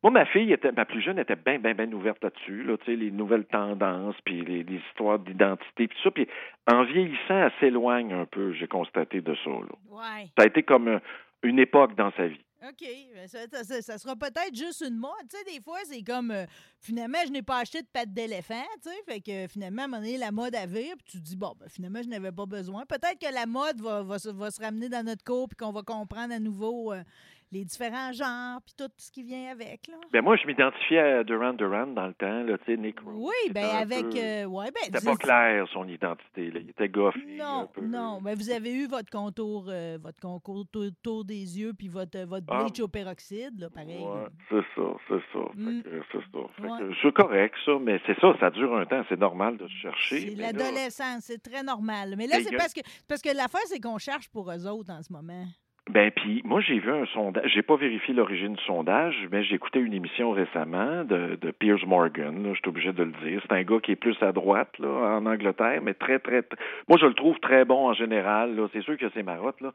Moi, 0.02 0.12
ma 0.12 0.26
fille, 0.26 0.52
était, 0.52 0.70
ma 0.72 0.84
plus 0.84 1.00
jeune, 1.02 1.18
était 1.18 1.34
bien, 1.36 1.58
bien, 1.58 1.74
bien 1.74 1.90
ouverte 1.92 2.22
là-dessus, 2.22 2.62
là, 2.62 2.76
tu 2.78 2.84
sais, 2.86 2.96
les 2.96 3.10
nouvelles 3.10 3.46
tendances, 3.46 4.14
puis 4.24 4.44
les, 4.44 4.62
les 4.62 4.80
histoires 4.90 5.18
d'identité, 5.18 5.88
puis 5.88 5.96
tout 5.96 6.02
ça. 6.04 6.10
Puis 6.12 6.28
en 6.70 6.84
vieillissant, 6.84 7.46
elle 7.46 7.52
s'éloigne 7.58 8.12
un 8.12 8.24
peu, 8.26 8.52
j'ai 8.52 8.68
constaté 8.68 9.20
de 9.20 9.34
ça. 9.44 9.50
Là. 9.50 9.74
Ouais. 9.90 10.26
Ça 10.36 10.44
a 10.44 10.46
été 10.46 10.62
comme 10.62 10.86
euh, 10.88 10.98
une 11.42 11.58
époque 11.58 11.96
dans 11.96 12.12
sa 12.12 12.28
vie. 12.28 12.40
OK. 12.68 12.84
Ça, 13.28 13.38
ça- 13.82 13.98
sera 13.98 14.16
peut-être 14.16 14.52
juste 14.52 14.84
une 14.84 14.96
mode. 14.96 15.12
Tu 15.30 15.36
sais, 15.36 15.44
des 15.56 15.60
fois, 15.62 15.78
c'est 15.84 16.02
comme 16.02 16.32
euh, 16.32 16.44
finalement, 16.80 17.18
je 17.24 17.30
n'ai 17.30 17.42
pas 17.42 17.58
acheté 17.60 17.82
de 17.82 17.86
pattes 17.92 18.12
d'éléphant. 18.12 18.64
Tu 18.82 18.90
sais, 18.90 18.96
fait 19.06 19.20
que 19.20 19.46
finalement, 19.52 19.82
à 19.82 19.84
un 19.84 19.88
moment 19.88 20.02
donné, 20.02 20.18
la 20.18 20.32
mode 20.32 20.56
à 20.56 20.66
vire, 20.66 20.94
puis 20.96 21.06
tu 21.12 21.18
te 21.18 21.22
dis, 21.24 21.36
bon, 21.36 21.52
ben, 21.60 21.68
finalement, 21.68 22.00
je 22.02 22.08
n'avais 22.08 22.32
pas 22.32 22.46
besoin. 22.46 22.84
Peut-être 22.84 23.18
que 23.20 23.32
la 23.32 23.46
mode 23.46 23.80
va, 23.80 24.02
va, 24.02 24.18
se- 24.18 24.28
va 24.30 24.50
se 24.50 24.60
ramener 24.60 24.88
dans 24.88 25.04
notre 25.06 25.22
cours, 25.22 25.48
puis 25.48 25.56
qu'on 25.56 25.70
va 25.70 25.82
comprendre 25.82 26.34
à 26.34 26.40
nouveau 26.40 26.92
euh, 26.92 27.02
les 27.50 27.64
différents 27.64 28.12
genres, 28.12 28.60
puis 28.64 28.74
tout 28.76 28.90
ce 28.98 29.10
qui 29.10 29.22
vient 29.22 29.50
avec. 29.50 29.86
Là. 29.88 29.94
Ben 30.12 30.22
moi, 30.22 30.36
je 30.36 30.46
m'identifiais 30.46 30.98
à 31.00 31.24
Duran 31.24 31.54
Duran 31.54 31.86
dans 31.86 32.06
le 32.06 32.14
temps, 32.14 32.42
là, 32.42 32.58
tu 32.58 32.64
sais, 32.66 32.76
Nick 32.76 33.00
Rose. 33.00 33.14
Oui, 33.16 33.52
ben 33.52 33.64
avec. 33.64 34.10
peu- 34.10 34.18
euh, 34.18 34.44
ouais, 34.44 34.66
ben, 34.66 34.80
C'était 34.84 35.00
pas 35.04 35.16
clair, 35.16 35.66
son 35.72 35.88
identité. 35.88 36.50
Là. 36.50 36.60
Il 36.60 36.70
était 36.70 36.88
goffé. 36.88 37.40
un 37.40 37.44
Non, 37.62 37.66
peu. 37.72 37.80
non. 37.86 38.20
Ben, 38.20 38.34
vous 38.36 38.50
avez 38.50 38.72
eu 38.74 38.86
votre 38.86 39.10
contour, 39.10 39.66
euh, 39.68 39.98
votre 40.02 40.20
concours 40.20 40.64
tour, 41.02 41.24
des 41.24 41.58
yeux, 41.58 41.72
puis 41.72 41.88
votre, 41.88 42.18
votre 42.24 42.46
Ah. 42.48 42.62
bleach 42.64 42.80
au 42.80 42.88
peroxyde, 42.88 43.58
là, 43.58 43.70
pareil. 43.70 43.98
Ouais, 43.98 44.26
c'est 44.50 44.64
ça, 44.76 44.88
c'est 45.08 45.22
ça. 45.32 45.44
Mm. 45.54 45.82
c'est 46.12 46.18
ça. 46.18 46.38
Fait 46.56 46.62
Ouais. 46.62 46.78
que 46.80 46.92
c'est 47.02 47.12
correct, 47.14 47.54
ça, 47.64 47.72
mais 47.80 48.00
c'est 48.06 48.18
ça, 48.20 48.34
ça 48.40 48.50
dure 48.50 48.76
un 48.76 48.84
temps, 48.86 49.02
c'est 49.08 49.18
normal 49.18 49.56
de 49.56 49.66
se 49.68 49.72
chercher. 49.74 50.20
C'est 50.20 50.36
mais 50.36 50.52
là- 50.52 50.52
l'adolescence, 50.52 51.22
c'est 51.24 51.42
très 51.42 51.62
normal. 51.62 52.14
Mais 52.18 52.26
là, 52.26 52.36
Mais 52.38 52.44
c'est 52.44 52.56
parce 52.56 52.72
que 52.74 52.80
parce 53.08 53.22
que 53.22 53.34
l'affaire, 53.34 53.60
c'est 53.66 53.80
qu'on 53.80 53.98
cherche 53.98 54.28
pour 54.28 54.50
eux 54.50 54.66
autres 54.66 54.92
en 54.92 55.02
ce 55.02 55.12
moment. 55.12 55.44
Ben 55.88 56.10
puis 56.10 56.42
moi 56.44 56.60
j'ai 56.60 56.78
vu 56.78 56.90
un 56.90 57.06
sondage, 57.06 57.50
j'ai 57.54 57.62
pas 57.62 57.76
vérifié 57.76 58.12
l'origine 58.12 58.54
du 58.54 58.62
sondage, 58.64 59.14
mais 59.32 59.42
j'ai 59.44 59.54
écouté 59.54 59.78
une 59.78 59.94
émission 59.94 60.32
récemment 60.32 61.02
de, 61.04 61.36
de 61.40 61.50
Piers 61.50 61.84
Morgan, 61.86 62.42
là, 62.42 62.50
je 62.52 62.58
suis 62.58 62.68
obligé 62.68 62.92
de 62.92 63.02
le 63.04 63.12
dire. 63.24 63.40
C'est 63.42 63.54
un 63.54 63.62
gars 63.62 63.80
qui 63.80 63.92
est 63.92 63.96
plus 63.96 64.16
à 64.22 64.32
droite 64.32 64.78
là, 64.78 64.88
en 64.88 65.24
Angleterre, 65.26 65.80
mais 65.82 65.94
très 65.94 66.18
très, 66.18 66.42
très- 66.42 66.58
moi 66.88 66.98
je 67.00 67.06
le 67.06 67.14
trouve 67.14 67.38
très 67.40 67.64
bon 67.64 67.88
en 67.88 67.94
général. 67.94 68.54
Là. 68.54 68.68
C'est 68.72 68.82
sûr 68.82 68.96
que 68.98 69.06
c'est 69.14 69.22
marotte 69.22 69.60
là. 69.60 69.72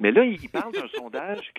Mais 0.00 0.12
là, 0.12 0.22
il 0.24 0.38
parle 0.50 0.72
d'un 0.72 0.86
sondage, 0.94 1.52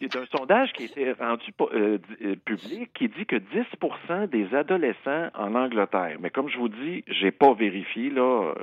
d'un 0.00 0.26
sondage 0.36 0.72
qui 0.74 0.84
a 0.84 0.86
été 0.86 1.12
rendu 1.12 1.50
euh, 1.62 1.98
euh, 2.22 2.36
public, 2.44 2.90
qui 2.94 3.08
dit 3.08 3.26
que 3.26 3.36
10% 3.36 4.28
des 4.28 4.54
adolescents 4.54 5.30
en 5.34 5.54
Angleterre, 5.56 6.16
mais 6.20 6.30
comme 6.30 6.48
je 6.48 6.58
vous 6.58 6.68
dis, 6.68 7.02
j'ai 7.08 7.32
pas 7.32 7.54
vérifié 7.54 8.10
là 8.10 8.52
euh, 8.52 8.54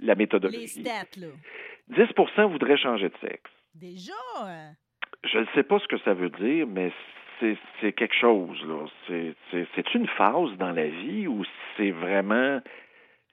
la 0.00 0.14
Les 0.14 0.18
méthodologie. 0.18 0.68
stats, 0.68 1.18
là. 1.20 1.26
10% 1.92 2.52
voudraient 2.52 2.76
changer 2.76 3.08
de 3.08 3.14
sexe. 3.20 3.50
Déjà, 3.74 4.12
Je 5.24 5.38
ne 5.38 5.46
sais 5.54 5.62
pas 5.62 5.78
ce 5.78 5.86
que 5.86 5.98
ça 5.98 6.14
veut 6.14 6.30
dire, 6.30 6.66
mais 6.66 6.92
c'est 7.40 7.92
quelque 7.92 8.14
chose. 8.14 8.58
C'est- 9.06 9.94
une 9.94 10.06
phase 10.08 10.56
dans 10.58 10.72
la 10.72 10.86
vie 10.88 11.26
où 11.26 11.44
c'est 11.76 11.90
vraiment 11.90 12.60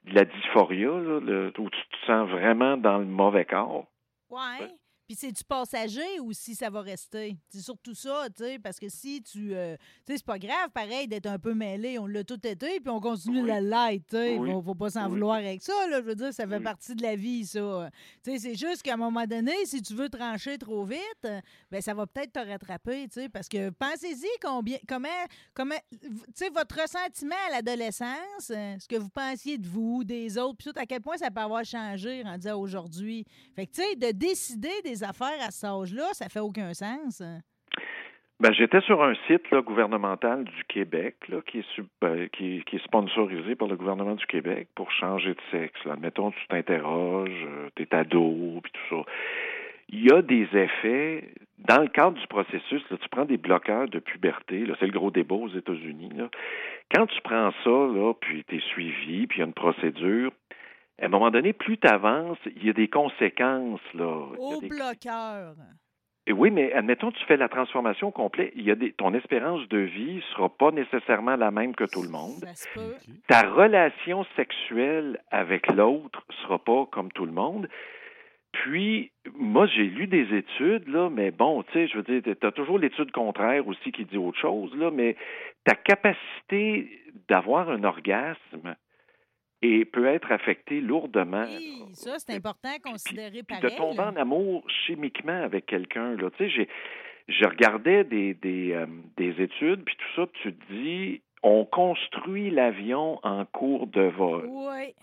de 0.04 0.14
la 0.14 0.24
dysphoria, 0.24 0.88
là, 0.88 1.20
le- 1.20 1.52
où 1.58 1.70
tu 1.70 1.80
te 1.90 1.96
sens 2.06 2.28
vraiment 2.30 2.76
dans 2.76 2.98
le 2.98 3.04
mauvais 3.04 3.44
corps. 3.44 3.86
ouais. 4.30 4.68
Puis 5.08 5.16
c'est 5.18 5.32
du 5.32 5.42
passager 5.42 6.20
ou 6.20 6.34
si 6.34 6.54
ça 6.54 6.68
va 6.68 6.82
rester? 6.82 7.38
C'est 7.48 7.62
surtout 7.62 7.94
ça, 7.94 8.26
tu 8.36 8.44
sais, 8.44 8.58
parce 8.58 8.78
que 8.78 8.90
si 8.90 9.22
tu. 9.22 9.54
euh, 9.54 9.74
tu 10.04 10.12
sais, 10.12 10.18
c'est 10.18 10.26
pas 10.26 10.38
grave, 10.38 10.68
pareil, 10.74 11.08
d'être 11.08 11.24
un 11.24 11.38
peu 11.38 11.54
mêlé. 11.54 11.98
On 11.98 12.06
l'a 12.06 12.24
tout 12.24 12.46
été, 12.46 12.78
puis 12.78 12.90
on 12.90 13.00
continue 13.00 13.40
Oui. 13.40 13.48
la 13.48 13.62
light, 13.62 14.04
tu 14.06 14.16
sais. 14.16 14.36
Oui. 14.38 14.50
Faut, 14.52 14.60
faut 14.60 14.74
pas 14.74 14.90
s'en 14.90 15.04
Oui. 15.04 15.10
vouloir 15.12 15.36
avec 15.36 15.62
ça, 15.62 15.72
là. 15.88 16.00
Je 16.02 16.04
veux 16.04 16.14
dire, 16.14 16.34
ça 16.34 16.46
fait 16.46 16.60
partie 16.60 16.94
de 16.94 17.00
la 17.02 17.16
vie, 17.16 17.46
ça. 17.46 17.88
Tu 18.22 18.32
sais, 18.32 18.38
c'est 18.38 18.54
juste 18.54 18.82
qu'à 18.82 18.92
un 18.94 18.96
moment 18.98 19.24
donné, 19.26 19.54
si 19.64 19.80
tu 19.80 19.94
veux 19.94 20.10
trancher 20.10 20.58
trop 20.58 20.84
vite, 20.84 21.26
ben 21.70 21.80
ça 21.80 21.94
va 21.94 22.06
peut-être 22.06 22.34
te 22.34 22.40
rattraper, 22.46 23.08
tu 23.08 23.22
sais, 23.22 23.28
parce 23.30 23.48
que 23.48 23.70
pensez-y 23.70 24.26
combien, 24.42 24.76
comment, 24.86 25.08
comment, 25.54 25.74
tu 26.02 26.08
sais, 26.34 26.50
votre 26.50 26.82
ressentiment 26.82 27.34
à 27.48 27.52
l'adolescence, 27.52 28.50
euh, 28.50 28.76
ce 28.78 28.86
que 28.86 28.96
vous 28.96 29.08
pensiez 29.08 29.56
de 29.56 29.66
vous, 29.66 30.04
des 30.04 30.36
autres, 30.36 30.58
puis 30.58 30.70
tout, 30.70 30.78
à 30.78 30.84
quel 30.84 31.00
point 31.00 31.16
ça 31.16 31.30
peut 31.30 31.40
avoir 31.40 31.64
changé 31.64 32.22
rendu 32.22 32.46
à 32.46 32.58
aujourd'hui. 32.58 33.24
Fait 33.56 33.66
que, 33.66 33.72
tu 33.72 33.80
sais, 33.82 33.96
de 33.96 34.10
décider 34.10 34.82
des 34.84 34.97
affaires 35.02 35.40
à 35.46 35.50
cet 35.50 35.68
âge-là, 35.68 36.08
ça 36.12 36.28
fait 36.28 36.40
aucun 36.40 36.72
sens. 36.74 37.22
Ben, 38.40 38.52
j'étais 38.52 38.80
sur 38.82 39.02
un 39.02 39.14
site 39.26 39.52
gouvernemental 39.52 40.44
du 40.44 40.64
Québec 40.68 41.16
là, 41.28 41.38
qui, 41.44 41.58
est 41.58 41.68
sub- 41.74 41.86
euh, 42.04 42.28
qui, 42.28 42.62
est 42.72 42.84
sponsorisé 42.84 43.56
par 43.56 43.66
le 43.66 43.74
gouvernement 43.74 44.14
du 44.14 44.26
Québec 44.26 44.68
pour 44.76 44.92
changer 44.92 45.30
de 45.30 45.40
sexe. 45.50 45.84
Là. 45.84 45.94
Admettons, 45.94 46.30
tu 46.30 46.46
t'interroges, 46.48 47.46
euh, 47.48 47.68
t'es 47.74 47.92
ado, 47.92 48.60
puis 48.62 48.72
tout 48.72 48.96
ça. 48.96 49.10
Il 49.88 50.04
y 50.04 50.12
a 50.12 50.22
des 50.22 50.46
effets, 50.52 51.32
dans 51.58 51.82
le 51.82 51.88
cadre 51.88 52.16
du 52.20 52.26
processus, 52.28 52.82
tu 52.88 53.08
prends 53.10 53.24
des 53.24 53.38
bloqueurs 53.38 53.88
de 53.88 53.98
puberté, 53.98 54.64
c'est 54.78 54.86
le 54.86 54.92
gros 54.92 55.10
débat 55.10 55.34
aux 55.34 55.48
États-Unis. 55.48 56.10
Quand 56.94 57.06
tu 57.06 57.20
prends 57.22 57.50
ça, 57.64 57.70
là, 57.70 58.12
puis 58.20 58.44
tu 58.44 58.58
es 58.58 58.60
suivi, 58.60 59.26
puis 59.26 59.38
il 59.38 59.40
y 59.40 59.42
a 59.42 59.46
une 59.46 59.52
procédure, 59.52 60.30
à 61.00 61.06
un 61.06 61.08
moment 61.08 61.30
donné, 61.30 61.52
plus 61.52 61.78
tu 61.78 61.86
avances, 61.86 62.38
il 62.56 62.66
y 62.66 62.70
a 62.70 62.72
des 62.72 62.88
conséquences. 62.88 63.80
Là. 63.94 64.26
Au 64.38 64.60
des- 64.60 64.68
bloqueur. 64.68 65.54
et 66.26 66.32
oui, 66.32 66.50
mais 66.50 66.72
admettons, 66.72 67.10
tu 67.12 67.24
fais 67.26 67.36
la 67.36 67.48
transformation 67.48 68.10
complète. 68.10 68.52
Il 68.56 68.62
y 68.62 68.70
a 68.70 68.74
des, 68.74 68.92
ton 68.92 69.14
espérance 69.14 69.66
de 69.68 69.78
vie 69.78 70.22
sera 70.32 70.48
pas 70.48 70.70
nécessairement 70.72 71.36
la 71.36 71.50
même 71.50 71.74
que 71.74 71.84
tout 71.84 72.02
le 72.02 72.10
monde. 72.10 72.44
Ta 73.28 73.48
relation 73.48 74.24
sexuelle 74.36 75.20
avec 75.30 75.68
l'autre 75.72 76.24
sera 76.42 76.58
pas 76.58 76.86
comme 76.90 77.12
tout 77.12 77.26
le 77.26 77.32
monde. 77.32 77.68
Puis, 78.50 79.12
moi, 79.36 79.66
j'ai 79.66 79.84
lu 79.84 80.06
des 80.06 80.34
études, 80.34 80.88
là, 80.88 81.10
mais 81.10 81.30
bon, 81.30 81.62
tu 81.64 81.72
sais, 81.74 81.86
je 81.86 81.98
veux 81.98 82.02
dire, 82.02 82.34
tu 82.40 82.46
as 82.46 82.50
toujours 82.50 82.78
l'étude 82.78 83.12
contraire 83.12 83.68
aussi 83.68 83.92
qui 83.92 84.04
dit 84.06 84.16
autre 84.16 84.38
chose, 84.38 84.74
là, 84.74 84.90
mais 84.90 85.16
ta 85.64 85.74
capacité 85.74 86.90
d'avoir 87.28 87.68
un 87.68 87.84
orgasme 87.84 88.74
et 89.62 89.84
peut 89.84 90.06
être 90.06 90.30
affectée 90.30 90.80
lourdement. 90.80 91.44
Oui, 91.46 91.78
là. 91.80 91.86
ça, 91.92 92.18
c'est 92.18 92.34
important 92.34 92.68
à 92.74 92.78
considérer 92.78 93.42
Puis 93.42 93.56
pareil. 93.60 93.72
de 93.72 93.76
tomber 93.76 94.00
en 94.00 94.16
amour 94.16 94.64
chimiquement 94.86 95.42
avec 95.42 95.66
quelqu'un, 95.66 96.14
là. 96.16 96.30
Tu 96.36 96.44
sais, 96.44 96.50
j'ai, 96.50 96.68
je 97.28 97.44
regardais 97.44 98.04
des, 98.04 98.34
des, 98.34 98.72
euh, 98.72 98.86
des 99.16 99.42
études, 99.42 99.84
puis 99.84 99.96
tout 99.96 100.20
ça, 100.20 100.26
puis 100.26 100.40
tu 100.42 100.54
te 100.54 100.72
dis, 100.72 101.22
on 101.42 101.64
construit 101.64 102.50
l'avion 102.50 103.18
en 103.22 103.44
cours 103.44 103.86
de 103.86 104.02
vol. 104.02 104.46
Oui. 104.48 104.94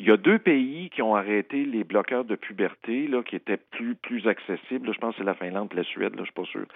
Il 0.00 0.06
y 0.06 0.10
a 0.10 0.16
deux 0.16 0.38
pays 0.38 0.90
qui 0.90 1.02
ont 1.02 1.14
arrêté 1.14 1.64
les 1.64 1.84
bloqueurs 1.84 2.24
de 2.24 2.34
puberté, 2.34 3.06
là, 3.06 3.22
qui 3.22 3.36
étaient 3.36 3.56
plus, 3.56 3.94
plus 3.94 4.26
accessibles. 4.26 4.88
Là, 4.88 4.92
je 4.92 4.98
pense 4.98 5.12
que 5.14 5.18
c'est 5.18 5.24
la 5.24 5.34
Finlande 5.34 5.68
et 5.72 5.76
la 5.76 5.84
Suède, 5.84 6.14
là, 6.16 6.20
je 6.20 6.24
suis 6.24 6.32
pas 6.32 6.44
sûr. 6.44 6.66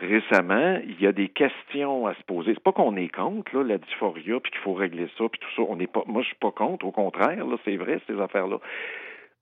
Récemment, 0.00 0.78
il 0.84 1.00
y 1.00 1.06
a 1.06 1.12
des 1.12 1.28
questions 1.28 2.06
à 2.06 2.14
se 2.14 2.22
poser. 2.22 2.54
C'est 2.54 2.62
pas 2.62 2.72
qu'on 2.72 2.96
est 2.96 3.08
contre 3.08 3.56
là, 3.56 3.62
la 3.64 3.78
dysphoria, 3.78 4.38
puis 4.40 4.50
qu'il 4.52 4.60
faut 4.60 4.74
régler 4.74 5.08
ça, 5.18 5.24
puis 5.28 5.40
tout 5.40 5.48
ça. 5.56 5.62
On 5.68 5.76
n'est 5.76 5.86
pas. 5.88 6.02
Moi, 6.06 6.22
je 6.22 6.28
suis 6.28 6.36
pas 6.36 6.52
contre. 6.52 6.86
Au 6.86 6.92
contraire, 6.92 7.44
là, 7.46 7.56
c'est 7.64 7.76
vrai 7.76 8.00
ces 8.06 8.20
affaires-là. 8.20 8.58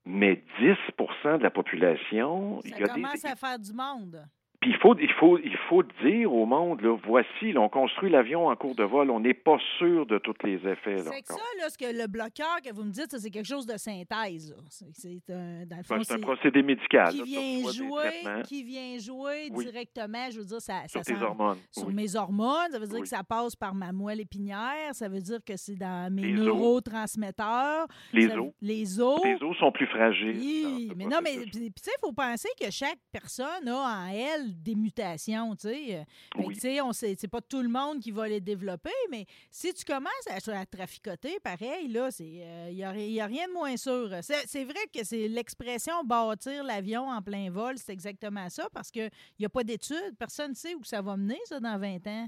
Mais 0.05 0.41
10% 0.59 1.37
de 1.37 1.43
la 1.43 1.49
population, 1.51 2.59
il 2.63 2.71
Ça 2.71 2.79
y 2.79 2.83
a 2.83 2.87
commence 2.87 3.21
des. 3.21 3.29
à 3.29 3.35
faire 3.35 3.59
du 3.59 3.73
monde. 3.73 4.23
Puis 4.67 4.75
il 4.75 4.81
faut, 4.81 4.95
il 4.99 5.11
faut, 5.13 5.37
il 5.39 5.57
faut 5.69 5.81
dire 6.03 6.33
au 6.33 6.45
monde, 6.45 6.81
là, 6.81 6.97
voici, 7.05 7.53
là, 7.53 7.61
on 7.61 7.69
construit 7.69 8.09
l'avion 8.09 8.47
en 8.49 8.55
cours 8.57 8.75
de 8.75 8.83
vol, 8.83 9.09
on 9.11 9.21
n'est 9.21 9.33
pas 9.33 9.57
sûr 9.77 10.05
de 10.05 10.17
tous 10.17 10.33
les 10.43 10.55
effets. 10.55 10.97
C'est 10.97 11.21
que 11.21 11.27
ça, 11.27 11.39
là, 11.59 11.69
ce 11.69 11.77
que 11.77 11.85
le 11.85 12.05
bloqueur 12.07 12.57
que 12.65 12.73
vous 12.73 12.83
me 12.83 12.91
dites, 12.91 13.17
c'est 13.17 13.29
quelque 13.29 13.45
chose 13.47 13.65
de 13.65 13.77
synthèse. 13.77 14.53
C'est 14.69 15.21
un, 15.29 15.65
dans 15.65 15.77
le 15.77 15.83
fond, 15.83 15.95
Ben, 15.97 16.15
un 16.15 16.19
procédé 16.19 16.61
médical. 16.63 17.13
qui 17.13 17.23
vient 17.23 17.71
jouer, 17.71 18.43
qui 18.45 18.63
vient 18.63 18.97
jouer 18.99 19.49
Oui. 19.53 19.63
directement, 19.65 20.29
je 20.31 20.39
veux 20.39 20.45
dire, 20.45 20.59
ça, 20.61 20.81
sur 20.87 21.01
ça 21.01 21.13
tes 21.13 21.17
s'en- 21.17 21.27
hormones. 21.27 21.57
sur 21.71 21.87
Oui. 21.87 21.93
mes 21.93 22.15
hormones, 22.17 22.71
ça 22.71 22.79
veut 22.79 22.87
dire 22.87 22.95
Oui. 22.95 23.01
que 23.03 23.07
ça 23.07 23.23
passe 23.23 23.55
par 23.55 23.73
ma 23.73 23.93
moelle 23.93 24.19
épinière, 24.19 24.93
ça 24.93 25.07
veut 25.07 25.21
dire 25.21 25.39
que 25.45 25.55
c'est 25.55 25.75
dans 25.77 26.13
mes 26.13 26.23
Les 26.23 26.33
neurotransmetteurs. 26.33 27.87
Les 28.11 28.27
os. 28.35 28.51
Les 28.61 28.99
os. 28.99 29.21
Les 29.23 29.37
os 29.41 29.57
sont 29.57 29.71
plus 29.71 29.87
fragiles. 29.87 30.37
Oui, 30.37 30.91
mais 30.95 31.05
non, 31.05 31.19
mais 31.23 31.37
tu 31.51 31.59
sais, 31.59 31.91
il 31.95 31.99
faut 32.01 32.11
penser 32.11 32.49
que 32.59 32.69
chaque 32.71 32.99
personne 33.13 33.67
a 33.67 33.75
en 33.77 34.07
elle 34.07 34.56
des 34.63 34.75
mutations, 34.75 35.55
tu 35.55 35.69
sais. 35.69 36.05
Oui. 36.37 36.55
tu 36.55 36.61
sais, 36.61 36.81
on 36.81 36.93
sait, 36.93 37.15
c'est 37.17 37.27
pas 37.27 37.41
tout 37.41 37.61
le 37.61 37.69
monde 37.69 37.99
qui 37.99 38.11
va 38.11 38.27
les 38.27 38.41
développer, 38.41 38.91
mais 39.09 39.25
si 39.51 39.73
tu 39.73 39.85
commences 39.85 40.11
à, 40.29 40.59
à 40.59 40.65
traficoter, 40.65 41.39
pareil, 41.39 41.87
là, 41.87 42.11
c'est, 42.11 42.25
il 42.25 42.75
n'y 42.75 42.83
a, 42.83 42.95
y 42.95 43.19
a 43.19 43.25
rien 43.25 43.47
de 43.47 43.53
moins 43.53 43.77
sûr. 43.77 44.09
C'est, 44.21 44.47
c'est 44.47 44.63
vrai 44.63 44.81
que 44.93 45.03
c'est 45.03 45.27
l'expression 45.27 46.03
bâtir 46.03 46.63
l'avion 46.63 47.09
en 47.09 47.21
plein 47.21 47.49
vol, 47.49 47.77
c'est 47.77 47.93
exactement 47.93 48.49
ça, 48.49 48.69
parce 48.73 48.91
qu'il 48.91 49.09
n'y 49.39 49.45
a 49.45 49.49
pas 49.49 49.63
d'études, 49.63 50.15
personne 50.17 50.51
ne 50.51 50.55
sait 50.55 50.75
où 50.75 50.83
ça 50.83 51.01
va 51.01 51.17
mener, 51.17 51.39
ça, 51.45 51.59
dans 51.59 51.77
20 51.79 52.07
ans. 52.07 52.27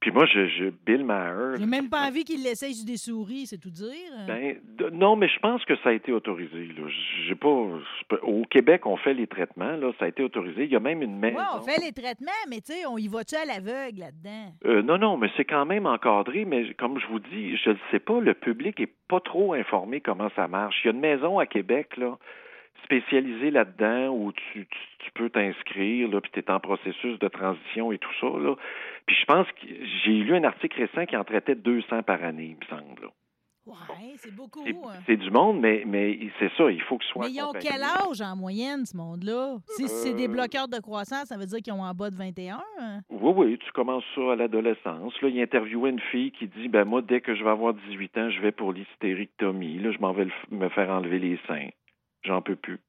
Puis 0.00 0.12
moi, 0.12 0.26
je, 0.26 0.46
je 0.46 0.64
Bill 0.86 1.04
Maher. 1.04 1.56
J'ai 1.58 1.66
même 1.66 1.88
pas 1.88 2.06
envie 2.06 2.24
qu'il 2.24 2.42
l'essaye 2.44 2.72
sur 2.74 2.86
des 2.86 2.96
souris, 2.96 3.46
c'est 3.46 3.58
tout 3.58 3.70
dire. 3.70 4.12
Ben, 4.28 4.56
de- 4.78 4.90
non, 4.90 5.16
mais 5.16 5.28
je 5.28 5.38
pense 5.40 5.64
que 5.64 5.74
ça 5.82 5.88
a 5.88 5.92
été 5.92 6.12
autorisé. 6.12 6.66
Là. 6.66 6.86
J'ai 7.26 7.34
pas. 7.34 7.48
Au 8.22 8.44
Québec, 8.48 8.86
on 8.86 8.96
fait 8.96 9.12
les 9.14 9.26
traitements. 9.26 9.72
Là, 9.76 9.90
ça 9.98 10.04
a 10.04 10.08
été 10.08 10.22
autorisé. 10.22 10.64
Il 10.64 10.70
y 10.70 10.76
a 10.76 10.80
même 10.80 11.02
une 11.02 11.18
maison. 11.18 11.38
Ouais, 11.38 11.44
on 11.56 11.60
fait 11.62 11.80
les 11.84 11.92
traitements, 11.92 12.30
mais 12.48 12.60
tu 12.60 12.72
sais, 12.72 12.86
on 12.86 12.96
y 12.96 13.08
va-tu 13.08 13.34
à 13.34 13.44
l'aveugle 13.44 13.98
là-dedans? 13.98 14.54
Euh, 14.66 14.82
non, 14.82 14.98
non, 14.98 15.16
mais 15.16 15.30
c'est 15.36 15.44
quand 15.44 15.66
même 15.66 15.86
encadré. 15.86 16.44
Mais 16.44 16.72
comme 16.74 17.00
je 17.00 17.06
vous 17.08 17.18
dis, 17.18 17.56
je 17.56 17.70
ne 17.70 17.76
sais 17.90 17.98
pas. 17.98 18.20
Le 18.20 18.34
public 18.34 18.78
est 18.80 18.92
pas 19.08 19.20
trop 19.20 19.54
informé 19.54 20.00
comment 20.00 20.30
ça 20.36 20.46
marche. 20.46 20.76
Il 20.84 20.86
y 20.86 20.90
a 20.90 20.92
une 20.92 21.00
maison 21.00 21.38
à 21.40 21.46
Québec 21.46 21.96
là 21.96 22.16
spécialisée 22.84 23.50
là-dedans 23.50 24.08
où 24.08 24.32
tu, 24.32 24.66
tu, 24.66 24.78
tu 24.98 25.10
peux 25.14 25.30
t'inscrire, 25.30 26.08
là, 26.08 26.20
puis 26.20 26.30
tu 26.32 26.40
es 26.40 26.50
en 26.50 26.60
processus 26.60 27.18
de 27.18 27.28
transition 27.28 27.92
et 27.92 27.98
tout 27.98 28.12
ça. 28.20 28.26
Là. 28.26 28.54
Puis 29.06 29.16
je 29.20 29.24
pense 29.26 29.46
que 29.52 29.66
j'ai 30.04 30.12
lu 30.12 30.34
un 30.34 30.44
article 30.44 30.80
récent 30.82 31.06
qui 31.06 31.16
en 31.16 31.24
traitait 31.24 31.54
200 31.54 32.02
par 32.02 32.22
année, 32.24 32.56
il 32.60 32.66
me 32.68 32.78
semble. 32.78 33.02
là. 33.02 33.08
Ouais, 33.66 34.14
c'est 34.16 34.34
beaucoup. 34.34 34.64
C'est 35.04 35.12
hein. 35.12 35.16
du 35.16 35.30
monde, 35.30 35.60
mais, 35.60 35.82
mais 35.86 36.18
c'est 36.38 36.50
ça, 36.56 36.70
il 36.70 36.80
faut 36.80 36.96
que 36.96 37.04
ce 37.04 37.10
soit. 37.10 37.26
Mais 37.26 37.32
ils 37.32 37.42
ont 37.42 37.52
quel 37.52 37.82
âge 37.82 38.22
en 38.22 38.34
moyenne, 38.34 38.86
ce 38.86 38.96
monde-là? 38.96 39.56
Si 39.76 39.86
c'est 39.88 40.14
des 40.14 40.26
Euh, 40.26 40.32
bloqueurs 40.32 40.68
de 40.68 40.78
croissance, 40.80 41.24
ça 41.26 41.36
veut 41.36 41.44
dire 41.44 41.58
qu'ils 41.58 41.74
ont 41.74 41.82
en 41.82 41.92
bas 41.92 42.08
de 42.08 42.16
21? 42.16 42.62
hein? 42.80 43.00
Oui, 43.10 43.32
oui, 43.36 43.58
tu 43.58 43.70
commences 43.72 44.04
ça 44.14 44.32
à 44.32 44.36
l'adolescence. 44.36 45.12
Là, 45.20 45.28
il 45.28 45.38
interviewait 45.42 45.90
une 45.90 46.00
fille 46.00 46.30
qui 46.32 46.46
dit 46.46 46.68
ben 46.68 46.86
moi, 46.86 47.02
dès 47.02 47.20
que 47.20 47.34
je 47.34 47.44
vais 47.44 47.50
avoir 47.50 47.74
18 47.74 48.16
ans, 48.16 48.30
je 48.30 48.40
vais 48.40 48.52
pour 48.52 48.72
l'hystérectomie. 48.72 49.78
Là, 49.80 49.90
je 49.92 49.98
m'en 49.98 50.12
vais 50.14 50.28
me 50.50 50.68
faire 50.70 50.88
enlever 50.88 51.18
les 51.18 51.38
seins. 51.46 51.68
J'en 52.24 52.42
peux 52.42 52.56
plus. 52.56 52.80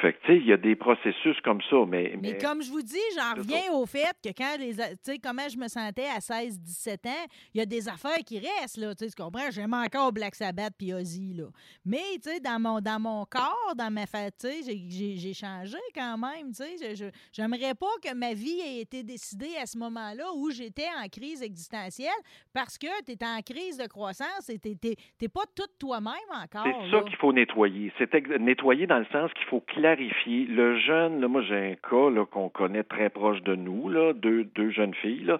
Fait 0.00 0.12
que 0.12 0.18
tu 0.20 0.26
sais, 0.28 0.36
il 0.36 0.46
y 0.46 0.52
a 0.52 0.56
des 0.56 0.76
processus 0.76 1.36
comme 1.42 1.60
ça, 1.68 1.76
mais, 1.88 2.14
Mais 2.22 2.38
comme 2.38 2.62
je 2.62 2.70
vous 2.70 2.82
dis, 2.82 2.96
j'en 3.16 3.34
reviens 3.40 3.72
au 3.72 3.84
fait 3.84 4.14
que 4.22 4.28
quand 4.28 4.56
les. 4.58 4.74
Tu 4.76 4.82
sais, 5.02 5.18
comment 5.18 5.48
je 5.48 5.56
me 5.58 5.66
sentais 5.66 6.06
à 6.06 6.20
16, 6.20 6.60
17 6.60 7.06
ans, 7.06 7.26
il 7.52 7.58
y 7.58 7.60
a 7.60 7.66
des 7.66 7.88
affaires 7.88 8.18
qui 8.24 8.38
restent, 8.38 8.76
là. 8.76 8.94
Tu 8.94 9.06
comprends? 9.16 9.50
J'aime 9.50 9.74
encore 9.74 10.12
Black 10.12 10.36
Sabbath 10.36 10.72
puis 10.78 10.92
Ozzy, 10.92 11.34
là. 11.34 11.46
Mais, 11.84 11.98
tu 12.22 12.30
sais, 12.30 12.38
dans 12.38 12.60
mon, 12.60 12.80
dans 12.80 13.00
mon 13.00 13.24
corps, 13.24 13.74
dans 13.76 13.90
ma 13.90 14.06
tu 14.06 14.30
sais, 14.38 14.62
j'ai- 14.62 15.34
changé 15.34 15.76
quand 15.94 16.16
même, 16.16 16.52
tu 16.52 16.64
sais. 16.64 17.10
J'aimerais 17.32 17.74
pas 17.74 17.86
que 18.02 18.14
ma 18.14 18.34
vie 18.34 18.60
ait 18.60 18.80
été 18.80 19.02
décidée 19.02 19.56
à 19.60 19.66
ce 19.66 19.78
moment-là 19.78 20.24
où 20.36 20.50
j'étais 20.50 20.86
en 21.02 21.08
crise 21.08 21.42
existentielle 21.42 22.10
parce 22.52 22.78
que 22.78 22.86
tu 23.04 23.12
es 23.12 23.24
en 23.24 23.40
crise 23.42 23.78
de 23.78 23.86
croissance 23.86 24.48
et 24.48 24.58
tu 24.58 24.70
n'es 25.20 25.28
pas 25.28 25.44
toute 25.54 25.78
toi-même 25.78 26.14
encore. 26.30 26.64
c'est 26.64 26.90
ça 26.90 27.02
qu'il 27.02 27.16
faut 27.16 27.32
nettoyer. 27.32 27.92
C'est 27.98 28.12
nettoyer 28.38 28.86
dans 28.86 28.98
le 28.98 29.06
sens 29.12 29.32
qu'il 29.34 29.46
faut 29.46 29.60
clarifier. 29.78 30.46
Le 30.46 30.76
jeune, 30.78 31.20
là, 31.20 31.28
moi 31.28 31.42
j'ai 31.42 31.72
un 31.72 31.74
cas 31.74 32.10
là, 32.10 32.24
qu'on 32.26 32.48
connaît 32.48 32.82
très 32.84 33.10
proche 33.10 33.42
de 33.42 33.54
nous, 33.54 33.88
là, 33.88 34.12
deux, 34.12 34.44
deux 34.44 34.70
jeunes 34.70 34.94
filles 34.94 35.24
là, 35.24 35.38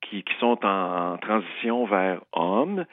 qui, 0.00 0.22
qui 0.22 0.34
sont 0.38 0.58
en, 0.64 1.12
en 1.14 1.18
transition 1.18 1.84
vers 1.86 2.20
homme. 2.32 2.84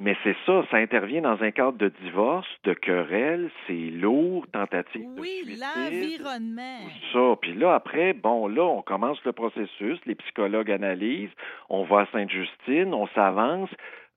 Mais 0.00 0.16
c'est 0.22 0.36
ça, 0.46 0.64
ça 0.70 0.76
intervient 0.76 1.22
dans 1.22 1.42
un 1.42 1.50
cadre 1.50 1.76
de 1.76 1.90
divorce, 2.04 2.46
de 2.62 2.72
querelle, 2.72 3.50
c'est 3.66 3.72
lourd, 3.72 4.46
tentative 4.52 5.12
de 5.16 5.20
Oui, 5.20 5.40
suicide. 5.42 5.60
l'environnement. 5.60 6.78
Tout 6.84 7.18
ça. 7.32 7.36
Puis 7.40 7.54
là, 7.54 7.74
après, 7.74 8.12
bon, 8.12 8.46
là, 8.46 8.62
on 8.62 8.80
commence 8.82 9.18
le 9.24 9.32
processus, 9.32 9.98
les 10.06 10.14
psychologues 10.14 10.70
analysent, 10.70 11.34
on 11.68 11.82
va 11.82 12.02
à 12.02 12.06
Sainte-Justine, 12.12 12.94
on 12.94 13.08
s'avance. 13.08 13.70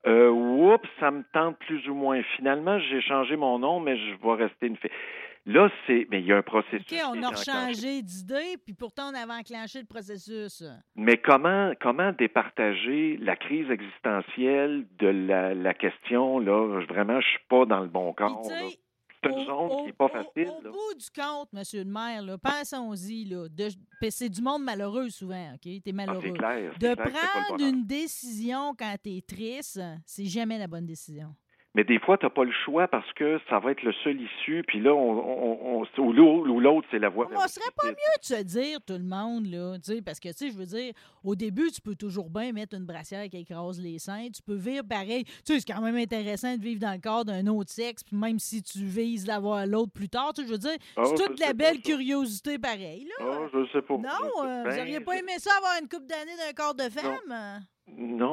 Euh, 0.06 0.28
oups, 0.30 0.88
ça 1.00 1.10
me 1.10 1.24
tente 1.32 1.58
plus 1.58 1.88
ou 1.88 1.94
moins. 1.94 2.22
Finalement, 2.36 2.78
j'ai 2.78 3.00
changé 3.00 3.34
mon 3.34 3.58
nom, 3.58 3.80
mais 3.80 3.96
je 3.96 4.14
vais 4.22 4.34
rester 4.44 4.68
une 4.68 4.76
fille. 4.76 4.90
Là, 5.44 5.68
c'est. 5.86 6.06
Mais 6.10 6.20
il 6.20 6.26
y 6.26 6.32
a 6.32 6.36
un 6.36 6.42
processus. 6.42 6.86
OK, 6.92 6.98
on 7.12 7.22
a 7.22 7.28
rechangé 7.30 8.00
d'idée, 8.02 8.56
puis 8.64 8.74
pourtant, 8.74 9.10
on 9.10 9.14
avait 9.14 9.32
enclenché 9.40 9.80
le 9.80 9.86
processus. 9.86 10.62
Mais 10.94 11.16
comment, 11.18 11.72
comment 11.80 12.12
départager 12.12 13.16
la 13.18 13.34
crise 13.36 13.68
existentielle 13.70 14.86
de 14.98 15.08
la, 15.08 15.54
la 15.54 15.74
question, 15.74 16.38
là, 16.38 16.80
vraiment, 16.88 17.20
je 17.20 17.26
suis 17.26 17.46
pas 17.48 17.66
dans 17.66 17.80
le 17.80 17.88
bon 17.88 18.12
corps. 18.12 18.44
c'est 18.44 18.78
une 19.30 19.34
Au- 19.34 19.44
zone 19.44 19.54
au- 19.70 19.76
qui 19.80 19.86
n'est 19.86 19.92
pas 19.92 20.08
facile. 20.08 20.48
Au, 20.48 20.62
là. 20.62 20.70
bout 20.70 20.94
du 20.98 21.10
compte, 21.14 21.52
monsieur 21.52 21.84
le 21.84 21.90
maire, 21.90 22.22
pensons-y. 22.42 23.32
C'est 24.10 24.28
du 24.28 24.42
monde 24.42 24.62
malheureux 24.64 25.10
souvent, 25.10 25.54
OK? 25.54 25.60
T'es 25.62 25.80
Ah, 25.88 25.92
malheureux. 25.92 26.20
c'est 26.24 26.32
clair. 26.32 26.72
de 26.78 26.94
clair 26.94 27.44
prendre 27.46 27.64
une 27.64 27.84
décision 27.86 28.74
quand 28.78 28.94
t'es 29.02 29.22
triste, 29.26 29.80
c'est 30.06 30.24
jamais 30.26 30.58
la 30.58 30.66
bonne 30.66 30.86
décision. 30.86 31.34
Mais 31.74 31.84
des 31.84 31.98
fois, 31.98 32.18
tu 32.18 32.26
n'as 32.26 32.30
pas 32.30 32.44
le 32.44 32.52
choix 32.66 32.86
parce 32.86 33.10
que 33.14 33.40
ça 33.48 33.58
va 33.58 33.70
être 33.70 33.82
le 33.82 33.94
seul 34.04 34.20
issue, 34.20 34.62
puis 34.66 34.78
là, 34.78 34.92
on, 34.94 35.10
on, 35.18 35.80
on- 35.80 36.02
ou 36.02 36.12
l'au- 36.12 36.46
ou 36.46 36.60
l'autre, 36.60 36.86
c'est 36.90 36.98
la 36.98 37.08
voie. 37.08 37.28
On 37.34 37.48
serait 37.48 37.70
pas 37.74 37.88
mieux 37.88 37.94
de 38.20 38.24
se 38.26 38.42
dire, 38.42 38.78
tout 38.86 38.92
le 38.92 39.04
monde, 39.04 39.46
là, 39.46 39.76
parce 40.04 40.20
que, 40.20 40.28
tu 40.28 40.34
sais, 40.34 40.50
je 40.50 40.56
veux 40.58 40.66
dire, 40.66 40.92
au 41.24 41.34
début, 41.34 41.70
tu 41.70 41.80
peux 41.80 41.94
toujours 41.94 42.28
bien 42.28 42.52
mettre 42.52 42.76
une 42.76 42.84
brassière 42.84 43.26
qui 43.30 43.38
écrase 43.38 43.80
les 43.80 43.98
seins. 43.98 44.28
Tu 44.34 44.42
peux 44.42 44.54
vivre 44.54 44.84
pareil. 44.86 45.24
Tu 45.24 45.32
sais, 45.54 45.60
c'est 45.60 45.72
quand 45.72 45.80
même 45.80 45.96
intéressant 45.96 46.54
de 46.58 46.62
vivre 46.62 46.80
dans 46.80 46.92
le 46.92 47.00
corps 47.00 47.24
d'un 47.24 47.46
autre 47.46 47.70
sexe, 47.70 48.02
même 48.12 48.38
si 48.38 48.62
tu 48.62 48.80
vises 48.84 49.24
d'avoir 49.24 49.66
l'autre 49.66 49.92
plus 49.92 50.10
tard, 50.10 50.34
tu 50.34 50.42
sais, 50.42 50.48
je 50.48 50.52
veux 50.52 50.58
dire, 50.58 50.76
Ah, 50.98 51.04
c'est 51.06 51.14
toute 51.24 51.40
la 51.40 51.54
belle 51.54 51.80
curiosité 51.80 52.58
pareil, 52.58 53.08
là. 53.18 53.24
Ah, 53.30 53.46
je 53.50 53.66
sais 53.72 53.80
pas. 53.80 53.94
Non, 53.94 54.44
euh, 54.44 54.62
vous 54.64 54.68
bien, 54.70 54.80
auriez 54.82 55.00
pas 55.00 55.14
je- 55.14 55.20
aimé 55.20 55.32
ça 55.38 55.52
avoir 55.56 55.72
une 55.80 55.88
coupe 55.88 56.06
d'années 56.06 56.36
d'un 56.36 56.52
corps 56.52 56.74
de 56.74 56.82
femme? 56.90 57.04
Non, 57.28 57.60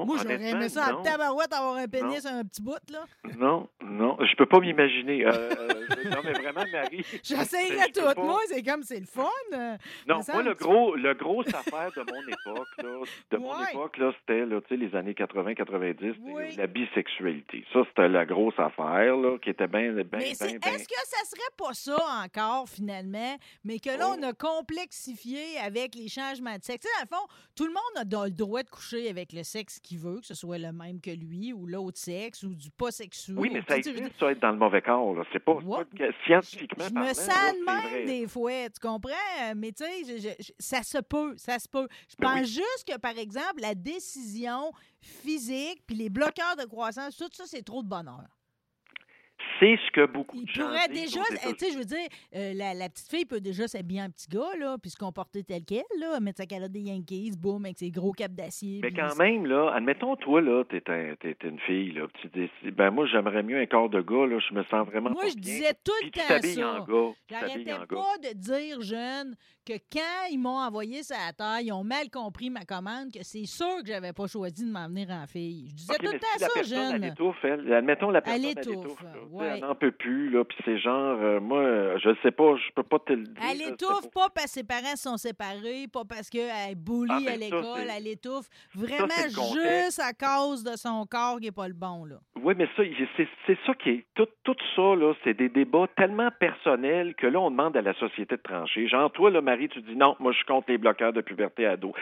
Moi, 0.06 0.18
j'aurais 0.22 0.42
aimé 0.42 0.70
ça 0.70 0.92
non. 0.92 1.00
en 1.00 1.02
tabarouette 1.02 1.54
avoir 1.54 1.76
un 1.76 1.88
pénis 1.88 2.26
un 2.26 2.44
petit 2.44 2.62
bout, 2.62 2.78
là. 2.92 3.06
Non, 3.38 3.68
non, 3.90 4.18
je 4.22 4.36
peux 4.36 4.46
pas 4.46 4.60
m'imaginer. 4.60 5.26
Euh, 5.26 5.32
euh, 5.32 6.10
non, 6.10 6.18
mais 6.24 6.34
vraiment, 6.34 6.64
Marie. 6.72 7.04
J'essayerais 7.24 7.92
tout. 7.92 8.02
pas. 8.04 8.14
Moi, 8.16 8.40
c'est 8.48 8.64
comme, 8.64 8.84
c'est 8.84 9.00
le 9.00 9.06
fun. 9.06 9.28
euh. 9.54 9.78
Non, 10.08 10.20
moi, 10.34 10.44
le 10.44 10.54
gros, 10.54 10.96
le 10.96 11.14
gros 11.16 11.42
affaire 11.42 11.92
de 11.96 12.02
mon 12.02 12.22
époque, 12.28 12.68
là, 12.78 13.00
de 13.32 13.38
mon 13.38 13.66
époque, 13.68 13.98
là, 13.98 14.14
c'était, 14.20 14.46
là, 14.46 14.60
les 14.70 14.96
années 14.96 15.14
80-90, 15.14 15.98
c'était 16.00 16.14
Oui. 16.34 16.56
la 16.56 16.68
bisexualité. 16.68 17.66
Ça, 17.74 17.80
c'était 17.90 18.08
la 18.10 18.26
grosse 18.26 18.58
affaire, 18.58 19.16
là, 19.18 19.38
qui 19.40 19.50
était 19.50 19.68
bien, 19.68 19.92
bien, 19.94 20.04
Mais 20.14 20.34
c'est- 20.36 20.48
bien, 20.48 20.58
bien- 20.60 20.74
est-ce 20.74 20.88
que 20.88 20.96
ça 21.06 21.26
serait 21.26 21.42
pas 21.58 21.74
ça 21.74 21.98
encore, 22.24 22.70
finalement, 22.70 23.38
mais 23.64 23.80
que 23.80 23.90
là, 23.90 24.08
Oh. 24.12 24.16
on 24.18 24.24
a 24.24 24.34
complexifié 24.34 25.58
avec 25.64 25.96
les 25.96 26.08
changements 26.08 26.56
de 26.58 26.64
sexe? 26.64 26.86
Tu 26.86 26.88
sais, 26.88 26.94
dans 27.06 27.18
le 27.18 27.18
fond, 27.22 27.28
tout 27.56 27.66
le 27.66 27.72
monde 27.74 28.14
a 28.14 28.26
le 28.26 28.32
droit 28.32 28.64
de 28.64 28.70
coucher 28.70 29.10
avec 29.10 29.34
le 29.34 29.44
sexe 29.44 29.80
qu'il 29.80 30.00
veut, 30.00 30.20
que 30.20 30.26
ce 30.26 30.34
soit 30.36 30.58
le 30.58 30.72
même 30.72 31.02
que 31.02 31.12
lui, 31.12 31.54
ou 31.54 31.66
l'autre 31.66 31.98
sexe, 31.98 32.44
ou 32.44 32.54
du 32.56 32.70
pas 32.72 32.92
sexuel. 32.92 33.38
Oui, 33.38 33.50
mais 33.52 33.62
ça 33.68 33.79
sais, 33.84 33.90
je 33.92 33.96
veux 33.96 34.02
dire, 34.02 34.06
existe, 34.08 34.20
ça, 34.20 34.32
être 34.32 34.40
dans 34.40 34.52
le 34.52 34.58
mauvais 34.58 34.82
corps, 34.82 35.16
là. 35.16 35.24
C'est 35.32 35.40
pas, 35.44 35.58
scientifiquement 36.26 36.86
Je 36.88 36.94
parlant, 36.94 37.10
me 37.10 37.14
sens 37.14 37.28
de 37.28 37.66
même 37.66 38.06
des 38.08 38.28
fois, 38.28 38.70
tu 38.70 38.80
comprends? 38.82 39.56
Mais 39.56 39.72
tu 39.72 39.84
sais, 39.84 40.04
je- 40.06 40.22
je- 40.30 40.44
je- 40.44 40.52
ça 40.60 40.84
se 40.84 40.98
peut, 41.00 41.34
ça 41.38 41.60
se 41.60 41.68
peut. 41.68 41.88
Je 42.10 42.16
Ben 42.20 42.30
pense 42.30 42.40
oui. 42.42 42.46
juste 42.48 42.86
que, 42.88 42.98
par 43.00 43.18
exemple, 43.18 43.62
la 43.62 43.76
décision 43.76 44.72
physique 45.02 45.82
puis 45.88 45.96
les 45.96 46.10
bloqueurs 46.10 46.56
de 46.58 46.66
croissance, 46.66 47.16
tout 47.18 47.30
ça, 47.32 47.44
c'est 47.46 47.64
trop 47.64 47.84
de 47.84 47.88
bonheur. 47.88 48.26
C'est 49.60 49.78
ce 49.86 49.92
que 49.92 50.06
beaucoup 50.06 50.38
Il 50.38 50.46
de 50.46 50.52
gens 50.52 50.66
pourrait 50.68 50.88
disent 50.90 51.14
déjà, 51.14 51.22
eh, 51.48 51.54
tu 51.54 51.66
sais, 51.66 51.72
je 51.74 51.78
veux 51.78 51.86
dire, 51.86 52.08
euh, 52.36 52.54
la, 52.54 52.74
la 52.74 52.90
petite 52.90 53.10
fille 53.10 53.26
peut 53.26 53.40
déjà 53.42 53.68
s'habiller 53.68 54.02
en 54.04 54.10
petit 54.10 54.28
gars, 54.30 54.56
là, 54.58 54.78
puis 54.82 54.90
se 54.92 54.98
comporter 54.98 55.44
tel 55.44 55.64
quel, 55.66 55.84
là, 56.00 56.20
mettre 56.20 56.38
sa 56.38 56.46
calotte 56.46 56.72
des 56.72 56.82
Yankees, 56.82 57.32
boum, 57.38 57.66
avec 57.66 57.78
ses 57.78 57.92
gros 57.92 58.12
capes 58.12 58.34
d'acier. 58.34 58.80
Mais 58.82 58.92
quand 58.92 59.16
même, 59.18 59.46
là, 59.46 59.72
admettons, 59.74 60.16
toi, 60.16 60.42
là, 60.42 60.64
t'es 60.66 60.84
un- 60.90 61.16
t'es 61.20 61.36
une 61.44 61.60
fille, 61.60 61.92
là, 61.92 62.08
tu 62.22 62.28
dis, 62.30 62.50
ben 62.72 62.92
moi, 62.92 63.06
j'aimerais 63.08 63.44
mieux 63.44 63.60
un 63.60 63.66
corps 63.66 63.90
de 63.90 64.02
gars, 64.02 64.26
là, 64.28 64.40
je 64.48 64.54
me 64.54 64.64
sens 64.64 64.86
vraiment 64.88 65.10
Moi, 65.12 65.24
je 65.30 65.34
bien. 65.36 65.42
disais 65.42 65.74
tout 65.84 65.92
le 66.04 66.12
temps 66.12 66.22
ça. 66.28 66.86
gars. 66.88 67.14
J'arrêtais 67.30 67.64
gars. 67.66 67.86
pas 67.90 68.18
de 68.30 68.34
dire, 68.38 68.82
jeune, 68.82 69.36
que 69.66 69.74
quand 69.92 70.28
ils 70.32 70.38
m'ont 70.40 70.58
envoyé 70.60 71.04
ça 71.04 71.16
à 71.28 71.34
terre, 71.34 71.60
ils 71.62 71.72
ont 71.72 71.84
mal 71.84 72.10
compris 72.10 72.50
ma 72.50 72.66
commande, 72.66 73.12
que 73.12 73.20
c'est 73.24 73.46
sûr 73.46 73.82
que 73.84 73.88
j'avais 73.88 74.14
pas 74.14 74.28
choisi 74.28 74.66
de 74.66 74.72
m'en 74.72 74.88
venir 74.88 75.10
en 75.12 75.28
fille. 75.28 75.68
Je 75.70 75.74
disais 75.76 75.94
tout 76.00 76.06
le 76.12 76.20
temps 76.20 76.28
si 76.38 76.40
ça, 76.40 76.48
personne, 76.54 76.80
Elle 76.96 77.02
jeune. 77.02 77.04
étouffe, 77.12 77.38
elle. 77.44 77.74
Admettons, 77.74 78.10
la 78.10 78.22
personne, 78.22 78.44
elle 78.46 78.52
étouffe, 78.58 78.76
étouffe. 78.86 79.04
Ouais. 79.32 79.52
Elle 79.56 79.62
n'en 79.62 79.76
peut 79.76 79.92
plus, 79.92 80.30
là, 80.30 80.44
puis 80.44 80.58
c'est 80.66 80.78
genre, 80.78 81.18
euh, 81.22 81.40
moi, 81.40 81.60
euh, 81.60 81.98
je 82.00 82.10
sais 82.22 82.32
pas, 82.32 82.56
je 82.56 82.72
peux 82.74 82.84
pas 82.84 83.00
te 83.00 83.14
le 83.14 83.24
dire. 83.24 83.44
Elle 83.52 83.62
étouffe 83.74 84.10
pas. 84.14 84.28
pas 84.28 84.30
parce 84.36 84.48
que 84.48 84.52
ses 84.52 84.64
parents 84.64 84.96
sont 84.96 85.18
séparés, 85.18 85.88
pas 85.92 86.04
parce 86.08 86.30
qu'elle 86.30 86.76
bully 86.76 87.10
Ah, 87.12 87.20
ben 87.26 87.28
à 87.28 87.32
ça, 87.32 87.38
l'école, 87.38 87.88
elle 87.98 88.08
étouffe 88.08 88.50
vraiment 88.76 89.08
le 89.24 89.30
juste 89.30 90.00
à 90.00 90.14
cause 90.14 90.64
de 90.64 90.76
son 90.76 91.06
corps 91.06 91.40
qui 91.40 91.48
est 91.48 91.52
pas 91.52 91.68
le 91.68 91.74
bon, 91.74 92.06
là. 92.06 92.16
Oui, 92.42 92.54
mais 92.58 92.68
ça, 92.76 92.84
c'est 93.18 93.28
c'est 93.46 93.58
ça 93.66 93.74
qui 93.76 93.90
est. 93.90 94.06
Tout, 94.16 94.28
tout 94.44 94.56
ça, 94.76 94.96
là, 94.96 95.14
c'est 95.24 95.34
des 95.34 95.50
débats 95.50 95.88
tellement 95.96 96.30
personnels 96.40 97.16
que 97.16 97.28
là, 97.28 97.40
on 97.40 97.52
demande 97.52 97.76
à 97.78 97.82
la 97.82 97.94
société 97.96 98.36
de 98.36 98.42
trancher. 98.42 98.88
Genre, 98.88 99.12
toi, 99.12 99.30
là, 99.30 99.42
Marie, 99.42 99.70
tu 99.70 99.82
dis 99.82 99.96
non, 99.96 100.16
moi, 100.20 100.32
je 100.32 100.44
compte 100.46 100.68
les 100.68 100.78
bloqueurs 100.78 101.14
de 101.14 101.22
puberté 101.22 101.66
ado. 101.66 101.94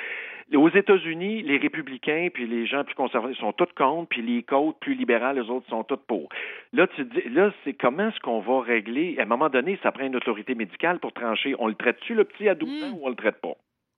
Aux 0.56 0.70
États-Unis, 0.70 1.42
les 1.44 1.58
républicains 1.58 2.30
puis 2.34 2.48
les 2.48 2.66
gens 2.66 2.84
plus 2.86 2.96
conservateurs 2.96 3.36
sont 3.38 3.52
tous 3.52 3.68
contre, 3.78 4.08
puis 4.10 4.22
les 4.22 4.44
côtes 4.44 4.80
plus 4.80 4.94
libérales, 4.96 5.36
les 5.40 5.50
autres 5.50 5.68
sont 5.70 5.84
tous 5.84 6.00
pour. 6.08 6.30
Là, 6.72 6.88
tu 6.88 7.04
dis, 7.04 7.30
là, 7.30 7.52
c'est 7.64 7.74
comment 7.74 8.08
est-ce 8.10 8.20
qu'on 8.22 8.40
va 8.40 8.62
régler? 8.62 9.18
À 9.20 9.24
un 9.24 9.26
moment 9.26 9.50
donné, 9.50 9.78
ça 9.84 9.92
prend 9.92 10.06
une 10.06 10.16
autorité 10.16 10.56
médicale 10.56 11.00
pour 11.00 11.12
trancher. 11.12 11.54
On 11.60 11.68
le 11.68 11.76
traite-tu, 11.76 12.14
le 12.14 12.24
petit 12.24 12.48
à 12.48 12.56
12 12.56 12.70
Mm. 12.70 12.84
ans, 12.86 12.98
ou 12.98 13.00
on 13.08 13.10
le 13.10 13.16
traite 13.16 13.42
pas? 13.42 13.56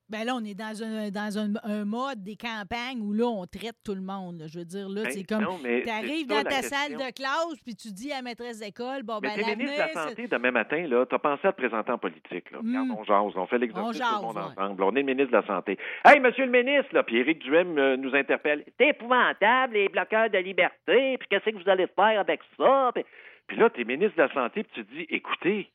Ben 0.10 0.26
là, 0.26 0.34
on 0.36 0.44
est 0.44 0.56
dans 0.56 0.84
un, 0.84 1.10
dans 1.10 1.38
un, 1.38 1.54
un 1.64 1.86
mode 1.86 2.24
des 2.24 2.36
campagnes 2.36 3.00
où 3.02 3.14
là, 3.14 3.26
on 3.26 3.46
traite 3.46 3.78
tout 3.86 3.94
le 3.94 4.02
monde. 4.02 4.40
là. 4.40 4.48
Je 4.48 4.60
veux 4.60 4.66
dire, 4.66 4.90
là, 4.90 5.04
Ben, 5.04 5.12
c'est 5.12 5.24
comme. 5.24 5.46
Tu 5.62 5.90
arrives 5.90 6.28
dans 6.28 6.38
la 6.38 6.44
ta 6.44 6.62
salle 6.64 6.94
de 6.94 7.14
classe, 7.14 7.62
puis 7.64 7.76
tu 7.76 7.90
dis 7.92 8.12
à 8.12 8.18
la 8.18 8.22
maîtresse 8.24 8.60
d'école, 8.60 9.04
bon, 9.04 9.20
Mais 9.22 9.30
ben, 9.38 9.46
t'es 9.46 9.56
ministre 9.56 9.76
de 9.76 9.94
la 9.96 10.04
Santé 10.04 10.28
demain 10.28 10.52
matin, 10.52 10.88
là, 10.88 11.06
t'as 11.06 11.20
pensé 11.20 11.48
à 11.48 11.52
te 11.52 11.58
présenter 11.58 11.92
en 11.92 11.98
politique, 11.98 12.50
là. 12.52 12.60
Mm. 12.62 12.68
Regarde, 12.68 13.00
on 13.00 13.04
jase, 13.04 13.34
on 13.38 13.46
fait 13.46 13.58
l'exercice 13.60 14.00
tout 14.00 14.06
le 14.16 14.22
monde 14.22 14.36
ouais. 14.36 14.42
ensemble. 14.42 14.84
On 14.84 14.96
est 14.96 15.04
le 15.04 15.14
ministre 15.14 15.32
de 15.32 15.38
la 15.38 15.46
Santé. 15.48 15.78
Hey, 16.06 16.20
monsieur 16.20 16.46
le 16.46 16.52
ministre, 16.52 16.94
là, 16.94 17.04
puis 17.04 17.18
Éric 17.18 17.40
Duhem 17.40 17.78
euh, 17.78 17.98
nous 17.98 18.16
interpelle. 18.16 18.64
C'est 18.80 18.90
épouvantable, 18.90 19.76
les 19.76 19.90
bloqueurs 19.90 20.30
de 20.30 20.40
liberté, 20.40 21.18
puis 21.20 21.28
qu'est-ce 21.30 21.50
que 21.52 21.64
vous 21.64 21.70
allez 21.70 21.88
faire 21.96 22.20
avec 22.20 22.42
ça? 22.58 22.92
Puis, 22.96 23.06
puis 23.48 23.58
là, 23.58 23.70
t'es 23.70 23.84
ministre 23.84 24.18
de 24.18 24.24
la 24.24 24.34
Santé, 24.34 24.64
puis 24.64 24.72
tu 24.74 24.86
te 24.86 24.96
dis, 24.96 25.08
écoutez, 25.10 25.70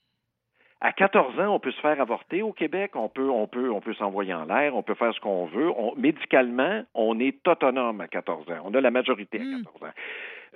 à 0.86 0.92
14 0.92 1.38
ans, 1.40 1.54
on 1.54 1.58
peut 1.60 1.72
se 1.72 1.80
faire 1.80 1.98
avorter 2.00 2.42
au 2.42 2.52
Québec, 2.52 2.92
on 2.94 3.08
peut, 3.08 3.30
on 3.30 3.46
peut, 3.46 3.70
on 3.72 3.80
peut 3.80 3.94
s'envoyer 3.94 4.34
en 4.34 4.44
l'air, 4.44 4.76
on 4.76 4.82
peut 4.82 4.94
faire 4.94 5.14
ce 5.14 5.20
qu'on 5.20 5.46
veut. 5.46 5.70
On- 5.70 5.94
médicalement, 5.96 6.82
on 6.92 7.18
est 7.18 7.38
autonome 7.48 8.02
à 8.02 8.08
14 8.08 8.48
ans. 8.50 8.60
On 8.64 8.74
a 8.74 8.80
la 8.82 8.90
majorité 8.90 9.40
à 9.40 9.44
Mm. 9.44 9.62
14 9.64 9.82
ans. 9.84 9.94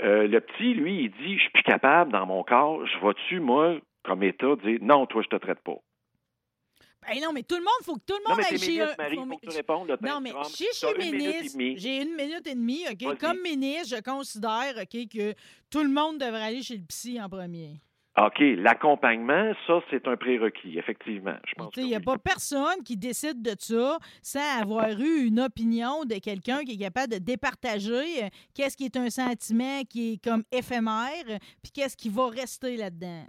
Euh, 0.03 0.29
le 0.29 0.41
petit, 0.41 0.75
lui, 0.75 1.05
il 1.05 1.11
dit, 1.13 1.37
je 1.37 1.41
suis 1.43 1.51
plus 1.51 1.63
capable 1.63 2.13
dans 2.13 2.27
mon 2.27 2.43
corps, 2.45 2.85
je 2.87 2.99
vais-tu, 3.05 3.41
moi, 3.41 3.77
comme 4.05 4.23
État, 4.23 4.55
dire, 4.63 4.79
non, 4.83 5.07
toi, 5.07 5.23
je 5.23 5.29
te 5.29 5.37
traite 5.37 5.61
pas. 5.61 5.77
Ben 7.07 7.21
non, 7.23 7.33
mais 7.33 7.43
tout 7.43 7.55
le 7.57 7.63
monde, 7.63 7.81
faut 7.85 7.95
que 7.95 8.05
tout 8.07 8.19
le 8.23 8.29
monde 8.29 8.39
aille 8.41 8.59
chez 8.59 8.69
ministre, 8.73 8.95
un- 8.99 9.03
Marie, 9.03 9.17
faut- 9.17 9.25
faut 9.25 9.37
que 9.39 9.47
tu 9.47 9.57
répondes. 9.57 9.89
là, 9.89 9.97
t'as 9.97 10.09
Non, 10.13 10.21
mais 10.21 10.31
je 10.43 10.49
suis 10.49 10.67
ministre, 11.11 11.59
j'ai 11.77 12.03
une 12.03 12.15
minute 12.17 12.47
et 12.47 12.55
demie, 12.55 12.83
OK? 12.91 13.19
Comme 13.19 13.41
ministre, 13.43 13.97
je 13.97 14.03
considère, 14.03 14.75
OK, 14.77 15.09
que 15.09 15.33
tout 15.71 15.83
le 15.83 15.89
monde 15.89 16.19
devrait 16.19 16.43
aller 16.43 16.63
chez 16.63 16.77
le 16.77 16.83
psy 16.87 17.19
en 17.23 17.29
premier. 17.31 17.77
OK, 18.27 18.39
l'accompagnement, 18.57 19.53
ça, 19.67 19.81
c'est 19.91 20.09
un 20.09 20.17
prérequis, 20.17 20.79
effectivement. 20.79 21.37
Je 21.47 21.55
pense 21.55 21.71
Il 21.77 21.85
n'y 21.87 21.95
a 21.95 21.99
oui. 21.99 22.05
pas 22.05 22.19
personne 22.19 22.83
qui 22.85 22.97
décide 22.97 23.43
de 23.43 23.55
ça 23.59 23.99
sans 24.23 24.61
avoir 24.63 24.89
eu 24.99 25.27
une 25.27 25.41
opinion 25.41 26.05
de 26.05 26.15
quelqu'un 26.19 26.65
qui 26.65 26.73
est 26.75 26.79
capable 26.79 27.13
de 27.13 27.19
départager 27.19 28.25
euh, 28.25 28.29
qu'est-ce 28.55 28.77
qui 28.77 28.87
est 28.87 28.97
un 28.97 29.11
sentiment 29.11 29.83
qui 29.89 30.15
est 30.15 30.25
comme 30.25 30.43
éphémère, 30.51 31.25
puis 31.63 31.71
qu'est-ce 31.73 31.97
qui 31.97 32.09
va 32.09 32.29
rester 32.29 32.77
là-dedans. 32.77 33.25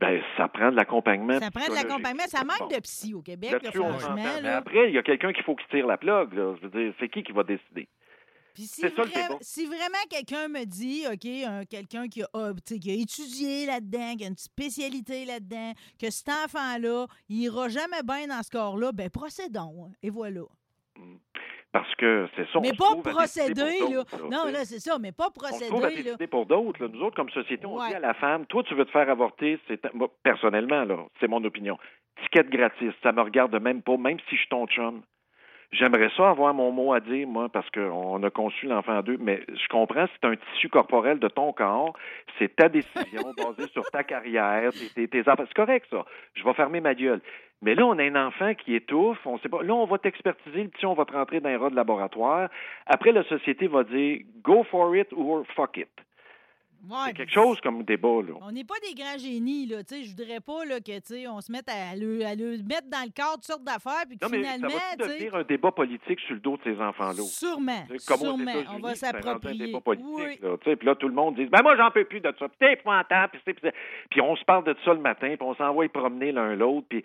Ben, 0.00 0.22
ça 0.38 0.48
prend 0.48 0.70
de 0.70 0.76
l'accompagnement. 0.76 1.38
Ça 1.38 1.50
prend 1.50 1.68
de 1.68 1.74
l'accompagnement. 1.74 2.22
Ça 2.26 2.44
manque 2.44 2.70
Bon. 2.70 2.76
de 2.76 2.80
psy 2.80 3.12
au 3.14 3.20
Québec, 3.20 3.62
là, 3.62 3.70
franchement. 3.72 4.14
Mais 4.42 4.48
après, 4.48 4.88
il 4.88 4.94
y 4.94 4.98
a 4.98 5.02
quelqu'un 5.02 5.32
qu'il 5.34 5.42
faut 5.44 5.54
qui 5.54 5.66
tire 5.70 5.86
la 5.86 5.98
plug. 5.98 6.32
Là. 6.32 6.54
Je 6.62 6.66
veux 6.66 6.82
dire, 6.82 6.94
c'est 6.98 7.08
qui 7.10 7.22
qui 7.22 7.32
va 7.32 7.42
décider? 7.42 7.88
Puis 8.54 8.64
si, 8.64 8.82
vra- 8.84 9.66
vraiment 9.66 10.04
quelqu'un 10.10 10.48
me 10.48 10.64
dit, 10.64 11.04
OK, 11.10 11.26
un- 11.46 11.64
quelqu'un 11.64 12.08
qui 12.08 12.22
a, 12.22 12.28
ah, 12.34 12.50
qui 12.64 12.90
a 12.90 12.94
étudié 12.94 13.66
là-dedans, 13.66 14.14
qui 14.16 14.24
a 14.24 14.28
une 14.28 14.36
spécialité 14.36 15.24
là-dedans, 15.24 15.72
que 16.00 16.10
cet 16.10 16.28
enfant-là, 16.28 17.06
il 17.28 17.42
ira 17.42 17.68
jamais 17.68 18.02
bien 18.04 18.26
dans 18.26 18.42
ce 18.42 18.50
corps-là, 18.50 18.92
ben 18.92 19.08
procédons. 19.10 19.86
hein, 19.86 19.92
Et 20.02 20.10
voilà. 20.10 20.42
Parce 21.72 21.94
que 21.94 22.28
c'est 22.36 22.46
ça. 22.52 22.60
mais 22.60 22.74
pas 22.74 22.94
procéder, 22.96 23.78
là. 23.80 24.04
Non, 24.30 24.44
là, 24.52 24.64
c'est 24.66 24.78
ça, 24.78 24.98
mais 24.98 25.10
pas 25.10 25.28
On 25.30 25.34
se 25.34 25.38
procéder, 25.70 26.02
là. 26.18 26.26
pour 26.28 26.44
d'autres. 26.44 26.82
là. 26.82 26.88
Nous 26.92 27.00
autres, 27.00 27.16
comme 27.16 27.30
société, 27.30 27.64
on 27.64 27.78
Ouais. 27.78 27.88
dit 27.88 27.94
à 27.94 28.00
la 28.00 28.12
femme, 28.12 28.44
toi, 28.46 28.62
tu 28.62 28.74
veux 28.74 28.84
te 28.84 28.90
faire 28.90 29.08
avorter, 29.08 29.58
c'est 29.66 29.80
moi, 29.94 30.12
personnellement, 30.22 30.84
là, 30.84 31.06
c'est 31.18 31.28
mon 31.28 31.42
opinion. 31.44 31.78
Ticket 32.24 32.44
gratis, 32.50 32.92
ça 33.02 33.12
me 33.12 33.22
regarde 33.22 33.54
même 33.56 33.80
pas, 33.80 33.96
même 33.96 34.18
si 34.28 34.36
je 34.36 34.40
suis 34.40 34.48
ton 34.50 34.66
chum. 34.66 35.00
J'aimerais 35.72 36.10
ça 36.16 36.28
avoir 36.28 36.52
mon 36.52 36.70
mot 36.70 36.92
à 36.92 37.00
dire, 37.00 37.26
moi, 37.26 37.48
parce 37.48 37.68
qu'on 37.70 38.22
a 38.22 38.30
conçu 38.30 38.66
l'enfant 38.66 38.98
à 38.98 39.02
deux, 39.02 39.16
mais 39.18 39.42
je 39.48 39.68
comprends, 39.68 40.04
c'est 40.12 40.28
un 40.28 40.36
tissu 40.36 40.68
corporel 40.68 41.18
de 41.18 41.28
ton 41.28 41.52
corps, 41.54 41.94
c'est 42.38 42.54
ta 42.54 42.68
décision 42.68 43.32
basée 43.36 43.70
sur 43.72 43.82
ta 43.90 44.04
carrière, 44.04 44.70
tes, 44.94 45.08
tes. 45.08 45.22
C'est 45.24 45.54
correct, 45.54 45.86
ça. 45.90 46.04
Je 46.34 46.44
vais 46.44 46.52
fermer 46.52 46.80
ma 46.80 46.94
gueule. 46.94 47.22
Mais 47.62 47.74
là, 47.74 47.86
on 47.86 47.98
a 47.98 48.02
un 48.02 48.26
enfant 48.26 48.54
qui 48.54 48.74
étouffe, 48.74 49.24
on 49.24 49.38
sait 49.38 49.48
pas. 49.48 49.62
Là, 49.62 49.72
on 49.72 49.86
va 49.86 49.96
t'expertiser, 49.96 50.64
le 50.64 50.68
petit, 50.68 50.84
on 50.84 50.94
va 50.94 51.06
te 51.06 51.12
rentrer 51.12 51.40
dans 51.40 51.48
un 51.48 51.58
rat 51.58 51.70
de 51.70 51.76
laboratoire. 51.76 52.50
Après, 52.86 53.12
la 53.12 53.22
société 53.24 53.66
va 53.66 53.84
dire 53.84 54.20
go 54.42 54.64
for 54.64 54.94
it 54.94 55.08
or 55.16 55.44
fuck 55.54 55.78
it. 55.78 55.88
Ouais, 56.84 56.96
C'est 57.06 57.12
quelque 57.14 57.32
chose 57.32 57.60
comme 57.60 57.84
débat, 57.84 58.08
là. 58.26 58.34
On 58.40 58.50
n'est 58.50 58.64
pas 58.64 58.74
des 58.86 58.92
grands 58.94 59.16
génies, 59.16 59.66
là. 59.66 59.84
Tu 59.84 59.94
sais, 59.94 60.02
je 60.02 60.10
voudrais 60.10 60.40
pas 60.40 60.64
là, 60.64 60.80
que, 60.80 60.92
tu 60.98 61.14
sais, 61.14 61.28
on 61.28 61.40
se 61.40 61.52
mette 61.52 61.68
à 61.68 61.94
le, 61.94 62.24
à 62.26 62.34
le 62.34 62.58
mettre 62.62 62.88
dans 62.90 63.04
le 63.04 63.12
cadre 63.12 63.34
toutes 63.34 63.44
sortes 63.44 63.62
d'affaires, 63.64 64.02
puis 64.08 64.18
que 64.18 64.24
Non, 64.24 64.30
mais 64.32 64.38
finalement, 64.42 64.68
ça 64.68 64.96
va 64.98 65.06
devenir 65.06 65.34
un 65.36 65.42
débat 65.44 65.70
politique 65.70 66.18
sur 66.20 66.34
le 66.34 66.40
dos 66.40 66.56
de 66.56 66.62
ces 66.64 66.80
enfants-là? 66.80 67.22
sûrement, 67.22 67.84
Comme 68.08 68.18
sûrement, 68.18 68.52
on 68.52 68.62
va 68.62 68.70
rendu 68.72 68.86
un 68.86 68.94
s'approprier. 68.96 69.66
débat 69.66 69.80
politique, 69.80 70.08
Oui. 70.10 70.38
là, 70.42 70.56
Puis 70.76 70.86
là, 70.86 70.94
tout 70.96 71.08
le 71.08 71.14
monde 71.14 71.36
dit 71.36 71.46
Ben 71.46 71.62
moi, 71.62 71.76
j'en 71.76 71.90
peux 71.92 72.04
plus 72.04 72.20
de 72.20 72.34
ça. 72.36 72.48
Puis 72.48 73.54
puis 74.10 74.20
on 74.20 74.34
se 74.36 74.44
parle 74.44 74.64
de 74.64 74.74
ça 74.84 74.92
le 74.92 75.00
matin, 75.00 75.28
puis 75.36 75.46
on 75.46 75.54
s'envoie 75.54 75.88
promener 75.88 76.32
l'un 76.32 76.56
l'autre. 76.56 76.86
Puis... 76.88 77.04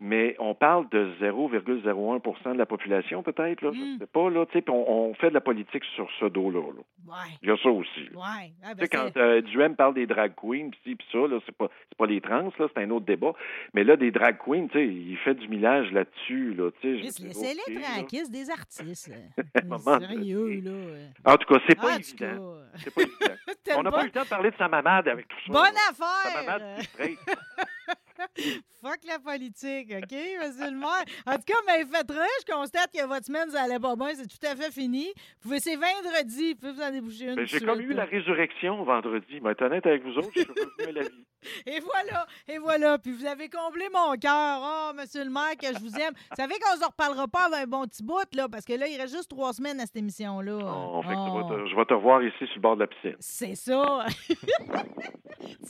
Mais 0.00 0.36
on 0.38 0.54
parle 0.54 0.88
de 0.90 1.10
0,01% 1.20 2.52
de 2.52 2.58
la 2.58 2.66
population, 2.66 3.22
peut-être. 3.24 3.62
Là, 3.62 3.70
Mm. 3.72 3.94
Je 3.94 3.98
sais 3.98 4.06
pas. 4.06 4.30
Là, 4.30 4.46
tu 4.46 4.52
sais, 4.52 4.62
puis 4.62 4.72
on, 4.72 4.88
on 5.10 5.14
fait 5.14 5.28
de 5.30 5.34
la 5.34 5.40
politique 5.40 5.82
sur 5.96 6.08
ce 6.20 6.26
dos-là. 6.26 6.60
là. 6.60 6.82
Ouais, 7.08 7.34
Il 7.42 7.48
y 7.48 7.52
a 7.52 7.56
ça 7.56 7.68
aussi. 7.68 8.08
ouais. 8.14 8.52
Ah, 8.62 8.70
Tu 8.70 8.76
ben, 8.76 8.78
sais, 8.82 8.88
quand 8.88 9.16
euh, 9.16 9.40
Duhem 9.40 9.74
parle 9.74 9.94
des 9.94 10.06
drag 10.06 10.34
queens, 10.36 10.70
pis 10.84 10.94
pis 10.94 11.06
ça, 11.10 11.18
là, 11.18 11.38
c'est 11.46 11.56
pas, 11.56 11.68
c'est 11.88 11.98
pas 11.98 12.06
les 12.06 12.20
trans, 12.20 12.42
là, 12.58 12.66
c'est 12.72 12.78
un 12.82 12.90
autre 12.90 13.06
débat. 13.06 13.32
Mais 13.74 13.82
là, 13.82 13.96
des 13.96 14.10
drag 14.12 14.36
queens, 14.38 14.68
tu 14.68 14.78
sais, 14.78 14.86
il 14.86 15.16
fait 15.18 15.34
du 15.34 15.48
millage 15.48 15.90
là-dessus, 15.92 16.54
là, 16.54 16.70
tu 16.80 16.96
sais. 16.96 17.02
Laissez-les 17.24 17.74
là. 17.74 17.80
tranquilles, 17.96 18.30
des 18.30 18.50
artistes. 18.50 19.12
Sérieux, 20.00 20.60
là. 20.64 20.70
euh. 20.70 21.06
En 21.24 21.36
tout 21.36 21.52
cas, 21.54 21.60
c'est 21.68 21.74
pas 21.74 21.88
Ah, 21.94 21.96
évident. 21.98 22.26
cas, 22.72 22.78
C'est 22.84 22.94
pas 22.94 23.02
évident. 23.02 23.34
On 23.78 23.82
n'a 23.82 23.90
pas 23.90 24.02
eu 24.02 24.06
le 24.06 24.10
temps 24.12 24.22
de 24.22 24.28
parler 24.28 24.50
de 24.50 24.56
sa 24.56 24.68
mamade 24.68 25.08
avec 25.08 25.26
tout 25.28 25.36
ça. 25.46 25.52
Bonne 25.52 25.62
là. 25.74 25.92
Sa 25.92 26.04
affaire! 26.04 26.44
mamade, 26.44 26.62
euh. 27.00 27.04
Fuck 28.80 28.98
la 29.08 29.18
politique, 29.18 29.92
OK, 29.92 30.12
monsieur 30.12 30.70
le 30.70 30.76
maire? 30.78 31.04
En 31.26 31.34
tout 31.34 31.42
cas, 31.46 31.54
mais 31.66 31.84
faites 31.84 32.06
je 32.46 32.52
constate 32.52 32.92
que 32.92 33.04
votre 33.06 33.26
semaine, 33.26 33.50
ça 33.50 33.62
allait 33.62 33.80
pas 33.80 33.96
bien, 33.96 34.14
c'est 34.14 34.26
tout 34.28 34.46
à 34.46 34.54
fait 34.54 34.70
fini. 34.72 35.06
Vous 35.40 35.42
pouvez, 35.48 35.58
c'est 35.60 35.74
vendredi, 35.76 36.52
vous 36.52 36.58
pouvez 36.60 36.72
vous 36.72 36.82
en 36.82 36.90
déboucher 36.90 37.24
une. 37.26 37.34
Ben, 37.36 37.46
J'ai 37.46 37.60
comme 37.60 37.80
eu 37.80 37.92
la 37.92 38.04
résurrection 38.04 38.84
vendredi. 38.84 39.40
Mais 39.42 39.50
être 39.50 39.62
honnête 39.62 39.84
avec 39.86 40.04
vous 40.04 40.12
autres, 40.18 40.30
je 40.34 40.40
suis 40.42 40.48
revenu 40.48 40.88
à 40.88 40.92
la 40.92 41.08
vie. 41.08 41.24
Et 41.66 41.78
voilà, 41.78 42.26
et 42.48 42.58
voilà. 42.58 42.98
Puis 42.98 43.12
vous 43.12 43.24
avez 43.24 43.48
comblé 43.48 43.84
mon 43.94 44.12
cœur. 44.16 44.60
Oh, 44.60 44.90
monsieur 44.96 45.22
le 45.22 45.30
maire, 45.30 45.56
que 45.56 45.68
je 45.68 45.78
vous 45.78 45.94
aime. 45.94 46.12
Vous 46.30 46.36
savez 46.36 46.54
qu'on 46.58 46.76
se 46.80 46.84
reparlera 46.84 47.28
pas 47.28 47.44
avec 47.46 47.60
un 47.60 47.66
bon 47.68 47.84
petit 47.86 48.02
bout, 48.02 48.26
là, 48.34 48.48
parce 48.48 48.64
que 48.64 48.72
là, 48.72 48.88
il 48.88 49.00
reste 49.00 49.14
juste 49.14 49.30
trois 49.30 49.52
semaines 49.52 49.78
à 49.78 49.86
cette 49.86 49.94
émission-là. 49.96 50.58
Fait 50.58 51.14
Oh. 51.16 51.48
te- 51.48 51.68
je 51.70 51.76
vais 51.76 51.84
te 51.84 51.94
revoir 51.94 52.24
ici 52.24 52.36
sur 52.38 52.56
le 52.56 52.60
bord 52.60 52.74
de 52.74 52.80
la 52.80 52.86
piscine. 52.88 53.14
C'est 53.20 53.54
ça. 53.54 54.04
tu 54.28 54.34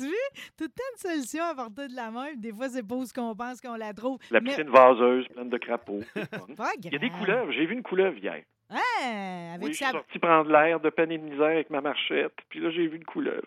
vois, 0.04 0.16
tout 0.56 0.64
le 0.64 0.68
temps 0.68 0.82
une 0.94 1.10
solution 1.10 1.44
à 1.44 1.54
portée 1.54 1.88
de 1.88 1.94
la 1.96 2.10
main. 2.10 2.28
Des 2.40 2.52
fois, 2.52 2.68
c'est 2.68 2.86
pas 2.86 2.94
où 2.94 3.04
ce 3.04 3.12
qu'on 3.12 3.34
pense 3.34 3.60
qu'on 3.60 3.74
la 3.76 3.92
trouve. 3.92 4.18
La 4.30 4.40
Mais- 4.40 4.50
piscine 4.50 4.68
vaseuse, 4.70 5.26
pleine 5.28 5.48
de 5.50 5.58
crapauds. 5.58 6.02
Il 6.84 6.92
y 6.92 6.96
a 6.96 6.98
des 6.98 7.10
couleuvres. 7.10 7.50
J'ai 7.52 7.66
vu 7.66 7.74
une 7.74 7.82
couleuvre 7.82 8.16
hier. 8.18 8.42
Hein, 8.70 9.54
avec 9.54 9.62
Oui, 9.66 9.72
je 9.72 9.76
suis 9.76 9.84
sa... 9.86 9.92
sorti 9.92 10.18
prendre 10.18 10.50
l'air 10.50 10.78
de 10.80 10.90
peine 10.90 11.10
et 11.10 11.18
de 11.18 11.22
misère 11.22 11.46
avec 11.46 11.70
ma 11.70 11.80
marchette. 11.80 12.34
Puis 12.50 12.60
là, 12.60 12.70
j'ai 12.70 12.86
vu 12.86 12.96
une 12.98 13.04
couleuvre. 13.04 13.46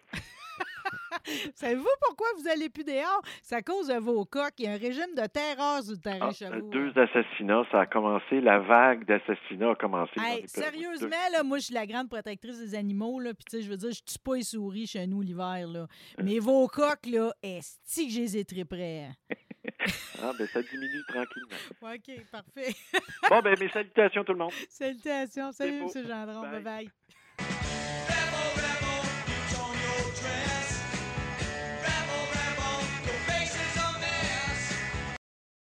Savez-vous 1.56 1.88
pourquoi 2.08 2.28
vous 2.38 2.48
allez 2.48 2.70
plus 2.70 2.84
dehors? 2.84 3.22
C'est 3.44 3.56
à 3.56 3.62
cause 3.62 3.88
de 3.88 3.96
vos 4.00 4.26
coques. 4.26 4.54
Il 4.60 4.66
y 4.66 4.68
a 4.68 4.72
un 4.74 4.78
régime 4.78 5.14
de 5.16 5.26
terreur 5.28 5.84
sur 5.84 5.94
le 5.94 5.98
terrain 6.00 6.30
Ah, 6.30 6.34
Chabot. 6.34 6.70
deux 6.70 6.92
assassinats, 6.98 7.64
ça 7.72 7.82
a 7.82 7.86
commencé. 7.86 8.42
La 8.42 8.60
vague 8.60 9.06
d'assassinats 9.06 9.72
a 9.72 9.76
commencé. 9.76 10.14
Hey, 10.20 10.48
sérieusement, 10.48 11.10
là, 11.32 11.44
moi, 11.44 11.58
je 11.60 11.66
suis 11.66 11.74
la 11.74 11.86
grande 11.86 12.10
protectrice 12.10 12.60
des 12.60 12.76
animaux, 12.76 13.20
là, 13.20 13.34
puis 13.34 13.46
tu 13.50 13.58
sais, 13.58 13.64
je 13.64 13.70
veux 13.70 13.78
dire, 13.78 13.92
je 13.92 14.02
tue 14.04 14.20
pas 14.24 14.36
les 14.36 14.44
souris 14.44 14.88
chez 14.88 15.06
nous 15.08 15.22
l'hiver, 15.22 15.68
là. 15.68 15.88
Mais 16.24 16.40
vos 16.40 16.68
coques, 16.68 17.06
là, 17.08 17.32
est-ce 17.44 18.02
que 18.04 18.10
je 18.10 18.20
les 18.20 18.38
ai 18.38 18.46
très 18.46 18.66
près? 18.66 19.10
de- 19.30 19.36
Ah, 20.24 20.32
ben 20.38 20.48
ça 20.48 20.62
diminue 20.62 21.04
tranquillement. 21.08 21.56
OK, 21.82 22.26
parfait. 22.32 22.74
Bon, 23.30 23.40
ben 23.42 23.56
mes 23.60 23.70
salutations 23.70 24.24
tout 24.24 24.34
le 24.34 24.40
monde. 24.40 24.52
Salutations. 24.70 25.52
Salut. 25.52 25.82
M. 25.84 25.88
Gendron. 26.08 26.42
Bye. 26.42 26.62
Bye-bye. 26.64 27.71